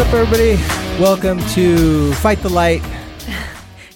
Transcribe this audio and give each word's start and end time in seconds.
What's 0.00 0.14
up, 0.14 0.18
everybody? 0.18 0.54
Welcome 0.98 1.40
to 1.50 2.14
Fight 2.14 2.38
the 2.38 2.48
Light. 2.48 2.82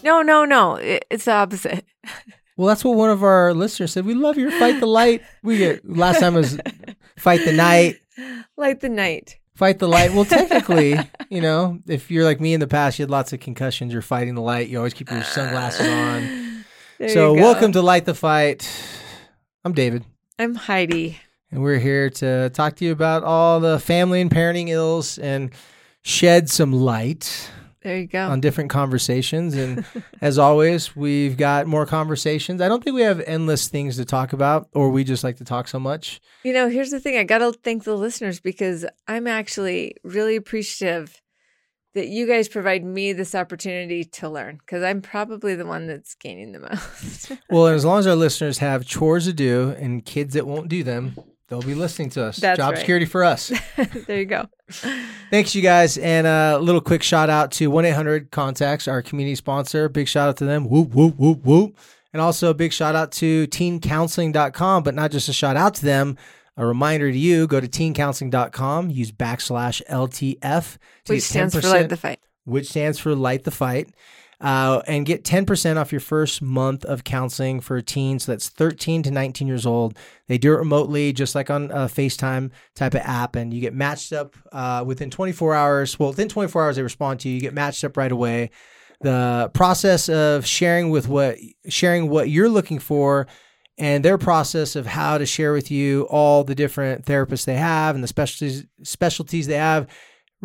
No, 0.03 0.21
no, 0.21 0.45
no. 0.45 0.75
It, 0.75 1.07
it's 1.11 1.25
the 1.25 1.33
opposite. 1.33 1.87
Well, 2.57 2.69
that's 2.69 2.85
what 2.85 2.97
one 2.97 3.11
of 3.11 3.25
our 3.25 3.53
listeners 3.55 3.93
said. 3.93 4.05
We 4.05 4.15
love 4.15 4.37
your 4.37 4.51
Fight 4.53 4.79
the 4.79 4.87
Light. 4.87 5.23
We 5.43 5.57
get 5.57 5.89
last 5.89 6.21
time 6.21 6.35
was 6.35 6.61
Fight 7.17 7.41
the 7.45 7.53
Night, 7.53 7.97
Light 8.57 8.81
the 8.81 8.91
night. 8.91 9.39
Fight 9.57 9.81
the 9.81 9.89
Light. 9.89 10.13
Well, 10.13 10.25
technically, 10.25 10.97
you 11.31 11.41
know, 11.41 11.81
if 11.89 12.13
you're 12.13 12.23
like 12.23 12.41
me 12.41 12.55
in 12.55 12.61
the 12.61 12.69
past, 12.69 12.99
you 12.99 13.03
had 13.03 13.11
lots 13.11 13.33
of 13.33 13.41
concussions. 13.41 13.93
You're 13.93 14.03
fighting 14.03 14.37
the 14.37 14.43
light. 14.43 14.69
You 14.69 14.77
always 14.77 14.95
keep 14.95 15.11
your 15.11 15.25
sunglasses 15.25 15.89
ah. 15.89 16.17
on. 16.17 16.65
There 16.99 17.09
so, 17.09 17.33
you 17.33 17.41
go. 17.41 17.43
welcome 17.43 17.73
to 17.73 17.83
Light 17.83 18.05
the 18.05 18.15
Fight. 18.15 18.71
I'm 19.65 19.73
David, 19.73 20.05
I'm 20.39 20.55
Heidi. 20.55 21.19
and 21.51 21.63
we're 21.63 21.81
here 21.81 22.11
to 22.11 22.51
talk 22.51 22.77
to 22.77 22.85
you 22.85 22.93
about 22.93 23.25
all 23.25 23.59
the 23.59 23.81
family 23.81 24.21
and 24.21 24.31
parenting 24.31 24.69
ills 24.69 25.19
and 25.19 25.51
shed 26.05 26.49
some 26.51 26.73
light 26.73 27.51
There 27.83 27.99
you 27.99 28.07
go. 28.07 28.29
on 28.29 28.41
different 28.41 28.71
conversations. 28.71 29.55
And 29.55 29.85
as 30.21 30.39
always, 30.39 30.95
we've 30.95 31.37
got 31.37 31.67
more 31.67 31.87
conversations. 31.87 32.61
I 32.61 32.69
don't 32.69 32.85
think 32.85 32.95
we 32.95 33.03
have 33.03 33.21
endless 33.27 33.69
things 33.69 33.97
to 33.97 34.05
talk 34.05 34.33
about, 34.33 34.69
or 34.75 34.91
we 34.91 35.03
just 35.03 35.25
like 35.25 35.37
to 35.39 35.45
talk 35.45 35.67
so 35.69 35.79
much. 35.81 36.21
you 36.45 36.53
know, 36.53 36.69
here's 36.69 36.91
the 36.91 37.01
thing. 37.01 37.17
I 37.17 37.25
got 37.25 37.39
to 37.39 37.53
thank 37.53 37.85
the 37.85 37.97
listeners 37.97 38.39
because 38.41 38.87
I'm 39.09 39.27
actually 39.27 39.97
really 40.05 40.37
appreciative 40.37 41.21
that 41.95 42.09
you 42.09 42.27
guys 42.27 42.49
provide 42.49 42.85
me 42.85 43.13
this 43.13 43.35
opportunity 43.37 44.03
to 44.03 44.29
learn 44.29 44.57
because 44.59 44.83
I'm 44.83 45.01
probably 45.01 45.55
the 45.55 45.65
one 45.65 45.87
that's 45.87 46.17
gaining 46.17 46.51
the 46.53 46.59
most. 46.59 47.31
Well, 47.49 47.69
as 47.69 47.85
long 47.85 48.01
as 48.01 48.07
our 48.09 48.17
listeners 48.17 48.59
have 48.59 48.85
chores 48.85 49.27
to 49.27 49.33
do 49.33 49.71
and 49.79 50.05
kids 50.05 50.35
that 50.35 50.45
won't 50.47 50.69
do 50.69 50.83
them, 50.83 51.17
they'll 51.55 51.69
be 51.69 51.75
listening 51.75 52.11
to 52.11 52.25
us. 52.25 52.39
That's 52.39 52.59
Job 52.59 52.73
right. 52.73 52.79
security 52.79 53.07
for 53.07 53.23
us. 53.23 53.53
there 54.07 54.19
you 54.19 54.25
go. 54.25 54.49
Thanks, 55.31 55.55
you 55.55 55.63
guys. 55.63 55.97
And 55.99 56.27
a 56.27 56.59
little 56.59 56.81
quick 56.81 57.03
shout 57.03 57.31
out 57.31 57.53
to 57.53 57.71
1 57.71 57.85
800 57.85 58.31
Contacts, 58.31 58.89
our 58.89 59.03
community 59.03 59.37
sponsor. 59.37 59.89
Big 59.89 60.09
shout 60.09 60.29
out 60.29 60.37
to 60.39 60.45
them. 60.45 60.69
Whoop, 60.69 60.95
whoop, 60.95 61.17
whoop, 61.17 61.45
whoop. 61.45 61.79
And 62.13 62.21
also 62.21 62.51
a 62.51 62.55
big 62.55 62.73
shout 62.73 62.95
out 62.97 63.13
to 63.13 63.47
teencounseling.com, 63.49 64.83
but 64.83 64.95
not 64.95 65.11
just 65.11 65.29
a 65.29 65.33
shout 65.33 65.57
out 65.57 65.75
to 65.77 65.85
them. 65.85 66.17
A 66.57 66.67
reminder 66.67 67.11
to 67.11 67.19
you 67.19 67.47
go 67.47 67.61
to 67.61 67.69
teencounseling.com, 67.69 68.91
use 68.91 69.11
backslash 69.11 69.83
LTF, 69.89 70.79
to 71.05 71.13
Which 71.13 71.23
stands 71.23 71.55
for 71.55 71.69
Light 71.69 71.89
the 71.89 71.97
Fight. 71.97 72.21
which 72.45 72.69
stands 72.69 72.99
for 72.99 73.15
Light 73.15 73.45
the 73.45 73.51
Fight. 73.51 73.91
Uh, 74.45 74.83
and 74.87 75.07
get 75.07 75.25
10% 75.25 75.79
off 75.79 75.91
your 75.91 76.03
first 76.03 76.43
month 76.43 76.85
of 76.85 77.03
counseling 77.03 77.61
for 77.61 77.81
teens. 77.81 78.25
So 78.25 78.33
that's 78.33 78.51
13 78.51 79.03
to 79.05 79.11
19 79.11 79.49
years 79.49 79.65
old. 79.65 79.97
They 80.29 80.37
do 80.37 80.53
it 80.53 80.59
remotely, 80.59 81.15
just 81.15 81.35
like 81.35 81.49
on 81.49 81.71
a 81.71 81.87
FaceTime 81.87 82.51
type 82.75 82.93
of 82.93 83.01
app. 83.01 83.37
And 83.37 83.55
you 83.55 83.63
get 83.63 83.73
matched 83.73 84.13
up 84.13 84.37
uh, 84.53 84.85
within 84.87 85.09
24 85.09 85.55
hours. 85.55 85.99
Well, 85.99 86.11
within 86.11 86.29
24 86.29 86.63
hours, 86.63 86.77
they 86.77 86.83
respond 86.83 87.21
to 87.21 87.31
you. 87.31 87.37
You 87.37 87.41
get 87.41 87.55
matched 87.55 87.85
up 87.85 87.97
right 87.97 88.13
away. 88.13 88.51
The 89.01 89.51
process 89.55 90.11
of 90.11 90.45
sharing 90.45 90.91
with 90.91 91.09
what 91.09 91.39
sharing 91.71 92.11
what 92.11 92.29
you're 92.29 92.51
looking 92.51 92.81
for 92.81 93.27
and 93.79 94.05
their 94.05 94.19
process 94.19 94.77
of 94.77 94.85
how 94.85 95.17
to 95.17 95.25
share 95.25 95.55
with 95.55 95.71
you 95.71 96.03
all 96.11 96.45
the 96.45 96.55
different 96.55 97.07
therapists 97.07 97.47
they 97.47 97.57
have 97.57 97.95
and 97.95 98.05
the 98.05 98.09
specialties 98.09 98.67
specialties 98.83 99.47
they 99.47 99.57
have 99.57 99.89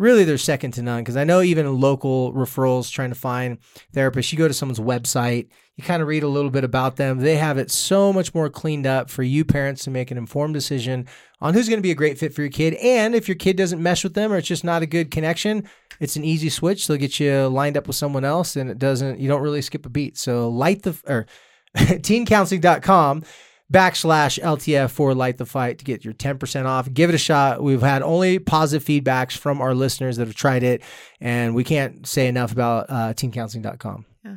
really 0.00 0.24
they're 0.24 0.38
second 0.38 0.72
to 0.72 0.82
none 0.82 1.02
because 1.02 1.16
I 1.16 1.24
know 1.24 1.42
even 1.42 1.78
local 1.78 2.32
referrals 2.32 2.90
trying 2.90 3.10
to 3.10 3.14
find 3.14 3.58
therapists, 3.94 4.32
you 4.32 4.38
go 4.38 4.48
to 4.48 4.54
someone's 4.54 4.80
website, 4.80 5.48
you 5.76 5.84
kind 5.84 6.00
of 6.00 6.08
read 6.08 6.22
a 6.22 6.28
little 6.28 6.50
bit 6.50 6.64
about 6.64 6.96
them. 6.96 7.18
They 7.18 7.36
have 7.36 7.58
it 7.58 7.70
so 7.70 8.10
much 8.10 8.34
more 8.34 8.48
cleaned 8.48 8.86
up 8.86 9.10
for 9.10 9.22
you 9.22 9.44
parents 9.44 9.84
to 9.84 9.90
make 9.90 10.10
an 10.10 10.16
informed 10.16 10.54
decision 10.54 11.06
on 11.42 11.52
who's 11.52 11.68
going 11.68 11.78
to 11.78 11.82
be 11.82 11.90
a 11.90 11.94
great 11.96 12.18
fit 12.18 12.34
for 12.34 12.40
your 12.40 12.50
kid. 12.50 12.74
And 12.74 13.14
if 13.14 13.28
your 13.28 13.34
kid 13.34 13.56
doesn't 13.56 13.82
mesh 13.82 14.02
with 14.02 14.14
them 14.14 14.32
or 14.32 14.38
it's 14.38 14.48
just 14.48 14.64
not 14.64 14.82
a 14.82 14.86
good 14.86 15.10
connection, 15.10 15.68
it's 16.00 16.16
an 16.16 16.24
easy 16.24 16.48
switch. 16.48 16.86
They'll 16.86 16.96
get 16.96 17.20
you 17.20 17.48
lined 17.48 17.76
up 17.76 17.86
with 17.86 17.96
someone 17.96 18.24
else 18.24 18.56
and 18.56 18.70
it 18.70 18.78
doesn't, 18.78 19.20
you 19.20 19.28
don't 19.28 19.42
really 19.42 19.62
skip 19.62 19.84
a 19.84 19.90
beat. 19.90 20.16
So 20.16 20.48
light 20.48 20.82
the, 20.82 20.98
or 21.06 21.26
teencounseling.com 21.76 23.22
backslash 23.72 24.38
LTF 24.42 24.90
for 24.90 25.14
Light 25.14 25.38
the 25.38 25.46
Fight 25.46 25.78
to 25.78 25.84
get 25.84 26.04
your 26.04 26.14
10% 26.14 26.66
off. 26.66 26.92
Give 26.92 27.08
it 27.08 27.14
a 27.14 27.18
shot. 27.18 27.62
We've 27.62 27.80
had 27.82 28.02
only 28.02 28.38
positive 28.38 28.84
feedbacks 28.86 29.36
from 29.36 29.60
our 29.60 29.74
listeners 29.74 30.16
that 30.16 30.26
have 30.26 30.36
tried 30.36 30.62
it, 30.62 30.82
and 31.20 31.54
we 31.54 31.64
can't 31.64 32.06
say 32.06 32.26
enough 32.28 32.52
about 32.52 32.86
uh, 32.88 33.14
teencounseling.com. 33.14 34.04
Yeah. 34.24 34.36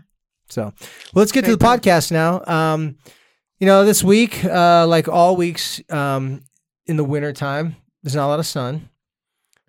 So 0.49 0.73
let's 1.13 1.31
get 1.31 1.45
to 1.45 1.55
the 1.55 1.63
podcast 1.66 2.11
now. 2.11 2.43
Um, 2.45 2.97
you 3.59 3.67
know, 3.67 3.85
this 3.85 4.03
week, 4.03 4.43
uh, 4.45 4.85
like 4.88 5.07
all 5.07 5.35
weeks 5.35 5.81
um, 5.89 6.43
in 6.85 6.97
the 6.97 7.03
wintertime, 7.03 7.75
there's 8.03 8.16
not 8.16 8.25
a 8.25 8.27
lot 8.27 8.39
of 8.39 8.45
sun. 8.45 8.89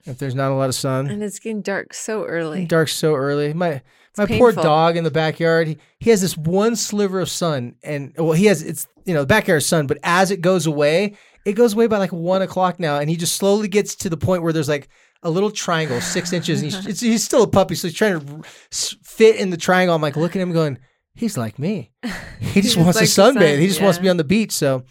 If 0.06 0.18
there's 0.18 0.34
not 0.34 0.50
a 0.50 0.54
lot 0.54 0.68
of 0.68 0.74
sun, 0.74 1.08
And 1.08 1.22
it's 1.22 1.38
getting 1.38 1.62
dark 1.62 1.94
so 1.94 2.24
early. 2.26 2.66
dark 2.66 2.88
so 2.88 3.14
early. 3.14 3.54
My 3.54 3.80
my 4.16 4.26
poor 4.26 4.52
dog 4.52 4.96
in 4.96 5.04
the 5.04 5.10
backyard. 5.10 5.68
He, 5.68 5.78
he 5.98 6.10
has 6.10 6.20
this 6.20 6.36
one 6.36 6.76
sliver 6.76 7.20
of 7.20 7.28
sun, 7.28 7.76
and 7.82 8.12
well, 8.16 8.32
he 8.32 8.46
has 8.46 8.62
it's 8.62 8.86
you 9.04 9.14
know 9.14 9.20
the 9.20 9.26
backyard 9.26 9.58
is 9.58 9.66
sun, 9.66 9.86
but 9.86 9.98
as 10.02 10.30
it 10.30 10.40
goes 10.40 10.66
away, 10.66 11.16
it 11.44 11.52
goes 11.54 11.74
away 11.74 11.86
by 11.86 11.98
like 11.98 12.12
one 12.12 12.42
o'clock 12.42 12.78
now, 12.80 12.98
and 12.98 13.10
he 13.10 13.16
just 13.16 13.36
slowly 13.36 13.68
gets 13.68 13.94
to 13.96 14.10
the 14.10 14.16
point 14.16 14.42
where 14.42 14.52
there's 14.52 14.68
like 14.68 14.88
a 15.22 15.30
little 15.30 15.50
triangle, 15.50 16.00
six 16.00 16.32
inches. 16.38 16.62
And 16.62 16.72
he's, 16.72 16.86
it's, 16.86 17.00
he's 17.00 17.24
still 17.24 17.42
a 17.42 17.48
puppy, 17.48 17.74
so 17.74 17.88
he's 17.88 17.96
trying 17.96 18.20
to 18.20 18.42
fit 18.70 19.36
in 19.36 19.50
the 19.50 19.56
triangle. 19.56 19.94
I'm 19.94 20.02
like 20.02 20.16
looking 20.16 20.40
at 20.40 20.46
him, 20.46 20.52
going, 20.52 20.78
he's 21.14 21.36
like 21.36 21.58
me. 21.58 21.92
He 22.40 22.60
just 22.60 22.76
wants 22.76 22.96
likes 23.00 23.12
to 23.14 23.20
sunbathe. 23.20 23.52
sun, 23.52 23.58
He 23.58 23.66
just 23.66 23.82
wants 23.82 23.96
to 23.98 24.02
be 24.02 24.08
on 24.08 24.16
the 24.16 24.22
beach. 24.22 24.52
So 24.52 24.84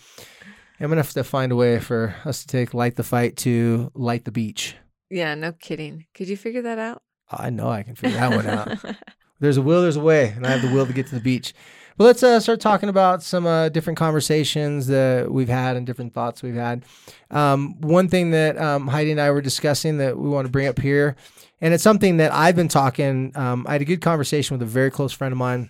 I'm 0.81 0.89
gonna 0.89 0.97
have 0.97 1.13
to 1.13 1.23
find 1.23 1.51
a 1.51 1.55
way 1.55 1.79
for 1.79 2.13
us 2.25 2.41
to 2.41 2.47
take 2.47 2.73
light 2.73 2.97
the 2.97 3.03
fight 3.03 3.37
to 3.37 3.89
light 3.93 4.25
the 4.25 4.31
beach. 4.31 4.75
yeah, 5.09 5.33
no 5.35 5.53
kidding. 5.53 6.05
Could 6.13 6.27
you 6.27 6.35
figure 6.35 6.63
that 6.63 6.77
out? 6.77 7.03
I 7.39 7.49
know 7.49 7.69
I 7.69 7.83
can 7.83 7.95
figure 7.95 8.17
that 8.17 8.31
one 8.31 8.47
out. 8.47 8.95
There's 9.39 9.57
a 9.57 9.61
will, 9.61 9.81
there's 9.81 9.97
a 9.97 10.01
way, 10.01 10.29
and 10.29 10.47
I 10.47 10.51
have 10.51 10.61
the 10.61 10.73
will 10.73 10.85
to 10.85 10.93
get 10.93 11.07
to 11.07 11.15
the 11.15 11.21
beach. 11.21 11.53
But 11.97 12.05
let's 12.05 12.23
uh, 12.23 12.39
start 12.39 12.59
talking 12.59 12.89
about 12.89 13.21
some 13.21 13.45
uh, 13.45 13.69
different 13.69 13.99
conversations 13.99 14.87
that 14.87 15.31
we've 15.31 15.49
had 15.49 15.75
and 15.75 15.85
different 15.85 16.13
thoughts 16.13 16.41
we've 16.41 16.55
had. 16.55 16.85
Um, 17.29 17.79
one 17.81 18.07
thing 18.07 18.31
that 18.31 18.57
um, 18.57 18.87
Heidi 18.87 19.11
and 19.11 19.21
I 19.21 19.29
were 19.31 19.41
discussing 19.41 19.97
that 19.97 20.17
we 20.17 20.29
want 20.29 20.45
to 20.45 20.51
bring 20.51 20.67
up 20.67 20.79
here, 20.79 21.15
and 21.61 21.73
it's 21.73 21.83
something 21.83 22.17
that 22.17 22.33
I've 22.33 22.55
been 22.55 22.67
talking. 22.67 23.31
Um, 23.35 23.65
I 23.67 23.73
had 23.73 23.81
a 23.81 23.85
good 23.85 24.01
conversation 24.01 24.55
with 24.57 24.61
a 24.61 24.71
very 24.71 24.89
close 24.89 25.11
friend 25.11 25.31
of 25.31 25.37
mine. 25.37 25.69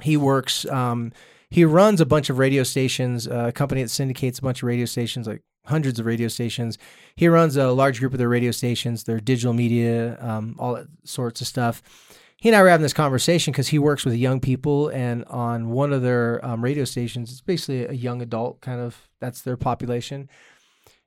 He 0.00 0.16
works. 0.16 0.64
He 1.52 1.66
runs 1.66 2.00
a 2.00 2.06
bunch 2.06 2.30
of 2.30 2.38
radio 2.38 2.62
stations, 2.62 3.28
uh, 3.28 3.48
a 3.48 3.52
company 3.52 3.82
that 3.82 3.90
syndicates 3.90 4.38
a 4.38 4.42
bunch 4.42 4.62
of 4.62 4.66
radio 4.66 4.86
stations, 4.86 5.26
like 5.26 5.42
hundreds 5.66 6.00
of 6.00 6.06
radio 6.06 6.28
stations. 6.28 6.78
He 7.14 7.28
runs 7.28 7.58
a 7.58 7.72
large 7.72 8.00
group 8.00 8.12
of 8.12 8.18
their 8.18 8.28
radio 8.28 8.52
stations, 8.52 9.04
their 9.04 9.20
digital 9.20 9.52
media, 9.52 10.16
um, 10.20 10.56
all 10.58 10.82
sorts 11.04 11.42
of 11.42 11.46
stuff. 11.46 11.82
He 12.38 12.48
and 12.48 12.56
I 12.56 12.62
were 12.62 12.70
having 12.70 12.82
this 12.82 12.94
conversation 12.94 13.52
because 13.52 13.68
he 13.68 13.78
works 13.78 14.04
with 14.04 14.14
young 14.14 14.40
people, 14.40 14.88
and 14.88 15.26
on 15.26 15.68
one 15.68 15.92
of 15.92 16.00
their 16.00 16.44
um, 16.44 16.64
radio 16.64 16.84
stations, 16.84 17.30
it's 17.30 17.42
basically 17.42 17.84
a 17.84 17.92
young 17.92 18.22
adult 18.22 18.62
kind 18.62 18.80
of 18.80 19.10
that's 19.20 19.42
their 19.42 19.58
population. 19.58 20.30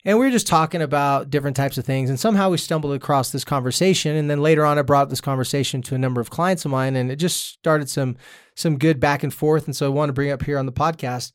And 0.07 0.19
we 0.19 0.25
were 0.25 0.31
just 0.31 0.45
talking 0.45 0.83
about 0.83 1.31
different 1.31 1.57
types 1.57 1.79
of 1.79 1.85
things, 1.85 2.11
and 2.11 2.19
somehow 2.19 2.51
we 2.51 2.57
stumbled 2.57 2.93
across 2.93 3.31
this 3.31 3.43
conversation. 3.43 4.15
And 4.15 4.29
then 4.29 4.39
later 4.39 4.63
on, 4.63 4.77
I 4.77 4.83
brought 4.83 5.09
this 5.09 5.19
conversation 5.19 5.81
to 5.81 5.95
a 5.95 5.97
number 5.97 6.21
of 6.21 6.29
clients 6.29 6.63
of 6.63 6.69
mine, 6.69 6.95
and 6.95 7.11
it 7.11 7.15
just 7.15 7.47
started 7.47 7.89
some 7.89 8.15
some 8.53 8.77
good 8.77 8.99
back 8.99 9.23
and 9.23 9.33
forth. 9.33 9.65
And 9.65 9.75
so 9.75 9.87
I 9.87 9.89
want 9.89 10.09
to 10.09 10.13
bring 10.13 10.29
it 10.29 10.33
up 10.33 10.43
here 10.43 10.59
on 10.59 10.67
the 10.67 10.71
podcast. 10.71 11.31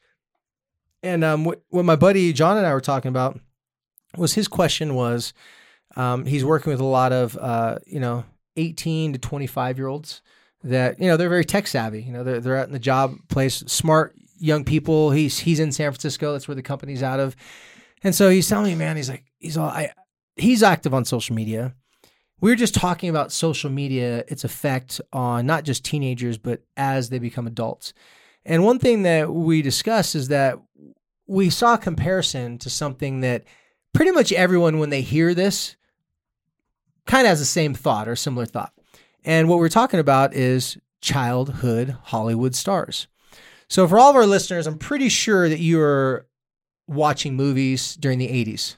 And 1.03 1.25
um, 1.25 1.45
what, 1.45 1.63
what 1.71 1.85
my 1.85 1.97
buddy 1.97 2.33
John 2.33 2.57
and 2.57 2.67
I 2.67 2.73
were 2.73 2.81
talking 2.81 3.09
about 3.09 3.41
was 4.17 4.35
his 4.35 4.47
question 4.47 4.95
was 4.95 5.33
um, 5.97 6.25
he's 6.25 6.45
working 6.45 6.71
with 6.71 6.81
a 6.81 6.85
lot 6.85 7.13
of 7.13 7.37
uh, 7.39 7.79
you 7.87 7.99
know 7.99 8.25
18 8.57 9.15
to 9.15 9.19
25 9.19 9.79
year 9.79 9.89
olds 9.89 10.23
that 10.63 11.01
you 11.01 11.09
know 11.09 11.17
they're 11.17 11.29
very 11.29 11.45
tech 11.45 11.67
savvy. 11.67 12.03
You 12.03 12.13
know 12.13 12.23
they're 12.23 12.39
they're 12.39 12.57
out 12.57 12.69
in 12.69 12.73
the 12.73 12.79
job 12.79 13.17
place, 13.29 13.57
smart 13.67 14.15
young 14.39 14.65
people. 14.65 15.11
He's 15.11 15.41
he's 15.41 15.59
in 15.59 15.73
San 15.73 15.91
Francisco. 15.91 16.33
That's 16.33 16.47
where 16.47 16.55
the 16.55 16.63
company's 16.63 17.03
out 17.03 17.19
of. 17.19 17.35
And 18.03 18.15
so 18.15 18.31
he's 18.31 18.49
telling 18.49 18.67
me, 18.67 18.75
man, 18.75 18.97
he's 18.97 19.09
like 19.09 19.25
he's 19.39 19.57
all 19.57 19.69
I 19.69 19.93
he's 20.37 20.63
active 20.63 20.95
on 20.95 21.05
social 21.05 21.35
media. 21.35 21.75
We 22.41 22.51
were 22.51 22.57
just 22.57 22.75
talking 22.75 23.11
about 23.11 23.33
social 23.33 23.71
media, 23.71 24.25
its 24.29 24.45
effect 24.45 25.01
on 25.13 25.45
not 25.45 25.65
just 25.65 25.85
teenagers, 25.85 26.39
but 26.39 26.63
as 26.77 27.11
they 27.11 27.19
become 27.19 27.47
adults. 27.47 27.93
And 28.47 28.65
one 28.65 28.79
thing 28.79 29.03
that 29.03 29.31
we 29.31 29.61
discussed 29.61 30.15
is 30.15 30.29
that 30.29 30.59
we 31.27 31.51
saw 31.51 31.75
a 31.75 31.79
comparison 31.79 32.57
to 32.59 32.71
something 32.71 33.21
that 33.21 33.45
pretty 33.93 34.11
much 34.11 34.33
everyone, 34.33 34.79
when 34.79 34.91
they 34.91 35.03
hear 35.03 35.35
this, 35.35 35.77
kind 37.07 37.27
of 37.27 37.29
has 37.29 37.41
the 37.41 37.45
same 37.45 37.75
thought 37.75 38.09
or 38.09 38.17
similar 38.17 38.47
thought. 38.47 38.73
And 39.25 39.49
what 39.49 39.59
we're 39.59 39.69
talking 39.69 40.01
about 40.01 40.35
is 40.35 40.79
childhood 41.03 41.97
Hollywood 42.05 42.55
stars. 42.55 43.07
So, 43.69 43.87
for 43.87 43.99
all 43.99 44.11
of 44.11 44.17
our 44.17 44.27
listeners, 44.27 44.67
I'm 44.67 44.79
pretty 44.79 45.09
sure 45.09 45.49
that 45.49 45.61
you 45.61 45.81
are 45.81 46.27
watching 46.91 47.37
movies 47.37 47.97
during 47.97 48.19
the 48.19 48.29
80s 48.29 48.77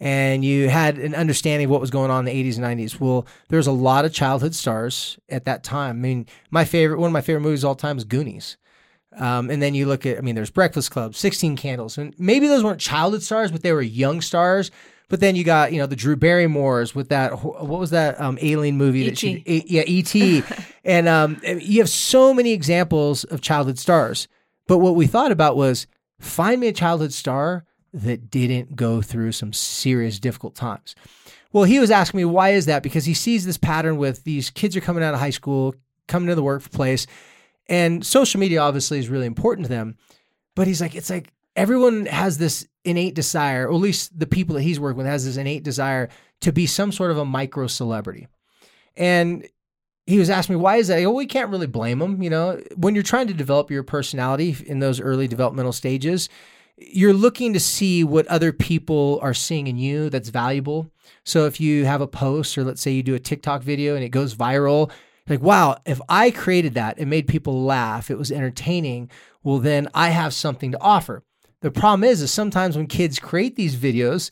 and 0.00 0.44
you 0.44 0.68
had 0.68 0.98
an 0.98 1.14
understanding 1.14 1.66
of 1.66 1.70
what 1.70 1.80
was 1.80 1.90
going 1.90 2.10
on 2.10 2.26
in 2.26 2.34
the 2.34 2.50
80s 2.50 2.56
and 2.56 2.64
90s. 2.64 3.00
Well, 3.00 3.26
there's 3.48 3.66
a 3.66 3.72
lot 3.72 4.04
of 4.04 4.12
childhood 4.12 4.54
stars 4.54 5.18
at 5.28 5.44
that 5.44 5.62
time. 5.62 5.96
I 5.96 6.00
mean, 6.00 6.26
my 6.50 6.64
favorite, 6.64 6.98
one 6.98 7.08
of 7.08 7.12
my 7.12 7.20
favorite 7.20 7.40
movies 7.40 7.64
of 7.64 7.68
all 7.68 7.74
time 7.74 7.96
is 7.96 8.04
Goonies. 8.04 8.56
Um, 9.16 9.48
and 9.48 9.62
then 9.62 9.74
you 9.74 9.86
look 9.86 10.04
at, 10.04 10.18
I 10.18 10.20
mean, 10.20 10.34
there's 10.34 10.50
Breakfast 10.50 10.90
Club, 10.90 11.14
16 11.14 11.56
Candles. 11.56 11.96
And 11.96 12.14
maybe 12.18 12.48
those 12.48 12.64
weren't 12.64 12.80
childhood 12.80 13.22
stars, 13.22 13.52
but 13.52 13.62
they 13.62 13.72
were 13.72 13.82
young 13.82 14.20
stars. 14.20 14.70
But 15.08 15.20
then 15.20 15.36
you 15.36 15.44
got, 15.44 15.72
you 15.72 15.78
know, 15.78 15.86
the 15.86 15.96
Drew 15.96 16.16
Barrymores 16.16 16.94
with 16.94 17.10
that, 17.10 17.44
what 17.44 17.80
was 17.80 17.90
that 17.90 18.20
um, 18.20 18.38
alien 18.42 18.76
movie? 18.76 19.08
That 19.08 19.18
she, 19.18 19.42
yeah, 19.46 19.84
E.T. 19.86 20.42
and 20.84 21.08
um, 21.08 21.40
you 21.44 21.80
have 21.80 21.88
so 21.88 22.34
many 22.34 22.52
examples 22.52 23.22
of 23.24 23.40
childhood 23.40 23.78
stars. 23.78 24.26
But 24.66 24.78
what 24.78 24.96
we 24.96 25.06
thought 25.06 25.30
about 25.30 25.56
was 25.56 25.86
find 26.24 26.60
me 26.60 26.68
a 26.68 26.72
childhood 26.72 27.12
star 27.12 27.64
that 27.92 28.30
didn't 28.30 28.74
go 28.74 29.00
through 29.00 29.32
some 29.32 29.52
serious 29.52 30.18
difficult 30.18 30.54
times. 30.54 30.94
Well, 31.52 31.64
he 31.64 31.78
was 31.78 31.92
asking 31.92 32.18
me, 32.18 32.24
why 32.24 32.50
is 32.50 32.66
that? 32.66 32.82
Because 32.82 33.04
he 33.04 33.14
sees 33.14 33.46
this 33.46 33.56
pattern 33.56 33.96
with 33.96 34.24
these 34.24 34.50
kids 34.50 34.76
are 34.76 34.80
coming 34.80 35.04
out 35.04 35.14
of 35.14 35.20
high 35.20 35.30
school, 35.30 35.74
coming 36.08 36.28
to 36.28 36.34
the 36.34 36.42
workplace, 36.42 37.06
and 37.68 38.04
social 38.04 38.40
media 38.40 38.60
obviously 38.60 38.98
is 38.98 39.08
really 39.08 39.26
important 39.26 39.66
to 39.66 39.72
them. 39.72 39.96
But 40.56 40.66
he's 40.66 40.80
like, 40.80 40.94
it's 40.94 41.10
like 41.10 41.32
everyone 41.54 42.06
has 42.06 42.38
this 42.38 42.66
innate 42.84 43.14
desire, 43.14 43.68
or 43.68 43.74
at 43.74 43.80
least 43.80 44.18
the 44.18 44.26
people 44.26 44.56
that 44.56 44.62
he's 44.62 44.80
working 44.80 44.98
with 44.98 45.06
has 45.06 45.24
this 45.24 45.36
innate 45.36 45.62
desire 45.62 46.08
to 46.40 46.52
be 46.52 46.66
some 46.66 46.90
sort 46.90 47.10
of 47.10 47.18
a 47.18 47.24
micro 47.24 47.66
celebrity. 47.68 48.26
And 48.96 49.48
he 50.06 50.18
was 50.18 50.30
asking 50.30 50.56
me, 50.56 50.60
why 50.60 50.76
is 50.76 50.88
that? 50.88 51.00
Well, 51.00 51.14
we 51.14 51.26
can't 51.26 51.50
really 51.50 51.66
blame 51.66 52.00
him. 52.00 52.22
You 52.22 52.30
know, 52.30 52.62
when 52.76 52.94
you're 52.94 53.02
trying 53.02 53.26
to 53.28 53.34
develop 53.34 53.70
your 53.70 53.82
personality 53.82 54.56
in 54.66 54.80
those 54.80 55.00
early 55.00 55.28
developmental 55.28 55.72
stages, 55.72 56.28
you're 56.76 57.14
looking 57.14 57.52
to 57.52 57.60
see 57.60 58.04
what 58.04 58.26
other 58.26 58.52
people 58.52 59.18
are 59.22 59.34
seeing 59.34 59.66
in 59.66 59.78
you 59.78 60.10
that's 60.10 60.28
valuable. 60.28 60.90
So 61.24 61.46
if 61.46 61.60
you 61.60 61.84
have 61.84 62.00
a 62.00 62.06
post, 62.06 62.58
or 62.58 62.64
let's 62.64 62.82
say 62.82 62.90
you 62.90 63.02
do 63.02 63.14
a 63.14 63.20
TikTok 63.20 63.62
video 63.62 63.94
and 63.94 64.04
it 64.04 64.10
goes 64.10 64.34
viral, 64.34 64.90
like, 65.28 65.40
wow, 65.40 65.78
if 65.86 66.00
I 66.08 66.30
created 66.30 66.74
that 66.74 66.98
and 66.98 67.08
made 67.08 67.26
people 67.26 67.62
laugh, 67.62 68.10
it 68.10 68.18
was 68.18 68.30
entertaining, 68.30 69.10
well, 69.42 69.58
then 69.58 69.88
I 69.94 70.10
have 70.10 70.34
something 70.34 70.72
to 70.72 70.80
offer. 70.82 71.22
The 71.60 71.70
problem 71.70 72.04
is, 72.04 72.20
is 72.20 72.30
sometimes 72.30 72.76
when 72.76 72.88
kids 72.88 73.18
create 73.18 73.56
these 73.56 73.76
videos, 73.76 74.30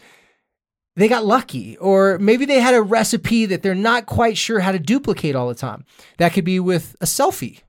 they 0.97 1.09
got 1.09 1.25
lucky, 1.25 1.77
or 1.79 2.19
maybe 2.19 2.45
they 2.45 2.61
had 2.61 2.75
a 2.75 2.83
recipe 2.83 3.47
that 3.47 3.63
they're 3.63 3.75
not 3.75 4.07
quite 4.07 4.37
sure 4.37 4.61
how 4.61 4.73
to 4.73 4.79
duplicate 4.79 5.35
all 5.35 5.49
the 5.49 5.55
time. 5.55 5.85
That 6.19 6.33
could 6.33 6.45
be 6.45 6.61
with 6.61 6.97
a 7.01 7.07
selfie, 7.07 7.61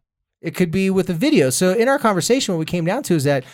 it 0.42 0.56
could 0.56 0.72
be 0.72 0.90
with 0.90 1.10
a 1.10 1.14
video. 1.14 1.50
So, 1.50 1.72
in 1.72 1.88
our 1.88 2.00
conversation, 2.00 2.54
what 2.54 2.60
we 2.60 2.66
came 2.66 2.86
down 2.86 3.04
to 3.04 3.16
is 3.16 3.24
that 3.24 3.46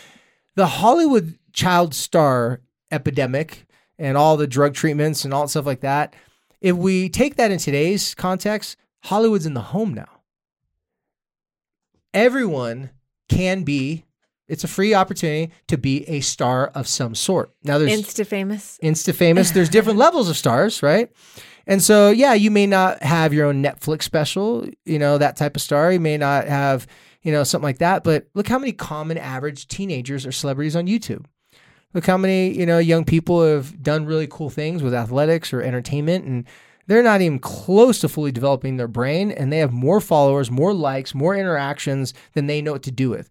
the 0.56 0.66
Hollywood 0.66 1.38
child 1.52 1.94
star 1.94 2.60
epidemic 2.90 3.66
and 3.98 4.16
all 4.16 4.36
the 4.36 4.46
drug 4.46 4.74
treatments 4.74 5.24
and 5.24 5.32
all 5.32 5.42
that 5.42 5.48
stuff 5.50 5.66
like 5.66 5.80
that, 5.80 6.14
if 6.60 6.76
we 6.76 7.08
take 7.08 7.36
that 7.36 7.50
in 7.50 7.58
today's 7.58 8.14
context, 8.14 8.76
Hollywood's 9.04 9.46
in 9.46 9.54
the 9.54 9.60
home 9.60 9.94
now. 9.94 10.08
Everyone 12.12 12.90
can 13.28 13.62
be, 13.62 14.04
it's 14.50 14.64
a 14.64 14.68
free 14.68 14.94
opportunity 14.94 15.52
to 15.68 15.78
be 15.78 16.08
a 16.08 16.20
star 16.20 16.68
of 16.68 16.86
some 16.86 17.14
sort. 17.14 17.52
Now 17.64 17.78
there's 17.78 17.92
Insta 17.92 18.26
famous. 18.26 18.78
Insta 18.82 19.14
famous. 19.14 19.50
There's 19.50 19.68
different 19.68 19.98
levels 20.06 20.28
of 20.28 20.36
stars, 20.36 20.82
right? 20.82 21.10
And 21.66 21.82
so, 21.82 22.10
yeah, 22.10 22.34
you 22.34 22.50
may 22.50 22.66
not 22.66 23.02
have 23.02 23.32
your 23.32 23.46
own 23.46 23.62
Netflix 23.62 24.02
special, 24.02 24.66
you 24.84 24.98
know, 24.98 25.18
that 25.18 25.36
type 25.36 25.56
of 25.56 25.62
star. 25.62 25.92
You 25.92 26.00
may 26.00 26.16
not 26.16 26.46
have 26.46 26.86
you 27.22 27.32
know, 27.32 27.44
something 27.44 27.64
like 27.64 27.78
that. 27.78 28.04
But 28.04 28.26
look 28.34 28.48
how 28.48 28.58
many 28.58 28.72
common 28.72 29.18
average 29.18 29.68
teenagers 29.68 30.26
are 30.26 30.32
celebrities 30.32 30.76
on 30.76 30.86
YouTube. 30.86 31.24
Look 31.92 32.06
how 32.06 32.16
many, 32.16 32.56
you 32.56 32.66
know, 32.66 32.78
young 32.78 33.04
people 33.04 33.44
have 33.44 33.82
done 33.82 34.06
really 34.06 34.28
cool 34.28 34.50
things 34.50 34.82
with 34.82 34.94
athletics 34.94 35.52
or 35.52 35.60
entertainment 35.60 36.24
and 36.24 36.44
they're 36.86 37.02
not 37.02 37.20
even 37.20 37.38
close 37.38 38.00
to 38.00 38.08
fully 38.08 38.32
developing 38.32 38.76
their 38.76 38.88
brain 38.88 39.30
and 39.30 39.52
they 39.52 39.58
have 39.58 39.72
more 39.72 40.00
followers, 40.00 40.50
more 40.50 40.72
likes, 40.72 41.14
more 41.14 41.36
interactions 41.36 42.14
than 42.34 42.46
they 42.46 42.62
know 42.62 42.72
what 42.72 42.82
to 42.84 42.90
do 42.90 43.10
with. 43.10 43.28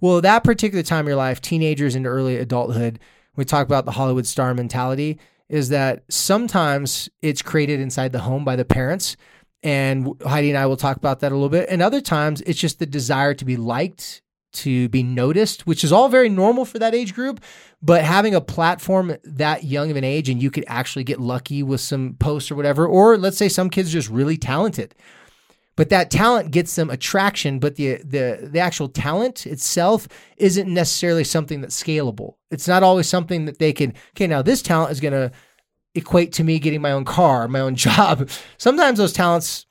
Well, 0.00 0.20
that 0.20 0.44
particular 0.44 0.82
time 0.82 1.00
in 1.00 1.08
your 1.08 1.16
life, 1.16 1.40
teenagers 1.40 1.94
into 1.94 2.08
early 2.08 2.36
adulthood, 2.36 2.98
we 3.36 3.44
talk 3.44 3.66
about 3.66 3.84
the 3.84 3.92
Hollywood 3.92 4.26
star 4.26 4.54
mentality, 4.54 5.18
is 5.48 5.68
that 5.70 6.04
sometimes 6.08 7.08
it's 7.22 7.42
created 7.42 7.80
inside 7.80 8.12
the 8.12 8.20
home 8.20 8.44
by 8.44 8.56
the 8.56 8.64
parents 8.64 9.16
and 9.62 10.14
Heidi 10.24 10.50
and 10.50 10.58
I 10.58 10.66
will 10.66 10.76
talk 10.76 10.96
about 10.96 11.20
that 11.20 11.32
a 11.32 11.34
little 11.34 11.48
bit. 11.48 11.68
And 11.68 11.82
other 11.82 12.00
times 12.00 12.40
it's 12.42 12.58
just 12.58 12.78
the 12.78 12.86
desire 12.86 13.34
to 13.34 13.44
be 13.44 13.56
liked, 13.56 14.22
to 14.52 14.88
be 14.88 15.02
noticed, 15.02 15.66
which 15.66 15.84
is 15.84 15.92
all 15.92 16.08
very 16.08 16.28
normal 16.28 16.64
for 16.64 16.78
that 16.78 16.94
age 16.94 17.14
group. 17.14 17.40
But 17.82 18.04
having 18.04 18.34
a 18.34 18.40
platform 18.40 19.16
that 19.22 19.64
young 19.64 19.90
of 19.90 19.96
an 19.96 20.04
age 20.04 20.28
and 20.28 20.42
you 20.42 20.50
could 20.50 20.64
actually 20.66 21.04
get 21.04 21.20
lucky 21.20 21.62
with 21.62 21.80
some 21.80 22.14
posts 22.18 22.50
or 22.50 22.54
whatever, 22.54 22.86
or 22.86 23.18
let's 23.18 23.36
say 23.36 23.48
some 23.48 23.70
kids 23.70 23.92
just 23.92 24.08
really 24.08 24.36
talented. 24.36 24.94
But 25.80 25.88
that 25.88 26.10
talent 26.10 26.50
gets 26.50 26.76
them 26.76 26.90
attraction, 26.90 27.58
but 27.58 27.76
the 27.76 28.02
the 28.04 28.50
the 28.52 28.58
actual 28.58 28.86
talent 28.86 29.46
itself 29.46 30.08
isn't 30.36 30.68
necessarily 30.68 31.24
something 31.24 31.62
that's 31.62 31.82
scalable. 31.82 32.34
It's 32.50 32.68
not 32.68 32.82
always 32.82 33.08
something 33.08 33.46
that 33.46 33.58
they 33.58 33.72
can, 33.72 33.94
okay, 34.10 34.26
now 34.26 34.42
this 34.42 34.60
talent 34.60 34.92
is 34.92 35.00
gonna 35.00 35.30
equate 35.94 36.34
to 36.34 36.44
me 36.44 36.58
getting 36.58 36.82
my 36.82 36.92
own 36.92 37.06
car, 37.06 37.48
my 37.48 37.60
own 37.60 37.76
job. 37.86 38.28
Sometimes 38.58 38.98
those 38.98 39.14
talents 39.14 39.64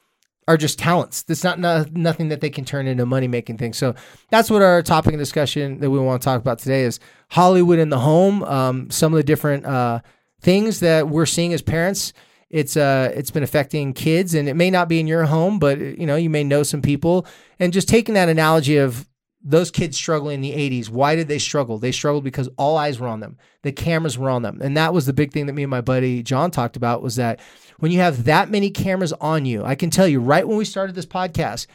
are 0.48 0.58
just 0.58 0.80
talents. 0.80 1.26
It's 1.28 1.44
not 1.44 1.60
no, 1.60 1.86
nothing 1.92 2.30
that 2.30 2.42
they 2.42 2.50
can 2.50 2.66
turn 2.66 2.88
into 2.88 3.06
money 3.06 3.28
making 3.28 3.60
things. 3.60 3.78
So 3.78 3.94
that's 4.32 4.50
what 4.50 4.64
our 4.64 4.82
topic 4.82 5.14
of 5.14 5.20
discussion 5.20 5.80
that 5.80 5.92
we 5.92 6.00
want 6.00 6.24
to 6.24 6.26
talk 6.26 6.42
about 6.42 6.58
today 6.58 6.86
is 6.86 7.00
Hollywood 7.30 7.78
in 7.78 7.90
the 7.90 8.00
home. 8.00 8.42
Um, 8.46 8.90
some 8.90 9.14
of 9.14 9.18
the 9.18 9.24
different 9.24 9.64
uh, 9.68 10.00
things 10.42 10.80
that 10.80 11.08
we're 11.08 11.28
seeing 11.28 11.54
as 11.54 11.62
parents. 11.62 12.14
It's 12.50 12.76
uh 12.76 13.12
it's 13.16 13.32
been 13.32 13.44
affecting 13.44 13.94
kids, 13.94 14.34
and 14.34 14.50
it 14.50 14.56
may 14.56 14.72
not 14.72 14.90
be 14.90 15.00
in 15.00 15.08
your 15.08 15.26
home, 15.26 15.60
but 15.60 15.80
you 15.80 16.06
know 16.06 16.16
you 16.16 16.30
may 16.30 16.44
know 16.44 16.64
some 16.64 16.82
people. 16.82 17.26
And 17.60 17.72
just 17.74 17.88
taking 17.88 18.16
that 18.16 18.30
analogy 18.30 18.78
of 18.78 19.08
those 19.42 19.72
kids 19.72 19.96
struggling 19.96 20.36
in 20.36 20.42
the 20.42 20.52
80s, 20.52 20.90
why 20.90 21.16
did 21.16 21.28
they 21.28 21.40
struggle? 21.40 21.78
They 21.78 21.94
struggled 21.94 22.26
because 22.26 22.50
all 22.58 22.76
eyes 22.78 23.00
were 23.00 23.08
on 23.08 23.22
them. 23.22 23.38
The 23.64 23.72
cameras 23.72 24.18
were 24.18 24.30
on 24.30 24.42
them. 24.42 24.60
And 24.62 24.76
that 24.76 24.94
was 24.94 25.06
the 25.06 25.14
big 25.14 25.32
thing 25.32 25.46
that 25.46 25.54
me 25.54 25.64
and 25.64 25.70
my 25.70 25.80
buddy 25.80 26.22
John 26.24 26.52
talked 26.52 26.76
about 26.76 27.02
was 27.02 27.16
that 27.16 27.40
when 27.80 27.92
you 27.92 28.00
have 28.00 28.26
that 28.26 28.50
many 28.50 28.70
cameras 28.70 29.14
on 29.14 29.46
you, 29.46 29.64
I 29.64 29.76
can 29.76 29.90
tell 29.90 30.08
you 30.08 30.20
right 30.20 30.48
when 30.48 30.58
we 30.58 30.66
started 30.66 30.96
this 30.96 31.06
podcast, 31.06 31.68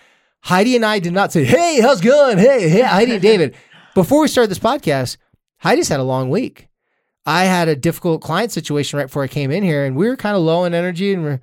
Heidi 0.43 0.77
and 0.77 0.85
I 0.85 0.99
did 0.99 1.15
not 1.15 1.33
say, 1.33 1.45
"Hey, 1.45 1.81
how's 1.81 2.01
it 2.01 2.05
going?" 2.05 2.37
Hey, 2.37 2.69
hey, 2.69 2.83
Heidi 2.83 3.13
and 3.13 3.23
David. 3.23 3.55
Before 3.95 4.21
we 4.21 4.29
started 4.29 4.51
this 4.51 4.59
podcast, 4.59 5.17
Heidi's 5.59 5.89
had 5.89 6.01
a 6.01 6.05
long 6.05 6.29
week. 6.29 6.69
I 7.27 7.45
had 7.45 7.69
a 7.69 7.77
difficult 7.77 8.21
client 8.21 8.53
situation 8.53 8.99
right 8.99 9.07
before 9.07 9.23
I 9.23 9.29
came 9.29 9.51
in 9.51 9.63
here, 9.63 9.85
and 9.85 9.97
we 9.97 10.09
were 10.09 10.17
kind 10.17 10.37
of 10.37 10.43
low 10.43 10.65
in 10.65 10.75
energy, 10.75 11.15
and 11.15 11.25
we're, 11.25 11.41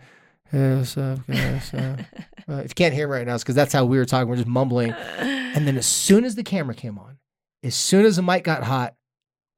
hey, 0.51 0.77
what's 0.77 0.95
up, 0.97 1.25
guys? 1.27 1.73
Uh, 1.73 1.97
if 2.47 2.71
you 2.71 2.75
can't 2.75 2.93
hear 2.93 3.07
me 3.07 3.15
right 3.15 3.25
now, 3.25 3.35
it's 3.35 3.43
because 3.43 3.55
that's 3.55 3.73
how 3.73 3.85
we 3.85 3.97
were 3.97 4.05
talking. 4.05 4.29
We're 4.29 4.35
just 4.35 4.47
mumbling. 4.47 4.91
And 5.19 5.67
then 5.67 5.77
as 5.77 5.87
soon 5.87 6.23
as 6.23 6.35
the 6.35 6.43
camera 6.43 6.75
came 6.75 6.99
on, 6.99 7.17
as 7.63 7.75
soon 7.75 8.05
as 8.05 8.15
the 8.15 8.21
mic 8.21 8.43
got 8.43 8.63
hot, 8.63 8.95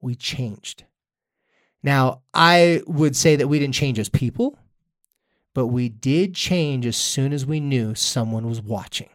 we 0.02 0.16
changed. 0.16 0.86
Now, 1.82 2.22
I 2.34 2.82
would 2.88 3.16
say 3.16 3.36
that 3.36 3.48
we 3.48 3.60
didn't 3.60 3.76
change 3.76 4.00
as 4.00 4.10
people, 4.10 4.58
but 5.54 5.68
we 5.68 5.90
did 5.90 6.34
change 6.34 6.86
as 6.86 6.98
soon 6.98 7.34
as 7.34 7.46
we 7.46 7.60
knew 7.60 7.96
someone 7.96 8.48
was 8.48 8.62
watching. 8.62 9.10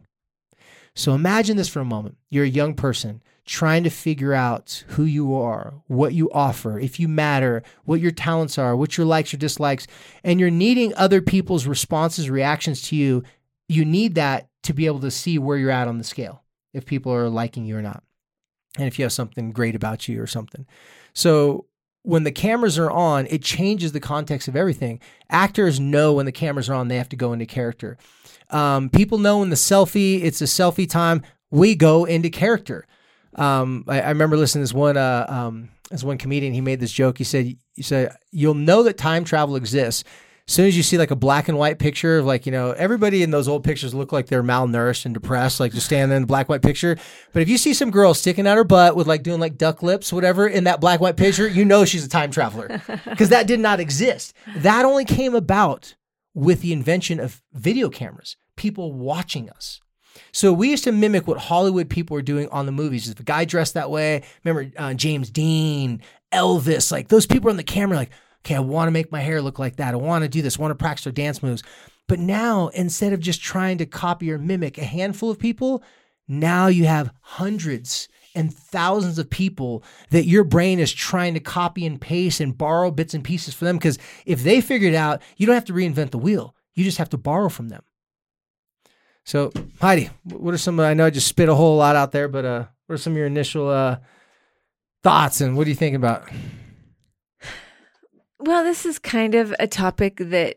So 0.95 1.15
imagine 1.15 1.57
this 1.57 1.69
for 1.69 1.81
a 1.81 1.85
moment. 1.85 2.17
You're 2.29 2.45
a 2.45 2.49
young 2.49 2.75
person 2.75 3.23
trying 3.49 3.83
to 3.83 3.90
figure 3.90 4.35
out 4.35 4.85
who 4.88 5.05
you 5.05 5.35
are, 5.35 5.75
what 5.87 6.12
you 6.12 6.31
offer, 6.31 6.78
if 6.78 7.00
you 7.00 7.09
matter, 7.09 7.62
what 7.85 8.00
your 8.00 8.12
talents 8.12 8.59
are, 8.59 8.76
what 8.76 8.97
your 8.97 9.07
likes 9.07 9.35
or 9.35 9.38
dislikes, 9.38 9.87
and 10.23 10.38
you're 10.38 10.50
needing 10.50 10.95
other 10.95 11.21
people's 11.21 11.67
responses, 11.67 12.31
reactions 12.31 12.83
to 12.83 12.95
you 12.95 13.25
you 13.69 13.85
need 13.85 14.14
that 14.14 14.49
to 14.62 14.73
be 14.73 14.87
able 14.87 15.00
to 15.00 15.11
see 15.11 15.38
where 15.38 15.57
you're 15.57 15.71
at 15.71 15.88
on 15.88 15.99
the 15.99 16.05
scale, 16.05 16.43
if 16.73 16.87
people 16.87 17.12
are 17.12 17.28
liking 17.28 17.64
you 17.64 17.76
or 17.76 17.83
not, 17.83 18.02
and 18.76 18.87
if 18.87 18.99
you 18.99 19.05
have 19.05 19.12
something 19.12 19.52
great 19.52 19.75
about 19.75 20.09
you 20.09 20.21
or 20.21 20.26
something. 20.26 20.67
So 21.12 21.67
when 22.02 22.25
the 22.25 22.33
cameras 22.33 22.78
are 22.78 22.90
on, 22.90 23.26
it 23.26 23.43
changes 23.43 23.93
the 23.93 24.00
context 24.00 24.49
of 24.49 24.57
everything. 24.57 25.00
Actors 25.28 25.78
know 25.78 26.14
when 26.14 26.26
the 26.26 26.33
cameras 26.33 26.69
are 26.71 26.75
on, 26.75 26.88
they 26.88 26.97
have 26.97 27.09
to 27.11 27.17
go 27.17 27.33
into 27.33 27.47
character. 27.47 27.99
Um, 28.50 28.88
people 28.88 29.19
know 29.19 29.40
when 29.40 29.50
the 29.50 29.57
selfie, 29.57 30.23
it's 30.23 30.40
a 30.40 30.45
selfie 30.45 30.88
time, 30.88 31.23
we 31.50 31.75
go 31.75 32.05
into 32.07 32.31
character. 32.31 32.87
Um, 33.38 33.85
I, 33.87 34.00
I, 34.00 34.09
remember 34.09 34.37
listening 34.37 34.62
to 34.62 34.64
this 34.64 34.75
one, 34.75 34.97
uh, 34.97 35.26
um, 35.28 35.68
this 35.90 36.02
one 36.02 36.18
comedian, 36.18 36.52
he 36.52 36.61
made 36.61 36.80
this 36.80 36.92
joke. 36.92 37.18
He 37.18 37.25
said, 37.25 37.57
he 37.75 37.83
said, 37.83 38.16
you'll 38.33 38.54
know 38.54 38.83
that 38.83 38.99
time 38.99 39.23
travel 39.23 39.54
exists 39.54 40.02
As 40.49 40.54
soon 40.54 40.66
as 40.66 40.76
you 40.76 40.83
see 40.83 40.99
like 40.99 41.12
a 41.12 41.16
black 41.16 41.49
and 41.49 41.57
white 41.57 41.78
picture 41.78 42.18
of 42.18 42.26
like, 42.26 42.47
you 42.47 42.52
know, 42.52 42.73
everybody 42.73 43.23
in 43.23 43.30
those 43.30 43.47
old 43.47 43.62
pictures 43.62 43.95
look 43.95 44.11
like 44.11 44.26
they're 44.26 44.42
malnourished 44.42 45.04
and 45.04 45.14
depressed, 45.14 45.61
like 45.61 45.73
just 45.73 45.87
standing 45.87 46.09
there 46.09 46.16
in 46.16 46.25
the 46.25 46.26
black 46.26 46.47
and 46.47 46.50
white 46.50 46.62
picture. 46.62 46.97
But 47.33 47.42
if 47.42 47.49
you 47.49 47.59
see 47.59 47.75
some 47.75 47.92
girl 47.92 48.12
sticking 48.12 48.47
out 48.47 48.57
her 48.57 48.64
butt 48.64 48.97
with 48.97 49.07
like 49.07 49.23
doing 49.23 49.38
like 49.38 49.57
duck 49.57 49.85
lips, 49.85 50.12
whatever, 50.12 50.49
in 50.49 50.64
that 50.64 50.80
black 50.80 50.95
and 50.95 51.02
white 51.02 51.16
picture, 51.16 51.47
you 51.47 51.64
know 51.64 51.85
she's 51.85 52.04
a 52.04 52.09
time 52.09 52.33
traveler 52.33 52.83
because 53.04 53.28
that 53.28 53.47
did 53.47 53.61
not 53.61 53.78
exist. 53.78 54.35
That 54.57 54.85
only 54.85 55.04
came 55.04 55.37
about 55.37 55.95
with 56.35 56.61
the 56.61 56.73
invention 56.73 57.21
of 57.21 57.40
video 57.52 57.88
cameras, 57.88 58.37
people 58.57 58.92
watching 58.92 59.49
us. 59.49 59.80
So 60.33 60.53
we 60.53 60.71
used 60.71 60.85
to 60.85 60.93
mimic 60.93 61.27
what 61.27 61.39
Hollywood 61.39 61.89
people 61.89 62.15
were 62.15 62.23
doing 62.23 62.49
on 62.51 62.67
the 62.67 62.73
movies. 62.73 63.09
If 63.09 63.21
a 63.21 63.25
guy 63.25 63.45
dressed 63.45 63.75
that 63.75 63.91
way, 63.91 64.23
remember 64.45 64.71
uh, 64.77 64.95
James 64.95 65.31
Dean, 65.31 66.03
Elvis, 66.33 66.93
like 66.93 67.09
those 67.09 67.27
people 67.27 67.51
on 67.51 67.57
the 67.57 67.63
camera, 67.63 67.97
like, 67.97 68.11
okay, 68.45 68.55
I 68.55 68.61
want 68.61 68.89
to 68.89 68.93
make 68.93 69.13
my 69.13 69.21
hair 69.21 69.43
look 69.43 69.59
like 69.59 69.77
that. 69.77 69.95
I 69.95 69.97
want 69.97 70.23
to 70.23 70.29
do 70.29 70.43
this. 70.43 70.59
I 70.59 70.63
want 70.63 70.73
to 70.73 70.83
practice 70.83 71.05
their 71.05 71.13
dance 71.13 71.43
moves. 71.43 71.63
But 72.07 72.19
now, 72.19 72.69
instead 72.69 73.13
of 73.13 73.21
just 73.21 73.43
trying 73.43 73.79
to 73.79 73.87
copy 73.87 74.33
or 74.33 74.39
mimic 74.39 74.79
a 74.79 74.85
handful 74.85 75.31
of 75.31 75.39
people, 75.39 75.83
now 76.27 76.67
you 76.67 76.85
have 76.85 77.13
hundreds 77.21 78.09
and 78.35 78.55
thousands 78.55 79.19
of 79.19 79.29
people 79.29 79.83
that 80.11 80.27
your 80.27 80.45
brain 80.45 80.79
is 80.79 80.93
trying 80.93 81.35
to 81.35 81.41
copy 81.41 81.85
and 81.85 82.01
paste 82.01 82.41
and 82.41 82.57
borrow 82.57 82.91
bits 82.91 83.15
and 83.15 83.25
pieces 83.25 83.53
for 83.53 83.65
them. 83.65 83.77
Because 83.77 83.99
if 84.27 84.43
they 84.43 84.61
figure 84.61 84.89
it 84.89 84.95
out, 84.95 85.21
you 85.37 85.47
don't 85.47 85.55
have 85.55 85.65
to 85.67 85.73
reinvent 85.73 86.11
the 86.11 86.19
wheel. 86.19 86.55
You 86.75 86.85
just 86.85 86.99
have 86.99 87.11
to 87.11 87.19
borrow 87.19 87.49
from 87.49 87.69
them. 87.69 87.83
So, 89.29 89.53
Heidi, 89.79 90.09
what 90.25 90.55
are 90.55 90.57
some? 90.57 90.81
I 90.81 90.95
know 90.95 91.05
I 91.05 91.11
just 91.11 91.29
spit 91.29 91.51
a 91.51 91.55
whole 91.55 91.77
lot 91.77 91.97
out 91.97 92.13
there, 92.13 92.29
but 92.29 92.47
uh, 92.47 92.65
what 92.87 92.95
are 92.95 92.97
some 92.97 93.13
of 93.13 93.19
your 93.19 93.27
initial 93.27 93.69
uh, 93.69 93.99
thoughts 95.03 95.43
and 95.43 95.55
what 95.55 95.67
are 95.67 95.69
you 95.69 95.77
thinking 95.77 95.97
about? 95.97 96.27
Well, 98.41 98.65
this 98.65 98.87
is 98.87 98.99
kind 98.99 99.35
of 99.35 99.55
a 99.59 99.67
topic 99.67 100.17
that 100.17 100.57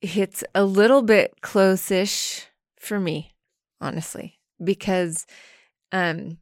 hits 0.00 0.42
a 0.52 0.64
little 0.64 1.02
bit 1.02 1.42
close-ish 1.42 2.48
for 2.76 2.98
me, 2.98 3.36
honestly, 3.80 4.40
because 4.64 5.24
um 5.92 6.38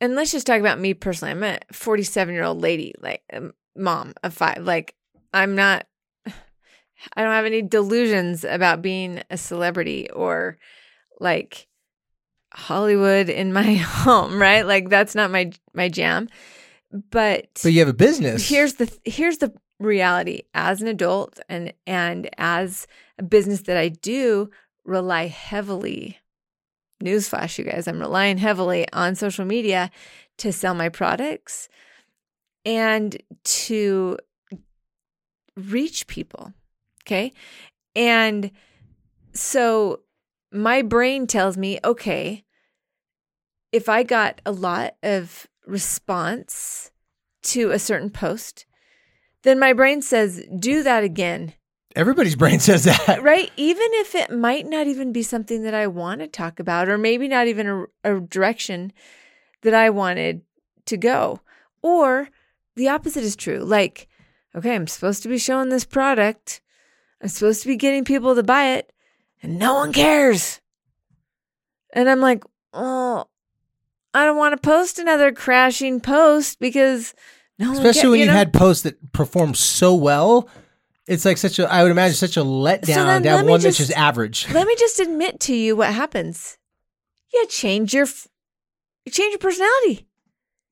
and 0.00 0.14
let's 0.14 0.30
just 0.30 0.46
talk 0.46 0.60
about 0.60 0.78
me 0.78 0.94
personally. 0.94 1.32
I'm 1.32 1.42
a 1.42 1.58
47-year-old 1.72 2.60
lady, 2.60 2.94
like 3.00 3.24
a 3.32 3.50
mom 3.74 4.14
of 4.22 4.34
5. 4.34 4.58
Like 4.58 4.94
I'm 5.34 5.56
not 5.56 5.88
I 7.14 7.22
don't 7.22 7.32
have 7.32 7.44
any 7.46 7.62
delusions 7.62 8.44
about 8.44 8.82
being 8.82 9.22
a 9.30 9.36
celebrity 9.36 10.10
or 10.10 10.58
like 11.20 11.66
Hollywood 12.52 13.28
in 13.28 13.52
my 13.52 13.74
home, 13.74 14.40
right? 14.40 14.66
Like 14.66 14.88
that's 14.88 15.14
not 15.14 15.30
my 15.30 15.52
my 15.74 15.88
jam. 15.88 16.28
But 17.10 17.60
But 17.62 17.72
you 17.72 17.80
have 17.80 17.88
a 17.88 17.92
business. 17.92 18.48
here's 18.48 18.74
the 18.74 18.90
here's 19.04 19.38
the 19.38 19.52
reality 19.78 20.42
as 20.54 20.82
an 20.82 20.88
adult 20.88 21.38
and 21.48 21.72
and 21.86 22.28
as 22.38 22.86
a 23.18 23.22
business 23.22 23.62
that 23.62 23.76
I 23.76 23.88
do 23.90 24.50
rely 24.84 25.26
heavily 25.26 26.18
newsflash 27.04 27.58
you 27.58 27.64
guys 27.64 27.86
I'm 27.86 28.00
relying 28.00 28.38
heavily 28.38 28.90
on 28.92 29.14
social 29.14 29.44
media 29.44 29.90
to 30.38 30.52
sell 30.52 30.74
my 30.74 30.88
products 30.88 31.68
and 32.64 33.16
to 33.44 34.18
reach 35.56 36.08
people 36.08 36.52
okay 37.08 37.32
and 37.96 38.50
so 39.32 40.00
my 40.52 40.82
brain 40.82 41.26
tells 41.26 41.56
me 41.56 41.78
okay 41.84 42.44
if 43.72 43.88
I 43.88 44.02
got 44.02 44.40
a 44.46 44.52
lot 44.52 44.94
of 45.02 45.46
response 45.66 46.90
to 47.42 47.70
a 47.70 47.78
certain 47.78 48.10
post 48.10 48.66
then 49.42 49.58
my 49.58 49.72
brain 49.72 50.02
says, 50.02 50.44
do 50.58 50.82
that 50.82 51.04
again. 51.04 51.54
Everybody's 51.96 52.36
brain 52.36 52.60
says 52.60 52.84
that. 52.84 53.22
Right? 53.22 53.50
Even 53.56 53.86
if 53.92 54.14
it 54.14 54.30
might 54.30 54.66
not 54.66 54.86
even 54.86 55.12
be 55.12 55.22
something 55.22 55.62
that 55.62 55.74
I 55.74 55.86
want 55.86 56.20
to 56.20 56.26
talk 56.26 56.60
about, 56.60 56.88
or 56.88 56.98
maybe 56.98 57.28
not 57.28 57.46
even 57.46 57.86
a, 58.04 58.16
a 58.16 58.20
direction 58.20 58.92
that 59.62 59.74
I 59.74 59.90
wanted 59.90 60.42
to 60.86 60.96
go. 60.96 61.40
Or 61.82 62.28
the 62.76 62.88
opposite 62.88 63.22
is 63.22 63.36
true. 63.36 63.60
Like, 63.60 64.08
okay, 64.54 64.74
I'm 64.74 64.86
supposed 64.86 65.22
to 65.22 65.28
be 65.28 65.38
showing 65.38 65.68
this 65.68 65.84
product, 65.84 66.60
I'm 67.22 67.28
supposed 67.28 67.62
to 67.62 67.68
be 67.68 67.76
getting 67.76 68.04
people 68.04 68.34
to 68.34 68.42
buy 68.42 68.74
it, 68.76 68.92
and 69.42 69.58
no 69.58 69.74
one 69.74 69.92
cares. 69.92 70.60
And 71.92 72.08
I'm 72.08 72.20
like, 72.20 72.44
oh, 72.72 73.24
I 74.14 74.24
don't 74.24 74.36
want 74.36 74.60
to 74.60 74.66
post 74.68 74.98
another 74.98 75.32
crashing 75.32 76.00
post 76.00 76.58
because 76.60 77.14
no 77.58 77.68
one 77.72 77.76
Especially 77.78 78.10
when 78.10 78.20
you 78.20 78.26
know? 78.26 78.32
had 78.32 78.52
posts 78.52 78.82
that 78.82 79.12
perform 79.12 79.54
so 79.54 79.94
well. 79.94 80.48
It's 81.06 81.24
like 81.24 81.38
such 81.38 81.58
a, 81.58 81.72
I 81.72 81.82
would 81.82 81.90
imagine, 81.90 82.14
such 82.14 82.36
a 82.36 82.40
letdown 82.44 82.82
then 82.86 83.22
to 83.22 83.28
have 83.30 83.36
let 83.38 83.46
me 83.46 83.50
one 83.52 83.60
that's 83.62 83.78
just- 83.78 83.88
just 83.90 83.98
average. 83.98 84.46
Let 84.52 84.66
me 84.66 84.74
just 84.78 85.00
admit 85.00 85.40
to 85.40 85.54
you 85.54 85.74
what 85.76 85.92
happens. 85.92 86.58
You 87.32 87.46
change 87.48 87.94
your 87.94 88.06
you 89.04 89.12
change 89.12 89.32
your 89.32 89.38
personality. 89.38 90.06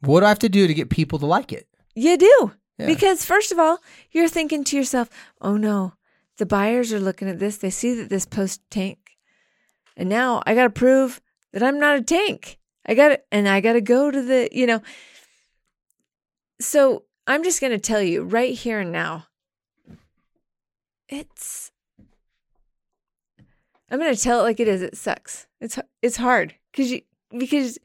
What 0.00 0.21
do 0.21 0.26
I 0.26 0.29
have 0.29 0.38
to 0.41 0.49
do 0.49 0.67
to 0.67 0.75
get 0.75 0.91
people 0.91 1.19
to 1.19 1.26
like 1.26 1.53
it? 1.53 1.67
You 1.95 2.19
do. 2.19 2.53
Yeah. 2.79 2.87
Because 2.87 3.25
first 3.25 3.50
of 3.53 3.59
all, 3.59 3.79
you're 4.11 4.29
thinking 4.29 4.62
to 4.65 4.76
yourself, 4.76 5.09
"Oh 5.41 5.57
no, 5.57 5.95
the 6.38 6.47
buyers 6.47 6.93
are 6.93 7.00
looking 7.00 7.28
at 7.28 7.38
this. 7.38 7.57
They 7.57 7.71
see 7.71 7.95
that 7.95 8.11
this 8.11 8.26
post 8.26 8.61
tank. 8.71 8.99
And 9.97 10.09
now 10.09 10.43
I 10.47 10.55
got 10.55 10.64
to 10.64 10.71
prove 10.71 11.21
that 11.52 11.62
I'm 11.62 11.78
not 11.78 11.97
a 11.97 12.02
tank. 12.02 12.59
I 12.87 12.95
got 12.95 13.09
to 13.09 13.21
and 13.33 13.49
I 13.49 13.61
got 13.61 13.75
to 13.75 13.81
go 13.81 14.11
to 14.11 14.23
the, 14.23 14.49
you 14.52 14.66
know. 14.66 14.83
So, 16.61 17.05
I'm 17.26 17.43
just 17.43 17.61
going 17.61 17.73
to 17.73 17.78
tell 17.78 18.00
you 18.00 18.23
right 18.23 18.55
here 18.55 18.81
and 18.81 18.93
now. 18.93 19.26
It's 21.09 21.71
I'm 23.90 23.99
going 23.99 24.14
to 24.14 24.21
tell 24.21 24.40
it 24.40 24.45
like 24.45 24.61
it 24.61 24.69
is. 24.69 24.83
It 24.83 24.97
sucks. 24.97 25.47
It's 25.61 25.78
it's 26.02 26.16
hard 26.16 26.55
cuz 26.73 26.90
you 26.90 27.02
because 27.37 27.78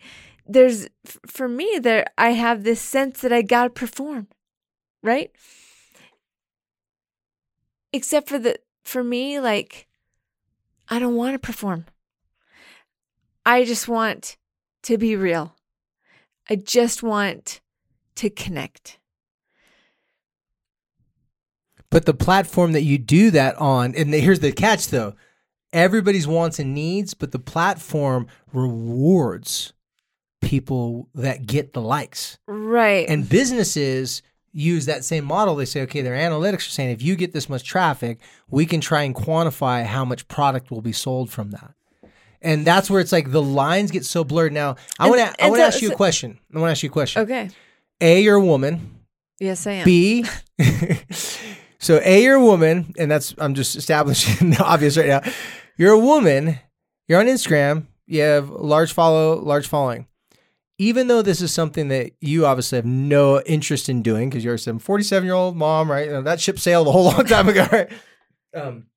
there's 0.46 0.88
for 1.27 1.48
me 1.48 1.79
there 1.81 2.05
I 2.17 2.31
have 2.31 2.63
this 2.63 2.81
sense 2.81 3.22
that 3.22 3.31
I 3.31 3.41
got 3.41 3.63
to 3.63 3.70
perform, 3.70 4.27
right? 5.03 5.31
Except 7.93 8.29
for 8.29 8.39
the 8.39 8.60
for 8.83 9.03
me 9.03 9.39
like 9.39 9.88
I 10.89 11.00
don't 11.00 11.15
want 11.15 11.33
to 11.33 11.39
perform. 11.39 11.86
I 13.45 13.63
just 13.65 13.88
want 13.88 14.38
to 14.83 14.98
be 14.98 15.15
real. 15.15 15.55
I 16.50 16.55
just 16.55 17.01
want 17.01 17.62
to 18.15 18.29
connect. 18.29 19.00
But 21.89 22.05
the 22.05 22.13
platform 22.13 22.71
that 22.71 22.83
you 22.83 22.98
do 22.98 23.31
that 23.31 23.55
on, 23.55 23.95
and 23.95 24.13
here's 24.13 24.39
the 24.39 24.51
catch 24.51 24.88
though 24.88 25.15
everybody's 25.74 26.27
wants 26.27 26.60
and 26.60 26.74
needs, 26.74 27.13
but 27.13 27.31
the 27.31 27.39
platform 27.39 28.27
rewards 28.51 29.74
people 30.41 31.07
that 31.15 31.45
get 31.45 31.74
the 31.74 31.81
likes. 31.81 32.38
Right. 32.48 33.07
And 33.07 33.29
businesses 33.29 34.21
use 34.53 34.86
that 34.86 35.03
same 35.05 35.25
model. 35.25 35.55
They 35.55 35.65
say, 35.65 35.81
okay, 35.84 36.01
their 36.01 36.15
analytics 36.15 36.67
are 36.67 36.72
saying 36.72 36.91
if 36.91 37.01
you 37.01 37.15
get 37.15 37.34
this 37.34 37.48
much 37.50 37.63
traffic, 37.63 38.20
we 38.50 38.65
can 38.65 38.81
try 38.81 39.03
and 39.03 39.15
quantify 39.15 39.86
how 39.86 40.03
much 40.05 40.27
product 40.27 40.72
will 40.72 40.81
be 40.81 40.91
sold 40.91 41.29
from 41.31 41.51
that. 41.51 41.74
And 42.41 42.65
that's 42.65 42.89
where 42.89 43.00
it's 43.00 43.12
like 43.12 43.31
the 43.31 43.41
lines 43.41 43.91
get 43.91 44.03
so 44.03 44.24
blurred. 44.24 44.51
Now, 44.51 44.75
I 45.00 45.10
want 45.10 45.22
to 45.22 45.43
I 45.43 45.50
want 45.50 45.60
to 45.60 45.63
so- 45.63 45.67
ask 45.67 45.81
you 45.81 45.91
a 45.91 45.96
question. 45.96 46.39
I 46.53 46.60
want 46.60 46.70
to 46.70 46.72
ask 46.72 46.84
you 46.84 46.89
a 46.89 46.93
question. 46.93 47.22
okay. 47.24 47.50
A, 48.01 48.22
you're 48.22 48.36
a 48.38 48.43
woman. 48.43 48.98
Yes, 49.39 49.65
I 49.67 49.72
am. 49.74 49.86
B, 49.86 50.25
so 51.79 52.00
A, 52.03 52.24
you're 52.24 52.36
a 52.36 52.43
woman, 52.43 52.93
and 52.98 53.10
that's 53.10 53.34
I'm 53.38 53.53
just 53.55 53.75
establishing 53.75 54.50
the 54.51 54.63
obvious 54.63 54.98
right 54.98 55.08
now. 55.08 55.22
You're 55.77 55.93
a 55.93 56.00
woman. 56.00 56.60
You're 57.08 57.20
on 57.20 57.27
Instagram. 57.27 57.86
You 58.08 58.22
have 58.22 58.50
large 58.50 58.93
follow, 58.93 59.39
large 59.39 59.67
following. 59.67 60.08
Even 60.82 61.06
though 61.06 61.22
this 61.22 61.42
is 61.42 61.54
something 61.54 61.90
that 61.90 62.14
you 62.22 62.48
obviously 62.48 62.78
have 62.78 62.88
no 62.88 63.40
interest 63.42 63.88
in 63.88 64.02
doing 64.02 64.32
because 64.32 64.44
you're 64.44 64.58
some 64.58 64.80
47 64.80 65.24
year 65.24 65.36
old 65.36 65.56
mom, 65.56 65.92
right? 65.92 66.10
Know, 66.10 66.24
that 66.24 66.42
ship 66.42 66.58
sailed 66.58 66.88
a 66.88 66.92
whole 66.92 67.04
long 67.04 67.26
time 67.26 67.48
ago, 67.48 67.68
right? 67.72 67.92
Um, 68.52 68.88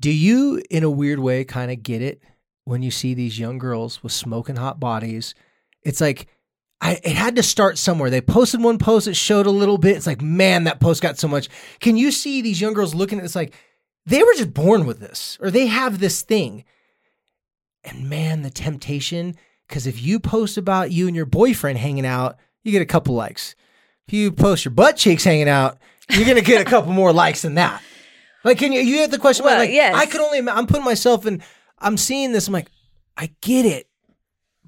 do 0.00 0.10
you, 0.10 0.60
in 0.68 0.82
a 0.82 0.90
weird 0.90 1.20
way, 1.20 1.44
kind 1.44 1.70
of 1.70 1.84
get 1.84 2.02
it 2.02 2.20
when 2.64 2.82
you 2.82 2.90
see 2.90 3.14
these 3.14 3.38
young 3.38 3.56
girls 3.58 4.02
with 4.02 4.10
smoking 4.10 4.56
hot 4.56 4.80
bodies? 4.80 5.36
It's 5.82 6.00
like 6.00 6.26
I, 6.80 6.98
it 7.04 7.14
had 7.14 7.36
to 7.36 7.44
start 7.44 7.78
somewhere. 7.78 8.10
They 8.10 8.20
posted 8.20 8.60
one 8.60 8.78
post 8.78 9.06
that 9.06 9.14
showed 9.14 9.46
a 9.46 9.50
little 9.50 9.78
bit. 9.78 9.96
It's 9.96 10.08
like, 10.08 10.22
man, 10.22 10.64
that 10.64 10.80
post 10.80 11.02
got 11.02 11.20
so 11.20 11.28
much. 11.28 11.48
Can 11.78 11.96
you 11.96 12.10
see 12.10 12.42
these 12.42 12.60
young 12.60 12.72
girls 12.72 12.96
looking 12.96 13.20
at 13.20 13.22
this 13.22 13.36
like 13.36 13.54
they 14.06 14.24
were 14.24 14.34
just 14.36 14.52
born 14.52 14.86
with 14.86 14.98
this 14.98 15.38
or 15.40 15.52
they 15.52 15.68
have 15.68 16.00
this 16.00 16.22
thing? 16.22 16.64
And 17.84 18.10
man, 18.10 18.42
the 18.42 18.50
temptation, 18.50 19.36
because 19.72 19.86
if 19.86 20.02
you 20.02 20.20
post 20.20 20.58
about 20.58 20.92
you 20.92 21.06
and 21.06 21.16
your 21.16 21.24
boyfriend 21.24 21.78
hanging 21.78 22.04
out, 22.04 22.36
you 22.62 22.72
get 22.72 22.82
a 22.82 22.86
couple 22.86 23.14
likes. 23.14 23.56
If 24.06 24.12
you 24.12 24.30
post 24.30 24.66
your 24.66 24.72
butt 24.72 24.98
cheeks 24.98 25.24
hanging 25.24 25.48
out, 25.48 25.78
you're 26.10 26.26
gonna 26.26 26.42
get 26.42 26.60
a 26.60 26.68
couple 26.68 26.92
more 26.92 27.10
likes 27.10 27.40
than 27.40 27.54
that. 27.54 27.82
Like, 28.44 28.58
can 28.58 28.72
you? 28.72 28.82
You 28.82 28.98
have 28.98 29.10
the 29.10 29.18
question. 29.18 29.46
Well, 29.46 29.58
like, 29.58 29.70
yes. 29.70 29.94
I 29.94 30.04
could 30.04 30.20
only. 30.20 30.46
I'm 30.46 30.66
putting 30.66 30.84
myself 30.84 31.24
in. 31.24 31.42
I'm 31.78 31.96
seeing 31.96 32.32
this. 32.32 32.48
I'm 32.48 32.52
like, 32.52 32.70
I 33.16 33.30
get 33.40 33.64
it, 33.64 33.88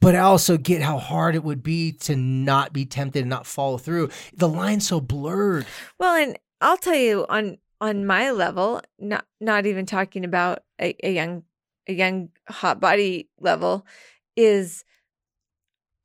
but 0.00 0.14
I 0.14 0.20
also 0.20 0.56
get 0.56 0.80
how 0.80 0.96
hard 0.96 1.34
it 1.34 1.44
would 1.44 1.62
be 1.62 1.92
to 1.92 2.16
not 2.16 2.72
be 2.72 2.86
tempted 2.86 3.20
and 3.20 3.30
not 3.30 3.46
follow 3.46 3.76
through. 3.76 4.08
The 4.32 4.48
line's 4.48 4.88
so 4.88 5.02
blurred. 5.02 5.66
Well, 5.98 6.14
and 6.14 6.38
I'll 6.62 6.78
tell 6.78 6.96
you 6.96 7.26
on 7.28 7.58
on 7.78 8.06
my 8.06 8.30
level, 8.30 8.80
not 8.98 9.26
not 9.38 9.66
even 9.66 9.84
talking 9.84 10.24
about 10.24 10.60
a, 10.80 10.96
a 11.06 11.12
young 11.12 11.42
a 11.86 11.92
young 11.92 12.30
hot 12.48 12.80
body 12.80 13.28
level, 13.38 13.84
is 14.34 14.82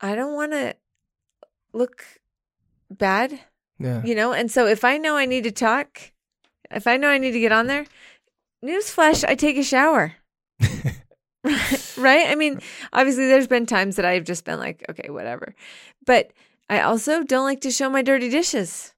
I 0.02 0.16
don't 0.16 0.34
want 0.34 0.52
to 0.54 0.76
look 1.74 2.04
bad, 2.90 3.40
Yeah. 3.80 4.02
you 4.04 4.16
know. 4.16 4.32
And 4.34 4.50
so 4.52 4.66
if 4.66 4.84
I 4.84 4.98
know 4.98 5.18
I 5.18 5.26
need 5.26 5.44
to 5.44 5.52
talk, 5.52 6.12
if 6.72 6.88
I 6.88 6.98
know 6.98 7.10
I 7.10 7.18
need 7.18 7.32
to 7.32 7.40
get 7.40 7.52
on 7.52 7.68
there, 7.68 7.86
newsflash, 8.64 9.24
I 9.28 9.36
take 9.36 9.58
a 9.58 9.64
shower. 9.64 10.14
right? 11.98 12.28
I 12.28 12.36
mean, 12.36 12.60
obviously, 12.94 13.28
there's 13.28 13.48
been 13.48 13.66
times 13.66 13.96
that 13.96 14.06
I've 14.06 14.26
just 14.26 14.46
been 14.46 14.60
like, 14.60 14.86
okay, 14.90 15.10
whatever. 15.10 15.56
But 16.06 16.32
I 16.70 16.82
also 16.82 17.24
don't 17.24 17.46
like 17.46 17.62
to 17.62 17.72
show 17.72 17.90
my 17.90 18.02
dirty 18.02 18.30
dishes. 18.30 18.94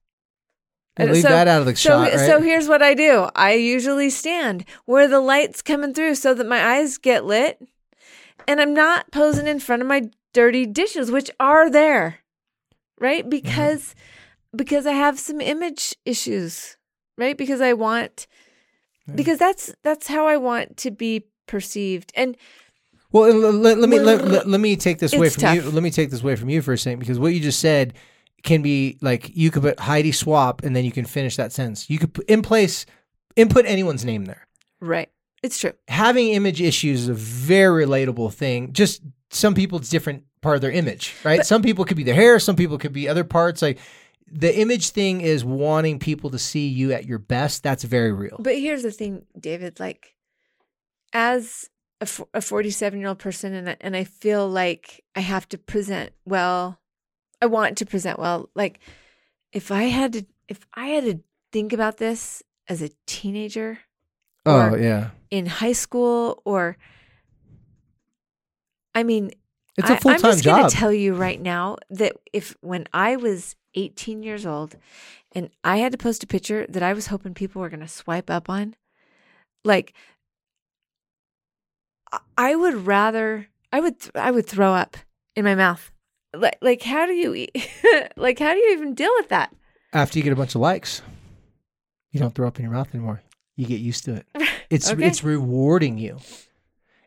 And 0.96 1.10
leave 1.10 1.22
so- 1.22 1.28
that 1.30 1.48
out 1.48 1.60
of 1.60 1.66
the 1.66 1.74
So, 1.76 1.88
shot, 2.04 2.12
right? 2.12 2.18
so 2.26 2.40
here's 2.40 2.68
what 2.68 2.82
I 2.82 2.94
do. 2.94 3.28
I 3.34 3.54
usually 3.54 4.10
stand 4.10 4.64
where 4.84 5.08
the 5.08 5.20
light's 5.20 5.62
coming 5.62 5.94
through 5.94 6.16
so 6.16 6.34
that 6.34 6.46
my 6.46 6.62
eyes 6.76 6.98
get 6.98 7.24
lit, 7.24 7.58
and 8.46 8.60
I'm 8.60 8.74
not 8.74 9.10
posing 9.10 9.46
in 9.46 9.58
front 9.60 9.80
of 9.82 9.88
my 9.88 10.10
dirty 10.32 10.66
dishes, 10.66 11.10
which 11.10 11.30
are 11.40 11.70
there, 11.70 12.18
right? 12.98 13.22
Mm-hmm. 13.22 13.30
Because 13.30 13.94
because 14.54 14.86
I 14.86 14.92
have 14.92 15.18
some 15.18 15.40
image 15.40 15.94
issues, 16.04 16.76
right? 17.16 17.36
Because 17.36 17.60
I 17.60 17.72
want 17.72 18.26
because 19.14 19.38
that's 19.38 19.74
that's 19.82 20.06
how 20.08 20.26
I 20.26 20.36
want 20.36 20.76
to 20.78 20.90
be 20.90 21.26
perceived, 21.46 22.12
and 22.14 22.36
Well, 23.10 23.32
let, 23.34 23.78
let- 23.78 23.88
me 23.88 23.98
let, 23.98 24.24
let, 24.26 24.48
let 24.48 24.60
me 24.60 24.76
take 24.76 24.98
this 24.98 25.12
away 25.12 25.28
from 25.28 25.54
you. 25.54 25.62
Let 25.62 25.82
me 25.82 25.90
take 25.90 26.10
this 26.10 26.22
away 26.22 26.36
from 26.36 26.48
you 26.48 26.62
for 26.62 26.72
a 26.72 26.78
second 26.78 27.00
because 27.00 27.18
what 27.18 27.34
you 27.34 27.40
just 27.40 27.60
said 27.60 27.94
can 28.42 28.62
be 28.62 28.98
like 29.02 29.30
you 29.36 29.50
could 29.50 29.62
put 29.62 29.78
Heidi 29.80 30.12
Swapp 30.12 30.62
and 30.64 30.74
then 30.74 30.84
you 30.84 30.92
can 30.92 31.04
finish 31.04 31.36
that 31.36 31.52
sentence. 31.52 31.90
You 31.90 31.98
could 31.98 32.16
in 32.28 32.42
place 32.42 32.86
input 33.36 33.64
anyone's 33.66 34.04
name 34.04 34.24
there. 34.26 34.46
right, 34.80 35.10
it's 35.42 35.58
true. 35.58 35.72
Having 35.88 36.28
image 36.28 36.60
issues 36.60 37.02
is 37.02 37.08
a 37.08 37.14
very 37.14 37.84
relatable 37.84 38.32
thing. 38.32 38.72
Just 38.72 39.02
some 39.32 39.54
people 39.54 39.78
it's 39.78 39.88
different 39.88 40.24
part 40.40 40.54
of 40.56 40.60
their 40.60 40.70
image, 40.70 41.14
right? 41.24 41.44
some 41.44 41.62
people 41.62 41.84
could 41.84 41.96
be 41.96 42.04
their 42.04 42.14
hair, 42.14 42.38
some 42.38 42.54
people 42.56 42.78
could 42.78 42.92
be 42.92 43.08
other 43.08 43.24
parts. 43.24 43.62
Like 43.62 43.78
the 44.30 44.56
image 44.60 44.90
thing 44.90 45.20
is 45.20 45.44
wanting 45.44 45.98
people 45.98 46.30
to 46.30 46.38
see 46.38 46.68
you 46.68 46.92
at 46.92 47.06
your 47.06 47.18
best. 47.18 47.62
That's 47.62 47.82
very 47.84 48.12
real. 48.12 48.36
But 48.38 48.56
here's 48.58 48.82
the 48.82 48.90
thing, 48.90 49.26
David. 49.38 49.78
Like, 49.80 50.14
as 51.12 51.68
a, 52.00 52.04
f- 52.04 52.22
a 52.34 52.40
47 52.40 52.98
year 52.98 53.08
old 53.08 53.18
person, 53.18 53.52
and 53.54 53.70
I- 53.70 53.76
and 53.80 53.96
I 53.96 54.04
feel 54.04 54.48
like 54.48 55.04
I 55.14 55.20
have 55.20 55.48
to 55.50 55.58
present 55.58 56.12
well. 56.24 56.78
I 57.40 57.46
want 57.46 57.78
to 57.78 57.86
present 57.86 58.18
well. 58.18 58.48
Like, 58.54 58.78
if 59.52 59.70
I 59.70 59.84
had 59.84 60.12
to, 60.14 60.26
if 60.48 60.60
I 60.74 60.86
had 60.88 61.04
to 61.04 61.20
think 61.52 61.72
about 61.72 61.98
this 61.98 62.42
as 62.68 62.80
a 62.82 62.90
teenager 63.06 63.80
oh 64.46 64.74
yeah, 64.76 65.10
in 65.30 65.46
high 65.46 65.72
school, 65.72 66.40
or, 66.44 66.76
I 68.94 69.02
mean, 69.02 69.30
it's 69.78 69.88
a 69.90 69.94
I- 69.94 69.98
full 69.98 70.10
I'm 70.12 70.20
just 70.20 70.44
gonna 70.44 70.68
tell 70.70 70.92
you 70.92 71.14
right 71.14 71.40
now 71.40 71.76
that 71.90 72.12
if 72.32 72.54
when 72.60 72.86
I 72.92 73.16
was 73.16 73.56
18 73.74 74.22
years 74.22 74.44
old 74.44 74.76
and 75.34 75.48
I 75.64 75.78
had 75.78 75.92
to 75.92 75.98
post 75.98 76.22
a 76.22 76.26
picture 76.26 76.66
that 76.68 76.82
I 76.82 76.92
was 76.92 77.06
hoping 77.06 77.32
people 77.34 77.62
were 77.62 77.70
gonna 77.70 77.88
swipe 77.88 78.28
up 78.30 78.50
on, 78.50 78.74
like 79.64 79.94
I- 82.12 82.20
I 82.36 82.54
would 82.56 82.86
rather 82.86 83.48
I 83.72 83.80
would 83.80 83.98
th- 84.00 84.12
I 84.14 84.30
would 84.30 84.46
throw 84.46 84.72
up 84.74 84.96
in 85.34 85.44
my 85.44 85.54
mouth. 85.54 85.90
Like 86.34 86.58
like 86.60 86.82
how 86.82 87.06
do 87.06 87.12
you 87.12 87.34
eat? 87.34 87.56
like 88.16 88.38
how 88.38 88.52
do 88.52 88.58
you 88.58 88.72
even 88.72 88.94
deal 88.94 89.12
with 89.18 89.28
that? 89.28 89.54
After 89.92 90.18
you 90.18 90.22
get 90.22 90.32
a 90.32 90.36
bunch 90.36 90.54
of 90.54 90.60
likes, 90.60 91.02
you 92.10 92.20
don't 92.20 92.34
throw 92.34 92.46
up 92.48 92.58
in 92.58 92.62
your 92.64 92.72
mouth 92.72 92.88
anymore. 92.94 93.22
You 93.56 93.66
get 93.66 93.80
used 93.80 94.04
to 94.04 94.14
it. 94.16 94.26
It's 94.70 94.90
Okay. 94.90 95.06
it's 95.06 95.22
rewarding 95.22 95.98
you. 95.98 96.18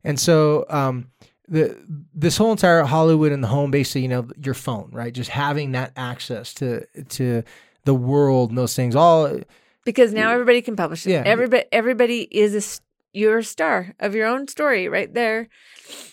And 0.04 0.20
so 0.20 0.66
um 0.70 1.10
the 1.48 1.78
this 2.14 2.38
whole 2.38 2.52
entire 2.52 2.84
Hollywood 2.84 3.32
and 3.32 3.44
the 3.44 3.48
home 3.48 3.72
basically, 3.72 4.02
you 4.02 4.08
know, 4.08 4.28
your 4.44 4.54
phone, 4.56 4.90
right? 4.92 5.14
Just 5.14 5.30
having 5.30 5.72
that 5.74 5.92
access 5.96 6.54
to 6.56 6.86
to 7.10 7.44
the 7.86 7.94
world 7.94 8.50
and 8.50 8.58
those 8.58 8.76
things 8.76 8.96
all 8.96 9.40
Because 9.86 10.12
now 10.14 10.32
everybody 10.32 10.62
can 10.62 10.76
publish 10.76 11.06
it. 11.06 11.12
Yeah. 11.12 11.24
Everybody 11.26 11.66
everybody 11.72 12.22
is 12.32 12.56
a 12.56 12.82
you're 13.18 13.38
a 13.40 13.44
star 13.44 13.94
of 14.00 14.14
your 14.16 14.28
own 14.28 14.48
story 14.48 14.90
right 14.90 15.14
there. 15.14 15.48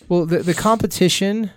well 0.07 0.25
the 0.25 0.39
the 0.39 0.53
competition 0.53 1.49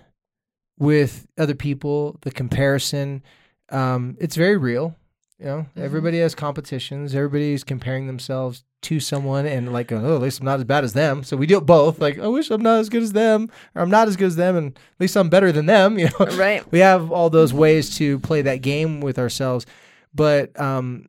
with 0.78 1.26
other 1.38 1.54
people, 1.54 2.18
the 2.22 2.30
comparison, 2.30 3.22
um, 3.70 4.16
it's 4.20 4.36
very 4.36 4.56
real. 4.56 4.94
You 5.38 5.44
know, 5.46 5.66
Mhm. 5.76 5.82
everybody 5.82 6.18
has 6.20 6.34
competitions. 6.34 7.14
Everybody's 7.14 7.64
comparing 7.64 8.06
themselves 8.06 8.64
to 8.86 8.98
someone, 9.00 9.46
and 9.46 9.72
like, 9.72 9.92
oh, 9.92 10.16
at 10.16 10.20
least 10.22 10.40
I'm 10.40 10.46
not 10.46 10.58
as 10.58 10.64
bad 10.64 10.84
as 10.84 10.92
them. 10.92 11.22
So 11.24 11.36
we 11.36 11.46
do 11.46 11.58
it 11.58 11.66
both. 11.66 12.00
Like, 12.00 12.18
I 12.18 12.26
wish 12.26 12.50
I'm 12.50 12.62
not 12.62 12.80
as 12.80 12.88
good 12.88 13.02
as 13.02 13.12
them, 13.12 13.50
or 13.74 13.82
I'm 13.82 13.90
not 13.90 14.08
as 14.08 14.16
good 14.16 14.26
as 14.28 14.36
them, 14.36 14.56
and 14.56 14.68
at 14.76 15.00
least 15.00 15.16
I'm 15.16 15.28
better 15.28 15.52
than 15.52 15.66
them. 15.66 15.98
You 15.98 16.08
know, 16.18 16.26
Right. 16.36 16.62
we 16.72 16.80
have 16.80 17.10
all 17.12 17.30
those 17.30 17.52
ways 17.54 17.96
to 17.98 18.18
play 18.20 18.42
that 18.42 18.62
game 18.62 19.00
with 19.00 19.18
ourselves. 19.18 19.66
But 20.14 20.58
um, 20.60 21.08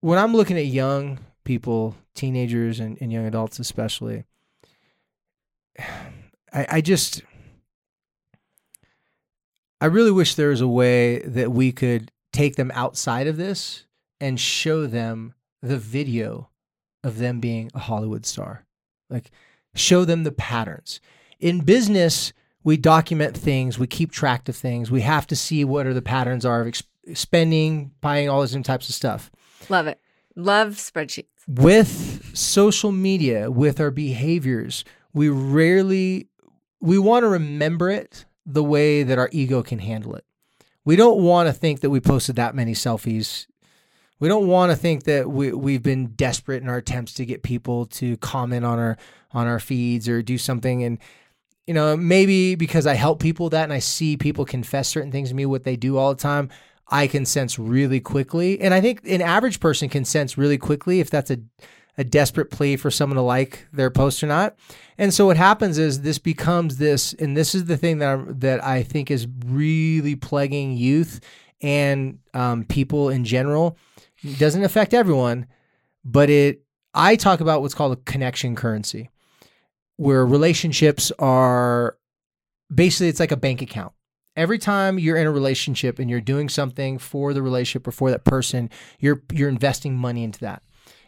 when 0.00 0.18
I'm 0.18 0.34
looking 0.34 0.58
at 0.58 0.66
young 0.66 1.18
people, 1.44 1.94
teenagers 2.14 2.80
and, 2.80 2.98
and 3.00 3.12
young 3.12 3.26
adults 3.26 3.58
especially, 3.58 4.24
I, 6.52 6.66
I 6.70 6.80
just 6.80 7.22
I 9.80 9.86
really 9.86 10.10
wish 10.10 10.34
there 10.34 10.48
was 10.48 10.60
a 10.60 10.68
way 10.68 11.20
that 11.20 11.52
we 11.52 11.70
could 11.72 12.10
take 12.32 12.56
them 12.56 12.72
outside 12.74 13.26
of 13.26 13.36
this 13.36 13.84
and 14.20 14.40
show 14.40 14.86
them 14.86 15.34
the 15.62 15.78
video 15.78 16.50
of 17.04 17.18
them 17.18 17.40
being 17.40 17.70
a 17.74 17.78
Hollywood 17.78 18.26
star. 18.26 18.66
Like 19.10 19.30
show 19.74 20.04
them 20.04 20.24
the 20.24 20.32
patterns. 20.32 21.00
In 21.40 21.60
business, 21.60 22.32
we 22.64 22.76
document 22.76 23.36
things, 23.36 23.78
we 23.78 23.86
keep 23.86 24.10
track 24.10 24.48
of 24.48 24.56
things. 24.56 24.90
We 24.90 25.02
have 25.02 25.26
to 25.28 25.36
see 25.36 25.64
what 25.64 25.86
are 25.86 25.94
the 25.94 26.02
patterns 26.02 26.44
are 26.44 26.60
of 26.60 26.68
ex- 26.68 26.82
spending, 27.14 27.92
buying 28.00 28.28
all 28.28 28.40
those 28.40 28.50
different 28.50 28.66
types 28.66 28.88
of 28.88 28.94
stuff. 28.94 29.30
Love 29.68 29.86
it. 29.86 30.00
Love 30.34 30.74
spreadsheets. 30.74 31.26
With 31.46 32.36
social 32.36 32.92
media, 32.92 33.50
with 33.50 33.80
our 33.80 33.90
behaviors, 33.90 34.84
we 35.14 35.28
rarely 35.28 36.28
we 36.80 36.98
want 36.98 37.24
to 37.24 37.28
remember 37.28 37.90
it 37.90 38.24
the 38.46 38.62
way 38.62 39.02
that 39.02 39.18
our 39.18 39.28
ego 39.32 39.62
can 39.62 39.78
handle 39.78 40.14
it. 40.14 40.24
We 40.84 40.96
don't 40.96 41.22
want 41.22 41.48
to 41.48 41.52
think 41.52 41.80
that 41.80 41.90
we 41.90 42.00
posted 42.00 42.36
that 42.36 42.54
many 42.54 42.72
selfies. 42.72 43.46
We 44.20 44.28
don't 44.28 44.48
want 44.48 44.72
to 44.72 44.76
think 44.76 45.04
that 45.04 45.30
we 45.30 45.52
we've 45.52 45.82
been 45.82 46.08
desperate 46.08 46.62
in 46.62 46.68
our 46.68 46.78
attempts 46.78 47.14
to 47.14 47.26
get 47.26 47.42
people 47.42 47.86
to 47.86 48.16
comment 48.18 48.64
on 48.64 48.78
our 48.78 48.96
on 49.32 49.46
our 49.46 49.60
feeds 49.60 50.08
or 50.08 50.22
do 50.22 50.38
something 50.38 50.82
and 50.82 50.98
you 51.66 51.74
know, 51.74 51.98
maybe 51.98 52.54
because 52.54 52.86
I 52.86 52.94
help 52.94 53.20
people 53.20 53.50
that 53.50 53.64
and 53.64 53.74
I 53.74 53.78
see 53.78 54.16
people 54.16 54.46
confess 54.46 54.88
certain 54.88 55.12
things 55.12 55.28
to 55.28 55.34
me 55.34 55.44
what 55.44 55.64
they 55.64 55.76
do 55.76 55.98
all 55.98 56.14
the 56.14 56.20
time, 56.20 56.48
I 56.88 57.06
can 57.06 57.26
sense 57.26 57.58
really 57.58 58.00
quickly. 58.00 58.58
And 58.58 58.72
I 58.72 58.80
think 58.80 59.06
an 59.06 59.20
average 59.20 59.60
person 59.60 59.90
can 59.90 60.06
sense 60.06 60.38
really 60.38 60.56
quickly 60.56 61.00
if 61.00 61.10
that's 61.10 61.30
a 61.30 61.38
a 61.98 62.04
desperate 62.04 62.50
plea 62.50 62.76
for 62.76 62.90
someone 62.92 63.16
to 63.16 63.22
like 63.22 63.66
their 63.72 63.90
post 63.90 64.22
or 64.22 64.28
not. 64.28 64.56
And 64.96 65.12
so 65.12 65.26
what 65.26 65.36
happens 65.36 65.78
is 65.78 66.00
this 66.00 66.18
becomes 66.18 66.78
this, 66.78 67.12
and 67.12 67.36
this 67.36 67.56
is 67.56 67.64
the 67.64 67.76
thing 67.76 67.98
that 67.98 68.14
I'm, 68.14 68.38
that 68.38 68.64
I 68.64 68.84
think 68.84 69.10
is 69.10 69.26
really 69.44 70.14
plaguing 70.14 70.76
youth 70.76 71.20
and 71.60 72.20
um, 72.32 72.64
people 72.64 73.08
in 73.08 73.24
general. 73.24 73.76
It 74.22 74.38
doesn't 74.38 74.64
affect 74.64 74.94
everyone, 74.94 75.46
but 76.04 76.30
it. 76.30 76.62
I 76.94 77.16
talk 77.16 77.40
about 77.40 77.60
what's 77.60 77.74
called 77.74 77.92
a 77.92 78.00
connection 78.10 78.56
currency, 78.56 79.10
where 79.96 80.26
relationships 80.26 81.12
are 81.18 81.96
basically 82.74 83.08
it's 83.08 83.20
like 83.20 83.32
a 83.32 83.36
bank 83.36 83.62
account. 83.62 83.92
Every 84.36 84.58
time 84.58 84.98
you're 84.98 85.16
in 85.16 85.26
a 85.26 85.32
relationship 85.32 85.98
and 85.98 86.08
you're 86.08 86.20
doing 86.20 86.48
something 86.48 86.98
for 86.98 87.34
the 87.34 87.42
relationship 87.42 87.86
or 87.86 87.92
for 87.92 88.10
that 88.10 88.24
person, 88.24 88.70
you're 88.98 89.22
you're 89.32 89.48
investing 89.48 89.96
money 89.96 90.24
into 90.24 90.40
that. 90.40 90.62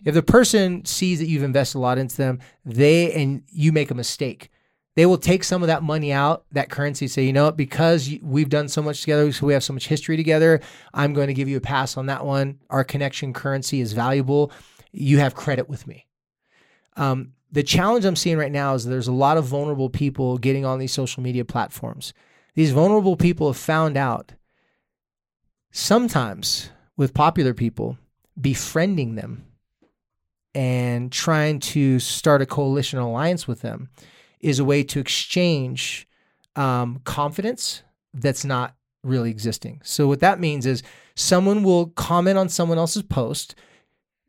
If 0.05 0.14
the 0.14 0.23
person 0.23 0.85
sees 0.85 1.18
that 1.18 1.27
you've 1.29 1.42
invested 1.42 1.79
a 1.79 1.81
lot 1.81 1.99
into 1.99 2.16
them, 2.16 2.40
they 2.64 3.12
and 3.12 3.42
you 3.49 3.73
make 3.73 3.90
a 3.90 3.94
mistake, 3.94 4.51
they 4.96 5.07
will 5.07 5.18
take 5.18 5.44
some 5.44 5.62
of 5.62 5.68
that 5.68 5.83
money 5.83 6.12
out, 6.12 6.44
that 6.53 6.68
currency, 6.68 7.07
say, 7.07 7.24
you 7.24 7.33
know 7.33 7.44
what, 7.44 7.57
because 7.57 8.11
we've 8.22 8.48
done 8.48 8.68
so 8.68 8.83
much 8.83 9.00
together, 9.00 9.31
so 9.33 9.46
we 9.46 9.53
have 9.53 9.62
so 9.62 9.72
much 9.72 9.87
history 9.87 10.16
together, 10.16 10.61
I'm 10.92 11.14
going 11.14 11.29
to 11.29 11.35
give 11.35 11.48
you 11.48 11.57
a 11.57 11.61
pass 11.61 11.96
on 11.96 12.07
that 12.07 12.24
one. 12.24 12.59
Our 12.70 12.85
connection 12.85 13.33
currency 13.33 13.81
is 13.81 13.92
valuable. 13.92 14.53
You 14.92 15.18
have 15.18 15.35
credit 15.35 15.68
with 15.68 15.87
me. 15.87 16.07
Um, 16.96 17.33
the 17.53 17.62
challenge 17.62 18.05
I'm 18.05 18.16
seeing 18.16 18.38
right 18.38 18.53
now 18.53 18.74
is 18.74 18.85
there's 18.85 19.09
a 19.09 19.12
lot 19.12 19.37
of 19.37 19.44
vulnerable 19.44 19.90
people 19.90 20.38
getting 20.38 20.64
on 20.64 20.79
these 20.79 20.92
social 20.92 21.22
media 21.22 21.44
platforms. 21.44 22.12
These 22.55 22.72
vulnerable 22.72 23.16
people 23.16 23.46
have 23.48 23.57
found 23.57 23.96
out 23.96 24.33
sometimes 25.70 26.70
with 26.96 27.14
popular 27.14 27.55
people, 27.55 27.96
befriending 28.40 29.14
them 29.14 29.46
and 30.55 31.12
trying 31.12 31.61
to 31.61 31.98
start 32.00 32.42
a 32.42 32.46
coalition 32.46 32.98
alliance 32.98 33.46
with 33.46 33.61
them 33.61 33.88
is 34.40 34.59
a 34.59 34.64
way 34.64 34.83
to 34.83 35.00
exchange 35.00 36.09
um, 36.57 37.00
confidence 37.05 37.83
that's 38.14 38.44
not 38.44 38.74
really 39.03 39.31
existing. 39.31 39.81
So 39.85 40.09
what 40.09 40.20
that 40.20 40.40
means 40.40 40.66
is 40.66 40.83
someone 41.14 41.62
will 41.62 41.87
comment 41.88 42.38
on 42.38 42.48
someone 42.48 42.79
else's 42.79 43.03
post, 43.03 43.55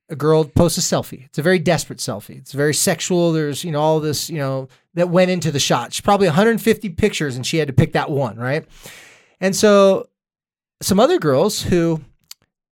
a 0.10 0.16
girl 0.16 0.44
posts 0.44 0.78
a 0.78 0.82
selfie. 0.82 1.26
It's 1.26 1.40
a 1.40 1.42
very 1.42 1.60
desperate 1.60 2.00
selfie. 2.00 2.38
It's 2.38 2.52
very 2.52 2.74
sexual. 2.74 3.32
There's, 3.32 3.64
you 3.64 3.72
know, 3.72 3.82
all 3.82 4.00
this, 4.00 4.30
you 4.30 4.38
know, 4.38 4.68
that 4.94 5.10
went 5.10 5.32
into 5.32 5.52
the 5.52 5.60
shot. 5.60 5.94
She's 5.94 6.02
probably 6.02 6.28
150 6.28 6.90
pictures 6.90 7.36
and 7.36 7.46
she 7.46 7.58
had 7.58 7.68
to 7.68 7.74
pick 7.74 7.94
that 7.94 8.10
one, 8.10 8.38
right? 8.38 8.66
And 9.40 9.56
so 9.56 10.10
some 10.82 11.00
other 11.00 11.18
girls 11.18 11.64
who 11.64 12.02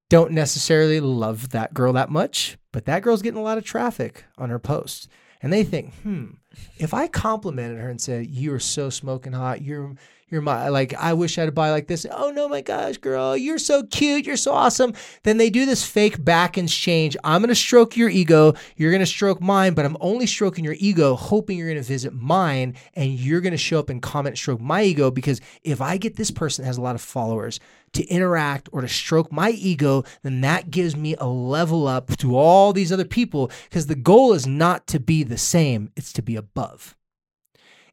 don't 0.10 0.32
necessarily 0.32 0.99
love 0.99 1.49
that 1.49 1.73
girl 1.73 1.93
that 1.93 2.10
much, 2.10 2.58
but 2.71 2.86
that 2.86 3.04
girl's 3.04 3.21
getting 3.21 3.39
a 3.39 3.43
lot 3.43 3.58
of 3.58 3.63
traffic 3.63 4.25
on 4.38 4.49
her 4.49 4.60
post. 4.60 5.08
And 5.41 5.54
they 5.54 5.63
think, 5.63 5.93
hmm, 5.95 6.32
if 6.78 6.93
I 6.93 7.08
complimented 7.08 7.80
her 7.80 7.89
and 7.89 8.02
said, 8.02 8.28
You're 8.28 8.60
so 8.60 8.89
smoking 8.89 9.34
hot, 9.34 9.62
you're 9.62 9.95
you're 10.29 10.41
my 10.41 10.69
like 10.69 10.93
I 10.93 11.13
wish 11.13 11.37
I 11.37 11.41
had 11.41 11.49
a 11.49 11.53
body 11.53 11.71
like 11.71 11.87
this. 11.87 12.05
Oh 12.09 12.31
no, 12.31 12.47
my 12.47 12.61
gosh, 12.61 12.97
girl, 12.97 13.35
you're 13.35 13.57
so 13.57 13.83
cute, 13.83 14.25
you're 14.25 14.37
so 14.37 14.53
awesome. 14.53 14.93
Then 15.23 15.37
they 15.37 15.49
do 15.49 15.65
this 15.65 15.85
fake 15.85 16.23
back 16.23 16.57
exchange. 16.57 17.17
I'm 17.23 17.41
gonna 17.41 17.55
stroke 17.55 17.97
your 17.97 18.09
ego, 18.09 18.53
you're 18.75 18.91
gonna 18.91 19.05
stroke 19.05 19.41
mine, 19.41 19.73
but 19.73 19.85
I'm 19.85 19.97
only 19.99 20.25
stroking 20.25 20.63
your 20.63 20.75
ego, 20.77 21.15
hoping 21.15 21.57
you're 21.57 21.69
gonna 21.69 21.81
visit 21.81 22.13
mine, 22.13 22.75
and 22.93 23.11
you're 23.11 23.41
gonna 23.41 23.57
show 23.57 23.79
up 23.79 23.89
and 23.89 24.01
comment 24.01 24.37
stroke 24.37 24.61
my 24.61 24.83
ego 24.83 25.11
because 25.11 25.41
if 25.63 25.81
I 25.81 25.97
get 25.97 26.15
this 26.15 26.31
person 26.31 26.63
that 26.63 26.67
has 26.67 26.77
a 26.77 26.81
lot 26.81 26.95
of 26.95 27.01
followers 27.01 27.59
to 27.93 28.05
interact 28.05 28.69
or 28.71 28.81
to 28.81 28.87
stroke 28.87 29.31
my 29.31 29.51
ego, 29.51 30.03
then 30.23 30.41
that 30.41 30.69
gives 30.69 30.95
me 30.95 31.15
a 31.17 31.27
level 31.27 31.87
up 31.87 32.15
to 32.17 32.37
all 32.37 32.73
these 32.73 32.91
other 32.91 33.05
people 33.05 33.51
because 33.69 33.87
the 33.87 33.95
goal 33.95 34.33
is 34.33 34.45
not 34.45 34.87
to 34.87 34.99
be 34.99 35.23
the 35.23 35.37
same, 35.37 35.91
it's 35.95 36.13
to 36.13 36.21
be 36.21 36.35
above. 36.35 36.95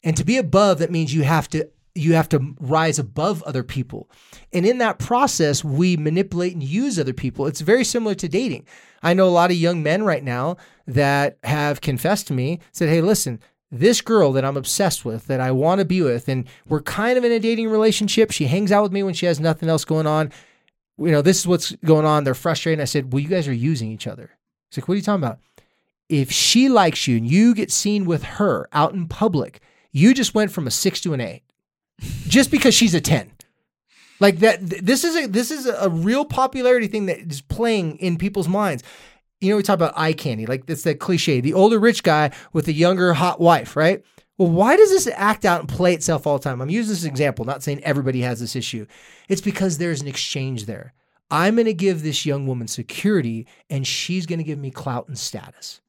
And 0.03 0.17
to 0.17 0.25
be 0.25 0.37
above, 0.37 0.79
that 0.79 0.91
means 0.91 1.15
you 1.15 1.23
have 1.23 1.49
to 1.49 1.69
you 1.97 2.15
have 2.15 2.29
to 2.31 2.55
rise 2.61 2.99
above 2.99 3.43
other 3.45 3.63
people. 3.63 4.11
And 4.53 4.67
in 4.67 4.79
that 4.79 4.99
process, 4.99 5.65
we 5.65 5.97
manipulate 5.97 6.53
and 6.53 6.63
use 6.63 6.99
other 6.99 7.13
people. 7.13 7.47
It's 7.47 7.61
very 7.61 7.85
similar 7.85 8.15
to 8.17 8.29
dating. 8.29 8.67
I 9.03 9.15
know 9.15 9.27
a 9.27 9.31
lot 9.31 9.51
of 9.51 9.57
young 9.57 9.83
men 9.83 10.05
right 10.05 10.23
now 10.23 10.57
that 10.87 11.39
have 11.45 11.81
confessed 11.81 12.27
to 12.29 12.33
me, 12.33 12.61
said, 12.73 12.89
Hey, 12.89 13.01
listen, 13.01 13.41
this 13.71 14.01
girl 14.01 14.33
that 14.33 14.45
I'm 14.45 14.57
obsessed 14.57 15.05
with, 15.05 15.27
that 15.27 15.41
I 15.41 15.51
want 15.51 15.81
to 15.81 15.85
be 15.85 16.03
with, 16.03 16.29
and 16.29 16.47
we're 16.69 16.83
kind 16.83 17.19
of 17.19 17.25
in 17.25 17.33
a 17.33 17.41
dating 17.41 17.69
relationship. 17.69 18.31
She 18.31 18.47
hangs 18.47 18.71
out 18.71 18.83
with 18.83 18.93
me 18.93 19.03
when 19.03 19.15
she 19.15 19.27
has 19.27 19.41
nothing 19.41 19.69
else 19.69 19.85
going 19.85 20.07
on. 20.07 20.33
You 20.99 21.11
know, 21.11 21.23
this 21.23 21.41
is 21.41 21.47
what's 21.47 21.73
going 21.85 22.07
on. 22.07 22.25
They're 22.25 22.35
frustrated. 22.35 22.81
I 22.81 22.85
said, 22.85 23.13
Well, 23.13 23.21
you 23.21 23.29
guys 23.29 23.49
are 23.49 23.53
using 23.53 23.91
each 23.91 24.07
other. 24.07 24.31
He's 24.71 24.79
like, 24.79 24.89
What 24.89 24.95
are 24.95 24.99
you 24.99 25.03
talking 25.03 25.25
about? 25.25 25.39
If 26.09 26.31
she 26.31 26.69
likes 26.69 27.09
you 27.09 27.17
and 27.17 27.29
you 27.29 27.55
get 27.55 27.73
seen 27.73 28.05
with 28.05 28.23
her 28.23 28.69
out 28.73 28.95
in 28.95 29.09
public, 29.09 29.61
you 29.91 30.15
just 30.15 30.35
went 30.35 30.53
from 30.53 30.67
a 30.67 30.71
six 30.71 31.01
to 31.01 31.15
an 31.15 31.21
eight 31.21 31.43
just 32.01 32.51
because 32.51 32.75
she's 32.75 32.95
a 32.95 33.01
10. 33.01 33.31
Like 34.19 34.39
that 34.39 34.61
this 34.63 35.05
is 35.05 35.15
a 35.15 35.27
this 35.27 35.51
is 35.51 35.67
a 35.67 35.91
real 35.91 36.25
popularity 36.25 36.87
thing 36.87 37.07
that 37.07 37.19
is 37.19 37.43
playing 37.43 37.99
in 37.99 38.17
people's 38.17 38.49
minds. 38.49 38.83
You 39.41 39.51
know, 39.51 39.57
we 39.59 39.63
talk 39.63 39.75
about 39.75 39.93
eye 39.95 40.15
candy, 40.15 40.47
like 40.47 40.65
that's 40.65 40.85
that 40.85 41.01
cliche. 41.01 41.43
The 41.43 41.53
older 41.53 41.79
rich 41.79 42.03
guy 42.03 42.31
with 42.55 42.67
a 42.69 42.73
younger 42.73 43.13
hot 43.13 43.41
wife, 43.41 43.77
right? 43.77 44.03
Well, 44.39 44.51
why 44.51 44.77
does 44.77 44.91
this 44.91 45.07
act 45.15 45.45
out 45.45 45.61
and 45.61 45.69
play 45.69 45.95
itself 45.95 46.27
all 46.27 46.39
the 46.39 46.45
time? 46.45 46.61
I'm 46.61 46.71
using 46.71 46.93
this 46.93 47.05
example, 47.05 47.45
not 47.45 47.63
saying 47.63 47.83
everybody 47.83 48.21
has 48.23 48.41
this 48.41 48.57
issue. 48.57 48.87
It's 49.29 49.41
because 49.41 49.79
there's 49.79 50.03
an 50.03 50.09
exchange 50.09 50.67
there. 50.67 50.93
I'm 51.31 51.57
going 51.57 51.67
to 51.67 51.75
give 51.75 52.03
this 52.03 52.25
young 52.27 52.47
woman 52.47 52.69
security 52.69 53.47
and 53.69 53.87
she's 53.87 54.27
going 54.27 54.39
to 54.39 54.45
give 54.45 54.59
me 54.59 54.71
clout 54.71 55.09
and 55.09 55.19
status. 55.19 55.81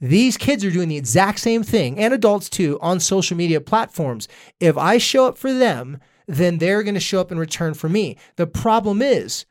These 0.00 0.36
kids 0.36 0.64
are 0.64 0.70
doing 0.70 0.88
the 0.88 0.96
exact 0.96 1.38
same 1.40 1.62
thing, 1.62 1.98
and 1.98 2.12
adults 2.12 2.50
too, 2.50 2.78
on 2.82 3.00
social 3.00 3.36
media 3.36 3.60
platforms. 3.60 4.28
If 4.60 4.76
I 4.76 4.98
show 4.98 5.26
up 5.26 5.38
for 5.38 5.52
them, 5.52 5.98
then 6.26 6.58
they're 6.58 6.82
going 6.82 6.94
to 6.94 7.00
show 7.00 7.20
up 7.20 7.32
in 7.32 7.38
return 7.38 7.74
for 7.74 7.88
me. 7.88 8.16
The 8.36 8.46
problem 8.46 9.00
is 9.00 9.46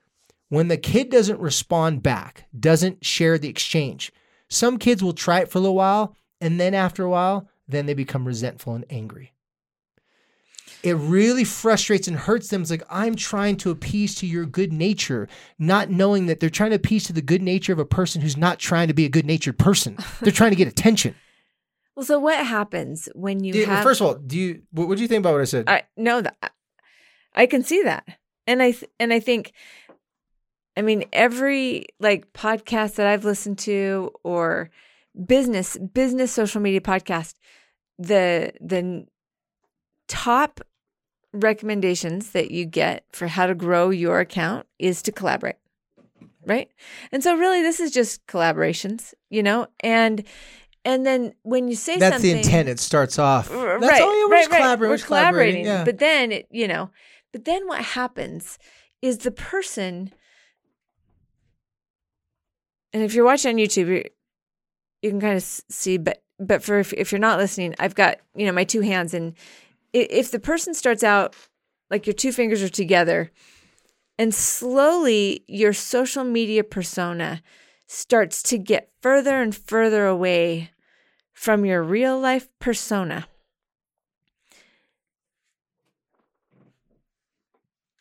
when 0.49 0.67
the 0.67 0.77
kid 0.77 1.10
doesn't 1.10 1.39
respond 1.39 2.03
back, 2.03 2.45
doesn't 2.58 3.05
share 3.05 3.38
the 3.38 3.49
exchange, 3.49 4.12
some 4.47 4.77
kids 4.77 5.03
will 5.03 5.13
try 5.13 5.39
it 5.41 5.49
for 5.49 5.58
a 5.58 5.62
little 5.62 5.75
while, 5.75 6.15
and 6.39 6.60
then 6.60 6.73
after 6.73 7.03
a 7.03 7.10
while, 7.10 7.49
then 7.67 7.88
they 7.88 7.93
become 7.93 8.27
resentful 8.27 8.75
and 8.75 8.86
angry 8.89 9.35
it 10.86 10.93
really 10.93 11.43
frustrates 11.43 12.08
and 12.08 12.15
hurts 12.15 12.50
them. 12.50 12.62
It's 12.62 12.69
like, 12.69 12.84
I'm 12.89 13.15
trying 13.15 13.58
to 13.58 13.71
appease 13.71 14.13
to 14.15 14.28
your 14.28 14.45
good 14.45 14.71
nature, 14.71 15.28
not 15.58 15.89
knowing 15.89 16.28
that 16.28 16.39
they're 16.39 16.50
trying 16.50 16.69
to 16.69 16.76
appease 16.76 17.06
to 17.06 17.13
the 17.13 17.24
good 17.24 17.41
nature 17.41 17.74
of 17.74 17.80
a 17.80 17.86
person 17.86 18.21
who's 18.21 18.38
not 18.38 18.60
trying 18.60 18.88
to 18.88 18.93
be 18.93 19.04
a 19.04 19.10
good 19.10 19.26
natured 19.26 19.58
person. 19.58 19.98
They're 20.21 20.32
trying 20.32 20.52
to 20.52 20.56
get 20.56 20.67
attention. 20.67 21.15
Well, 21.95 22.06
so 22.06 22.19
what 22.19 22.45
happens 22.45 23.10
when 23.15 23.43
you 23.43 23.54
Do- 23.54 23.65
have? 23.65 23.84
First 23.84 24.00
of 24.02 24.08
all, 24.08 24.13
do 24.15 24.38
you 24.38 24.62
what, 24.71 24.88
what 24.88 24.98
do 24.98 25.02
you 25.02 25.08
think 25.08 25.21
about 25.21 25.34
what 25.34 25.41
I 25.41 25.45
said? 25.45 25.67
I 25.67 25.84
know 25.98 26.21
that 26.21 26.52
I 27.34 27.48
can 27.48 27.63
see 27.63 27.82
that, 27.84 28.06
and 28.45 28.62
I 28.62 28.71
th- 28.71 28.91
and 29.00 29.12
I 29.13 29.19
think, 29.19 29.54
I 30.78 30.82
mean, 30.82 31.06
every 31.13 31.88
like 32.00 32.32
podcast 32.34 32.95
that 32.95 33.08
I've 33.08 33.26
listened 33.26 33.58
to 33.60 34.12
or 34.24 34.69
business 35.26 35.78
business 35.78 36.32
social 36.32 36.62
media 36.62 36.82
podcast, 36.82 37.36
the 37.98 38.52
the 38.60 39.08
top 40.08 40.60
recommendations 41.36 42.32
that 42.32 42.52
you 42.52 42.65
get 42.65 43.06
for 43.12 43.28
how 43.28 43.48
to 43.48 43.56
grow 43.56 43.89
your 43.89 44.19
account 44.19 44.65
is 44.80 45.02
to 45.04 45.12
collaborate. 45.12 45.56
Right? 46.45 46.69
And 47.12 47.24
so 47.24 47.36
really 47.36 47.62
this 47.62 47.80
is 47.80 47.91
just 47.91 48.26
collaborations, 48.28 49.13
you 49.30 49.41
know? 49.43 49.67
And 49.80 50.24
and 50.86 51.06
then 51.06 51.34
when 51.41 51.67
you 51.67 51.76
say 51.76 51.98
That's 51.98 52.15
something 52.15 52.34
the 52.34 52.38
intent. 52.39 52.69
It 52.69 52.80
starts 52.80 53.17
off. 53.17 53.50
That's 53.50 53.82
right, 53.82 54.02
all 54.02 54.15
you 54.15 54.30
right, 54.30 54.41
just 54.41 54.52
right. 54.52 54.62
collaborate. 54.62 54.89
We're 54.89 54.98
just 54.98 55.08
collaborating. 55.08 55.63
collaborating, 55.63 55.65
Yeah. 55.65 55.84
but 55.84 55.98
then 55.98 56.32
it, 56.32 56.48
you 56.52 56.67
know, 56.67 56.91
but 57.34 57.45
then 57.45 57.67
what 57.67 57.82
happens 57.82 58.60
is 59.02 59.19
the 59.19 59.32
person, 59.32 60.13
and 62.93 63.04
if 63.04 63.13
you're 63.13 63.26
watching 63.26 63.56
on 63.56 63.58
YouTube, 63.58 63.88
you 63.88 64.04
you 65.02 65.10
can 65.10 65.19
kind 65.19 65.38
of 65.38 65.43
see, 65.43 65.98
but 65.98 66.24
but 66.39 66.63
for 66.63 66.80
if, 66.80 66.93
if 66.93 67.12
you're 67.12 67.19
not 67.19 67.39
listening, 67.39 67.76
I've 67.80 67.95
got 67.95 68.19
you 68.36 68.45
know 68.45 68.52
my 68.52 68.63
two 68.63 68.82
hands, 68.82 69.13
and 69.13 69.34
if 69.95 70.31
the 70.31 70.39
person 70.39 70.73
starts 70.73 71.03
out 71.03 71.36
like 71.89 72.05
your 72.05 72.13
two 72.13 72.31
fingers 72.31 72.62
are 72.62 72.69
together, 72.69 73.31
and 74.17 74.34
slowly 74.34 75.43
your 75.47 75.73
social 75.73 76.23
media 76.23 76.63
persona 76.63 77.41
starts 77.88 78.41
to 78.43 78.58
get 78.58 78.91
further 79.01 79.41
and 79.41 79.55
further 79.55 80.05
away 80.05 80.71
from 81.34 81.65
your 81.65 81.84
real 81.84 82.19
life 82.19 82.47
persona. 82.60 83.27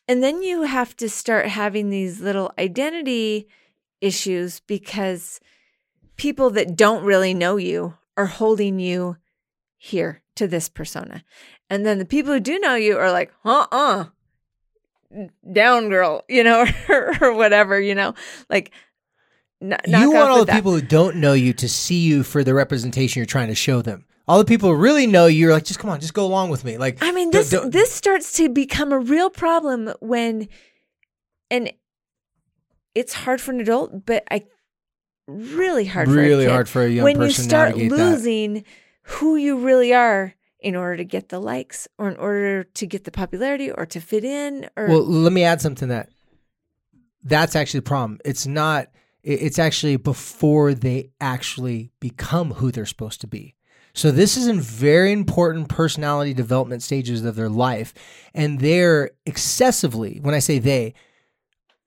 And 0.07 0.23
then 0.23 0.43
you 0.43 0.63
have 0.63 0.97
to 0.99 1.09
start 1.09 1.47
having 1.47 1.91
these 1.91 2.21
little 2.21 2.53
identity 2.59 3.49
issues 4.01 4.61
because 4.61 5.41
people 6.17 6.51
that 6.51 6.77
don't 6.77 7.05
really 7.05 7.35
know 7.35 7.57
you 7.57 7.95
are 8.17 8.27
holding 8.27 8.79
you 8.79 9.17
here 9.77 10.23
to 10.37 10.47
this 10.47 10.69
persona. 10.69 11.25
And 11.71 11.85
then 11.87 11.99
the 11.99 12.05
people 12.05 12.33
who 12.33 12.41
do 12.41 12.59
know 12.59 12.75
you 12.75 12.99
are 12.99 13.11
like, 13.11 13.33
uh 13.45 13.67
uh 13.73 14.05
down 15.53 15.89
girl, 15.89 16.25
you 16.29 16.43
know, 16.45 16.67
or, 16.89 17.13
or 17.21 17.35
whatever, 17.35 17.81
you 17.81 17.95
know, 17.95 18.15
like, 18.51 18.73
knock 19.61 19.81
you 19.87 20.11
want 20.13 20.31
all 20.31 20.39
the 20.41 20.45
that. 20.47 20.55
people 20.57 20.73
who 20.73 20.83
don't 20.83 21.17
know 21.17 21.33
you 21.33 21.53
to 21.55 21.69
see 21.69 22.01
you 22.01 22.23
for 22.23 22.43
the 22.45 22.53
representation 22.55 23.21
you're 23.21 23.27
trying 23.27 23.49
to 23.49 23.55
show 23.55 23.81
them. 23.83 24.05
All 24.27 24.39
the 24.39 24.45
people 24.45 24.71
who 24.71 24.77
really 24.77 25.07
know 25.07 25.27
you 25.27 25.49
are 25.49 25.53
like, 25.53 25.65
just 25.65 25.79
come 25.79 25.91
on, 25.91 26.01
just 26.01 26.15
go 26.15 26.25
along 26.25 26.51
with 26.51 26.65
me. 26.65 26.79
Like, 26.79 26.99
I 27.03 27.13
mean, 27.13 27.31
don't- 27.31 27.41
this 27.41 27.51
don't- 27.51 27.71
this 27.73 27.93
starts 27.93 28.33
to 28.39 28.49
become 28.49 28.91
a 28.93 28.99
real 28.99 29.31
problem 29.31 29.93
when, 30.01 30.49
and 31.51 31.71
it's 32.95 33.13
hard 33.13 33.41
for 33.41 33.53
an 33.53 33.61
adult, 33.61 34.07
but 34.07 34.25
I 34.31 34.45
really 35.27 35.85
hard 35.85 36.09
for 36.09 36.15
a 36.15 36.17
really 36.23 36.45
kid. 36.47 36.51
hard 36.53 36.69
for 36.69 36.83
a 36.83 36.89
young 36.89 37.05
when 37.05 37.17
you 37.17 37.27
person 37.29 37.45
to 37.45 37.49
start 37.49 37.69
navigate 37.71 37.91
that. 37.91 37.97
losing 37.97 38.65
who 39.03 39.37
you 39.37 39.59
really 39.59 39.93
are 39.95 40.35
in 40.65 40.75
order 40.75 40.97
to 40.97 41.05
get 41.05 41.29
the 41.29 41.39
likes 41.39 41.87
or 41.99 42.09
in 42.09 42.17
order 42.17 42.65
to 42.65 42.87
get 42.87 43.05
the 43.05 43.11
popularity 43.11 43.71
or 43.71 43.85
to 43.85 44.01
fit 44.01 44.25
in 44.25 44.69
or 44.77 44.89
Well, 44.89 45.05
let 45.05 45.33
me 45.33 45.45
add 45.45 45.61
something 45.61 45.89
that. 45.89 46.09
That's 47.23 47.55
actually 47.55 47.81
the 47.81 47.89
problem. 47.89 48.19
It's 48.25 48.47
not. 48.47 48.89
It's 49.23 49.59
actually 49.59 49.97
before 49.97 50.75
they 50.75 51.11
actually 51.21 51.91
become 52.01 52.53
who 52.53 52.71
they're 52.71 52.87
supposed 52.87 53.21
to 53.23 53.27
be. 53.27 53.55
So 53.95 54.11
this 54.11 54.37
is 54.37 54.49
in 54.49 54.61
very 54.61 55.13
important 55.13 55.69
personality 55.69 56.35
development 56.35 56.83
stages 56.83 57.25
of 57.25 57.37
their 57.37 57.49
life, 57.49 57.95
and 58.35 58.59
they're 58.59 59.11
excessively. 59.25 60.19
When 60.21 60.35
I 60.35 60.41
say 60.41 60.59
they, 60.59 60.95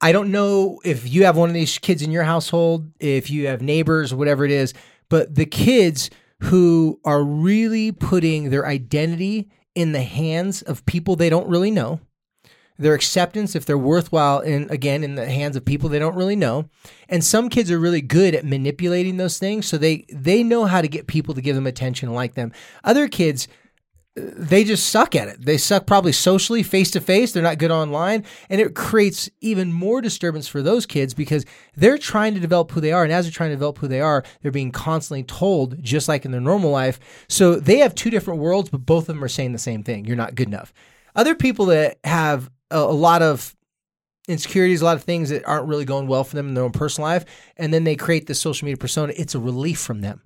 I 0.02 0.12
don't 0.12 0.32
know 0.32 0.80
if 0.86 1.12
you 1.12 1.26
have 1.26 1.36
one 1.36 1.50
of 1.50 1.54
these 1.54 1.78
kids 1.80 2.02
in 2.02 2.12
your 2.12 2.24
household, 2.24 2.92
if 3.00 3.30
you 3.30 3.48
have 3.48 3.62
neighbors, 3.62 4.14
whatever 4.14 4.46
it 4.46 4.52
is, 4.52 4.74
but 5.10 5.36
the 5.36 5.46
kids 5.46 6.10
who 6.42 7.00
are 7.04 7.24
really 7.24 7.92
putting 7.92 8.50
their 8.50 8.66
identity 8.66 9.50
in 9.76 9.92
the 9.92 10.04
hands 10.04 10.62
of 10.62 10.86
people 10.86 11.16
they 11.16 11.30
don't 11.30 11.48
really 11.48 11.72
know, 11.72 12.00
their 12.80 12.94
acceptance, 12.94 13.56
if 13.56 13.66
they're 13.66 13.78
worthwhile, 13.78 14.40
in 14.40 14.70
again 14.70 15.04
in 15.04 15.16
the 15.16 15.26
hands 15.26 15.56
of 15.56 15.66
people 15.66 15.90
they 15.90 16.00
don't 16.00 16.16
really 16.16 16.36
know, 16.36 16.70
and 17.10 17.24
some 17.24 17.50
kids 17.50 17.72
are 17.72 17.80
really 17.80 18.02
good 18.02 18.36
at 18.36 18.46
manipulating 18.46 19.18
those 19.18 19.40
things, 19.40 19.66
so 19.66 19.78
they 19.78 20.06
they 20.14 20.44
know 20.44 20.66
how 20.66 20.82
to 20.82 20.88
get 20.88 21.08
people 21.08 21.34
to 21.34 21.42
give 21.42 21.56
them 21.56 21.68
attention 21.68 22.14
like 22.14 22.36
them. 22.36 22.52
Other 22.84 23.08
kids 23.08 23.48
they 24.18 24.64
just 24.64 24.90
suck 24.90 25.16
at 25.16 25.28
it. 25.28 25.46
They 25.46 25.58
suck 25.58 25.86
probably 25.86 26.12
socially, 26.12 26.64
face 26.64 26.90
to 26.92 27.02
face. 27.02 27.32
They're 27.32 27.44
not 27.44 27.60
good 27.60 27.72
online. 27.72 28.26
And 28.50 28.60
it 28.60 28.74
creates 28.74 29.30
even 29.42 29.72
more 29.72 30.02
disturbance 30.02 30.48
for 30.48 30.62
those 30.62 30.86
kids 30.86 31.14
because 31.14 31.46
they're 31.76 31.98
trying 31.98 32.34
to 32.34 32.40
develop 32.40 32.72
who 32.72 32.82
they 32.82 32.92
are. 32.92 33.04
And 33.04 33.14
as 33.14 33.26
they're 33.26 33.32
trying 33.32 33.52
to 33.52 33.56
develop 33.56 33.78
who 33.78 33.88
they 33.88 34.02
are, 34.02 34.24
they're 34.42 34.52
being 34.52 34.72
constantly 34.72 35.24
told, 35.24 35.82
just 35.84 36.08
like 36.08 36.26
in 36.26 36.32
their 36.32 36.42
normal 36.42 36.72
life. 36.72 37.00
So 37.30 37.56
they 37.56 37.78
have 37.78 37.94
two 37.94 38.10
different 38.10 38.40
worlds, 38.40 38.70
but 38.70 38.86
both 38.86 39.04
of 39.04 39.16
them 39.16 39.24
are 39.24 39.30
saying 39.30 39.52
the 39.52 39.60
same 39.60 39.84
thing. 39.84 40.06
You're 40.06 40.16
not 40.16 40.36
good 40.36 40.48
enough. 40.48 40.74
Other 41.16 41.36
people 41.36 41.68
that 41.68 42.00
have 42.04 42.50
a, 42.72 42.80
a 42.80 42.80
lot 42.80 43.22
of 43.22 43.56
insecurities, 44.28 44.82
a 44.82 44.86
lot 44.86 44.98
of 44.98 45.04
things 45.04 45.30
that 45.30 45.46
aren't 45.46 45.68
really 45.68 45.86
going 45.86 46.08
well 46.08 46.24
for 46.24 46.36
them 46.36 46.48
in 46.48 46.54
their 46.54 46.64
own 46.64 46.72
personal 46.72 47.08
life, 47.08 47.26
and 47.56 47.74
then 47.74 47.84
they 47.84 47.96
create 47.96 48.28
this 48.28 48.42
social 48.42 48.66
media 48.66 48.78
persona, 48.78 49.14
it's 49.16 49.36
a 49.36 49.40
relief 49.40 49.80
from 49.80 50.02
them 50.02 50.22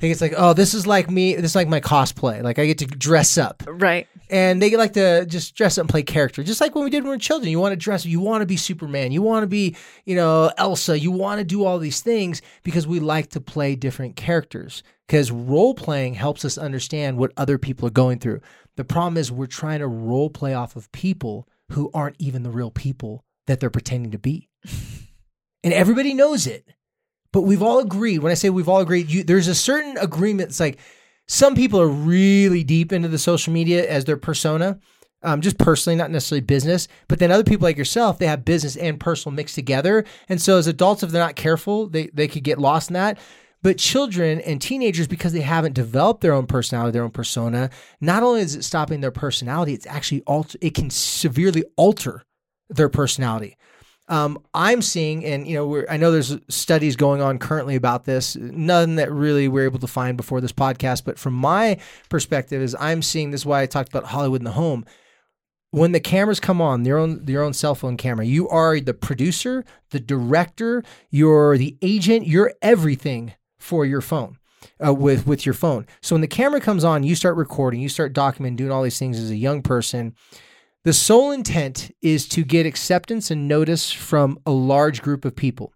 think 0.00 0.12
it's 0.12 0.20
like, 0.20 0.34
oh, 0.36 0.54
this 0.54 0.72
is 0.74 0.86
like 0.86 1.10
me. 1.10 1.34
This 1.34 1.52
is 1.52 1.54
like 1.54 1.68
my 1.68 1.80
cosplay. 1.80 2.42
Like 2.42 2.58
I 2.58 2.66
get 2.66 2.78
to 2.78 2.86
dress 2.86 3.36
up, 3.36 3.62
Right. 3.66 4.08
and 4.30 4.60
they 4.60 4.74
like 4.76 4.94
to 4.94 5.26
just 5.26 5.54
dress 5.54 5.76
up 5.76 5.82
and 5.82 5.88
play 5.90 6.02
character, 6.02 6.42
just 6.42 6.60
like 6.60 6.74
when 6.74 6.84
we 6.84 6.90
did 6.90 7.02
when 7.02 7.10
we 7.10 7.16
were 7.16 7.18
children. 7.18 7.50
You 7.50 7.60
want 7.60 7.72
to 7.72 7.76
dress, 7.76 8.06
you 8.06 8.18
want 8.20 8.40
to 8.42 8.46
be 8.46 8.56
Superman, 8.56 9.12
you 9.12 9.20
want 9.22 9.42
to 9.42 9.46
be, 9.46 9.76
you 10.06 10.16
know, 10.16 10.50
Elsa, 10.56 10.98
you 10.98 11.10
want 11.10 11.38
to 11.38 11.44
do 11.44 11.64
all 11.64 11.78
these 11.78 12.00
things 12.00 12.40
because 12.62 12.86
we 12.86 12.98
like 12.98 13.28
to 13.30 13.40
play 13.40 13.76
different 13.76 14.16
characters. 14.16 14.82
Because 15.06 15.30
role 15.32 15.74
playing 15.74 16.14
helps 16.14 16.44
us 16.44 16.56
understand 16.56 17.18
what 17.18 17.32
other 17.36 17.58
people 17.58 17.86
are 17.88 17.90
going 17.92 18.20
through. 18.20 18.40
The 18.76 18.84
problem 18.84 19.16
is 19.16 19.30
we're 19.30 19.46
trying 19.46 19.80
to 19.80 19.88
role 19.88 20.30
play 20.30 20.54
off 20.54 20.76
of 20.76 20.90
people 20.92 21.46
who 21.72 21.90
aren't 21.92 22.16
even 22.18 22.42
the 22.44 22.50
real 22.50 22.70
people 22.70 23.24
that 23.48 23.58
they're 23.60 23.70
pretending 23.70 24.12
to 24.12 24.18
be, 24.18 24.48
and 25.64 25.72
everybody 25.74 26.14
knows 26.14 26.46
it 26.46 26.64
but 27.32 27.42
we've 27.42 27.62
all 27.62 27.78
agreed. 27.78 28.18
When 28.18 28.32
I 28.32 28.34
say 28.34 28.50
we've 28.50 28.68
all 28.68 28.80
agreed, 28.80 29.10
you, 29.10 29.24
there's 29.24 29.48
a 29.48 29.54
certain 29.54 29.96
agreement. 29.98 30.50
It's 30.50 30.60
like 30.60 30.78
some 31.28 31.54
people 31.54 31.80
are 31.80 31.88
really 31.88 32.64
deep 32.64 32.92
into 32.92 33.08
the 33.08 33.18
social 33.18 33.52
media 33.52 33.88
as 33.88 34.04
their 34.04 34.16
persona, 34.16 34.78
um, 35.22 35.40
just 35.40 35.58
personally, 35.58 35.96
not 35.96 36.10
necessarily 36.10 36.40
business. 36.40 36.88
But 37.08 37.18
then 37.18 37.30
other 37.30 37.44
people 37.44 37.64
like 37.64 37.76
yourself, 37.76 38.18
they 38.18 38.26
have 38.26 38.44
business 38.44 38.76
and 38.76 38.98
personal 38.98 39.34
mixed 39.34 39.54
together. 39.54 40.04
And 40.28 40.40
so 40.40 40.58
as 40.58 40.66
adults, 40.66 41.02
if 41.02 41.10
they're 41.10 41.24
not 41.24 41.36
careful, 41.36 41.88
they 41.88 42.08
they 42.12 42.26
could 42.26 42.44
get 42.44 42.58
lost 42.58 42.90
in 42.90 42.94
that. 42.94 43.18
But 43.62 43.76
children 43.76 44.40
and 44.40 44.60
teenagers, 44.60 45.06
because 45.06 45.34
they 45.34 45.42
haven't 45.42 45.74
developed 45.74 46.22
their 46.22 46.32
own 46.32 46.46
personality, 46.46 46.92
their 46.92 47.04
own 47.04 47.10
persona, 47.10 47.68
not 48.00 48.22
only 48.22 48.40
is 48.40 48.56
it 48.56 48.64
stopping 48.64 49.00
their 49.00 49.10
personality, 49.10 49.74
it's 49.74 49.86
actually 49.86 50.22
alter, 50.22 50.58
it 50.62 50.74
can 50.74 50.88
severely 50.88 51.64
alter 51.76 52.24
their 52.70 52.88
personality. 52.88 53.56
Um, 54.10 54.42
I'm 54.52 54.82
seeing, 54.82 55.24
and 55.24 55.46
you 55.46 55.54
know, 55.54 55.84
I 55.88 55.96
know 55.96 56.10
there's 56.10 56.36
studies 56.48 56.96
going 56.96 57.22
on 57.22 57.38
currently 57.38 57.76
about 57.76 58.04
this. 58.04 58.34
None 58.34 58.96
that 58.96 59.10
really 59.10 59.46
we're 59.46 59.64
able 59.64 59.78
to 59.78 59.86
find 59.86 60.16
before 60.16 60.40
this 60.40 60.52
podcast, 60.52 61.04
but 61.04 61.16
from 61.16 61.32
my 61.32 61.78
perspective, 62.08 62.60
is 62.60 62.76
I'm 62.80 63.02
seeing 63.02 63.30
this. 63.30 63.42
Is 63.42 63.46
why 63.46 63.62
I 63.62 63.66
talked 63.66 63.88
about 63.88 64.06
Hollywood 64.06 64.40
in 64.40 64.44
the 64.44 64.50
home. 64.50 64.84
When 65.70 65.92
the 65.92 66.00
cameras 66.00 66.40
come 66.40 66.60
on, 66.60 66.84
your 66.84 66.98
own 66.98 67.24
your 67.28 67.44
own 67.44 67.52
cell 67.52 67.76
phone 67.76 67.96
camera, 67.96 68.26
you 68.26 68.48
are 68.48 68.80
the 68.80 68.94
producer, 68.94 69.64
the 69.90 70.00
director, 70.00 70.82
you're 71.10 71.56
the 71.56 71.78
agent, 71.80 72.26
you're 72.26 72.52
everything 72.60 73.34
for 73.60 73.86
your 73.86 74.00
phone. 74.00 74.38
Uh, 74.84 74.92
with 74.92 75.26
with 75.26 75.46
your 75.46 75.54
phone. 75.54 75.86
So 76.02 76.14
when 76.14 76.20
the 76.20 76.26
camera 76.26 76.60
comes 76.60 76.84
on, 76.84 77.02
you 77.02 77.14
start 77.14 77.36
recording, 77.36 77.80
you 77.80 77.88
start 77.88 78.12
documenting, 78.12 78.56
doing 78.56 78.72
all 78.72 78.82
these 78.82 78.98
things 78.98 79.18
as 79.18 79.30
a 79.30 79.36
young 79.36 79.62
person 79.62 80.14
the 80.84 80.92
sole 80.92 81.30
intent 81.30 81.94
is 82.00 82.26
to 82.28 82.44
get 82.44 82.66
acceptance 82.66 83.30
and 83.30 83.46
notice 83.46 83.92
from 83.92 84.38
a 84.46 84.50
large 84.50 85.02
group 85.02 85.24
of 85.24 85.36
people. 85.36 85.72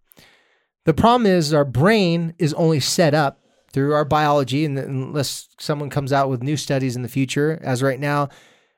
The 0.85 0.95
problem 0.95 1.27
is 1.27 1.53
our 1.53 1.65
brain 1.65 2.35
is 2.39 2.55
only 2.55 2.81
set 2.81 3.15
up 3.15 3.41
through 3.73 3.93
our 3.93 4.05
biology, 4.05 4.65
and 4.65 4.79
unless 4.79 5.49
someone 5.59 5.91
comes 5.91 6.13
out 6.13 6.31
with 6.31 6.43
new 6.43 6.57
studies 6.57 6.95
in 6.97 7.03
the 7.03 7.09
future, 7.09 7.59
as 7.63 7.83
right 7.83 7.99
now, 7.99 8.29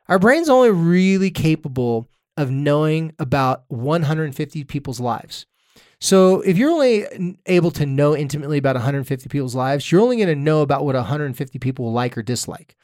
our 0.09 0.19
brain's 0.19 0.49
only 0.49 0.71
really 0.71 1.31
capable 1.31 2.09
of 2.37 2.51
knowing 2.51 3.13
about 3.19 3.65
150 3.69 4.65
people's 4.65 5.01
lives. 5.01 5.47
So 6.01 6.41
if 6.43 6.59
you're 6.59 6.71
only 6.71 7.37
able 7.47 7.71
to 7.73 7.87
know 7.87 8.17
intimately 8.17 8.59
about 8.59 8.77
150 8.77 9.29
people's 9.29 9.55
lives, 9.55 9.91
you're 9.91 10.01
only 10.01 10.17
going 10.17 10.29
to 10.29 10.35
know 10.35 10.61
about 10.61 10.85
what 10.85 10.95
150 10.95 11.59
people 11.59 11.87
will 11.87 11.93
like 11.93 12.17
or 12.17 12.23
dislike. 12.23 12.77